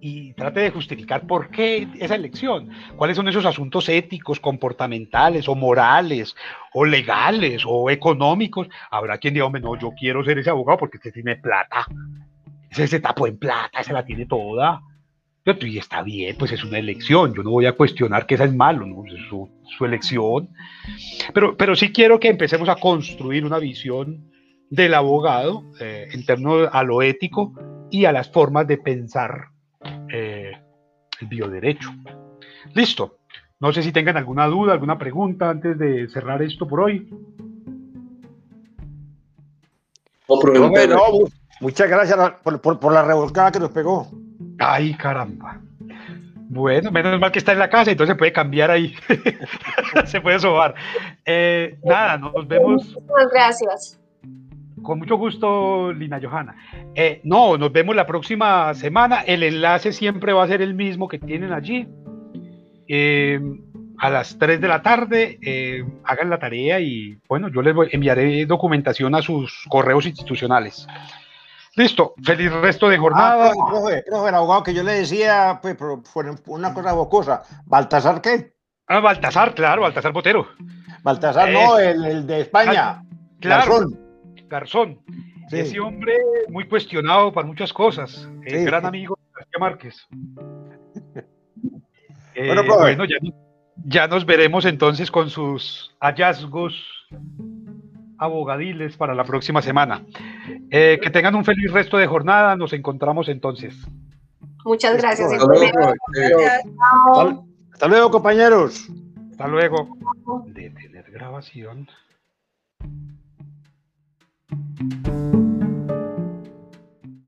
[0.00, 5.54] y trate de justificar por qué esa elección, cuáles son esos asuntos éticos, comportamentales o
[5.54, 6.34] morales
[6.72, 8.68] o legales o económicos.
[8.90, 11.86] Habrá quien diga, hombre, no, yo quiero ser ese abogado porque usted tiene plata.
[12.70, 14.82] Ese se tapó en plata, se la tiene toda.
[15.62, 17.32] Y está bien, pues es una elección.
[17.34, 19.04] Yo no voy a cuestionar que esa es malo, ¿no?
[19.06, 19.48] es su,
[19.78, 20.50] su, elección.
[21.32, 24.30] Pero, pero sí quiero que empecemos a construir una visión
[24.68, 27.54] del abogado eh, en términos a lo ético
[27.90, 29.48] y a las formas de pensar
[31.26, 31.90] bioderecho.
[32.74, 33.18] Listo.
[33.60, 37.08] No sé si tengan alguna duda, alguna pregunta antes de cerrar esto por hoy.
[40.28, 41.28] No, pero, pero, no,
[41.60, 44.08] muchas gracias por, por, por la revolcada que nos pegó.
[44.58, 45.60] Ay, caramba.
[46.50, 48.94] Bueno, menos mal que está en la casa, entonces se puede cambiar ahí.
[50.06, 50.74] se puede sobar.
[51.24, 52.94] Eh, nada, nos vemos.
[52.94, 53.97] Muchas gracias.
[54.88, 56.56] Con mucho gusto, Lina Johanna.
[56.94, 59.20] Eh, no, nos vemos la próxima semana.
[59.20, 61.86] El enlace siempre va a ser el mismo que tienen allí.
[62.88, 63.38] Eh,
[63.98, 67.90] a las 3 de la tarde, eh, hagan la tarea y bueno, yo les voy,
[67.92, 70.86] enviaré documentación a sus correos institucionales.
[71.76, 73.50] Listo, feliz resto de jornada.
[73.50, 77.42] Ah, profe, profe, el abogado que yo le decía, pues, fue una cosa bocosa.
[77.66, 78.54] ¿Baltasar qué?
[78.86, 80.48] Ah, Baltasar, claro, Baltasar Botero.
[81.02, 83.02] Baltasar, no, el, el, de España.
[83.38, 83.70] Claro.
[83.70, 84.07] Garzón.
[84.48, 85.00] Garzón.
[85.48, 85.60] Sí.
[85.60, 86.16] Ese hombre
[86.48, 88.28] muy cuestionado para muchas cosas.
[88.46, 88.54] Sí.
[88.54, 90.06] El gran amigo de García Márquez.
[92.36, 93.16] bueno, eh, bueno ya,
[93.84, 96.74] ya nos veremos entonces con sus hallazgos
[98.18, 100.04] abogadiles para la próxima semana.
[100.70, 102.56] Eh, que tengan un feliz resto de jornada.
[102.56, 103.74] Nos encontramos entonces.
[104.64, 105.32] Muchas gracias.
[105.32, 105.94] Hasta luego,
[107.14, 108.88] hasta, hasta luego compañeros.
[109.30, 109.96] Hasta luego.
[110.46, 111.88] Detener grabación.
[114.50, 115.17] Thank you.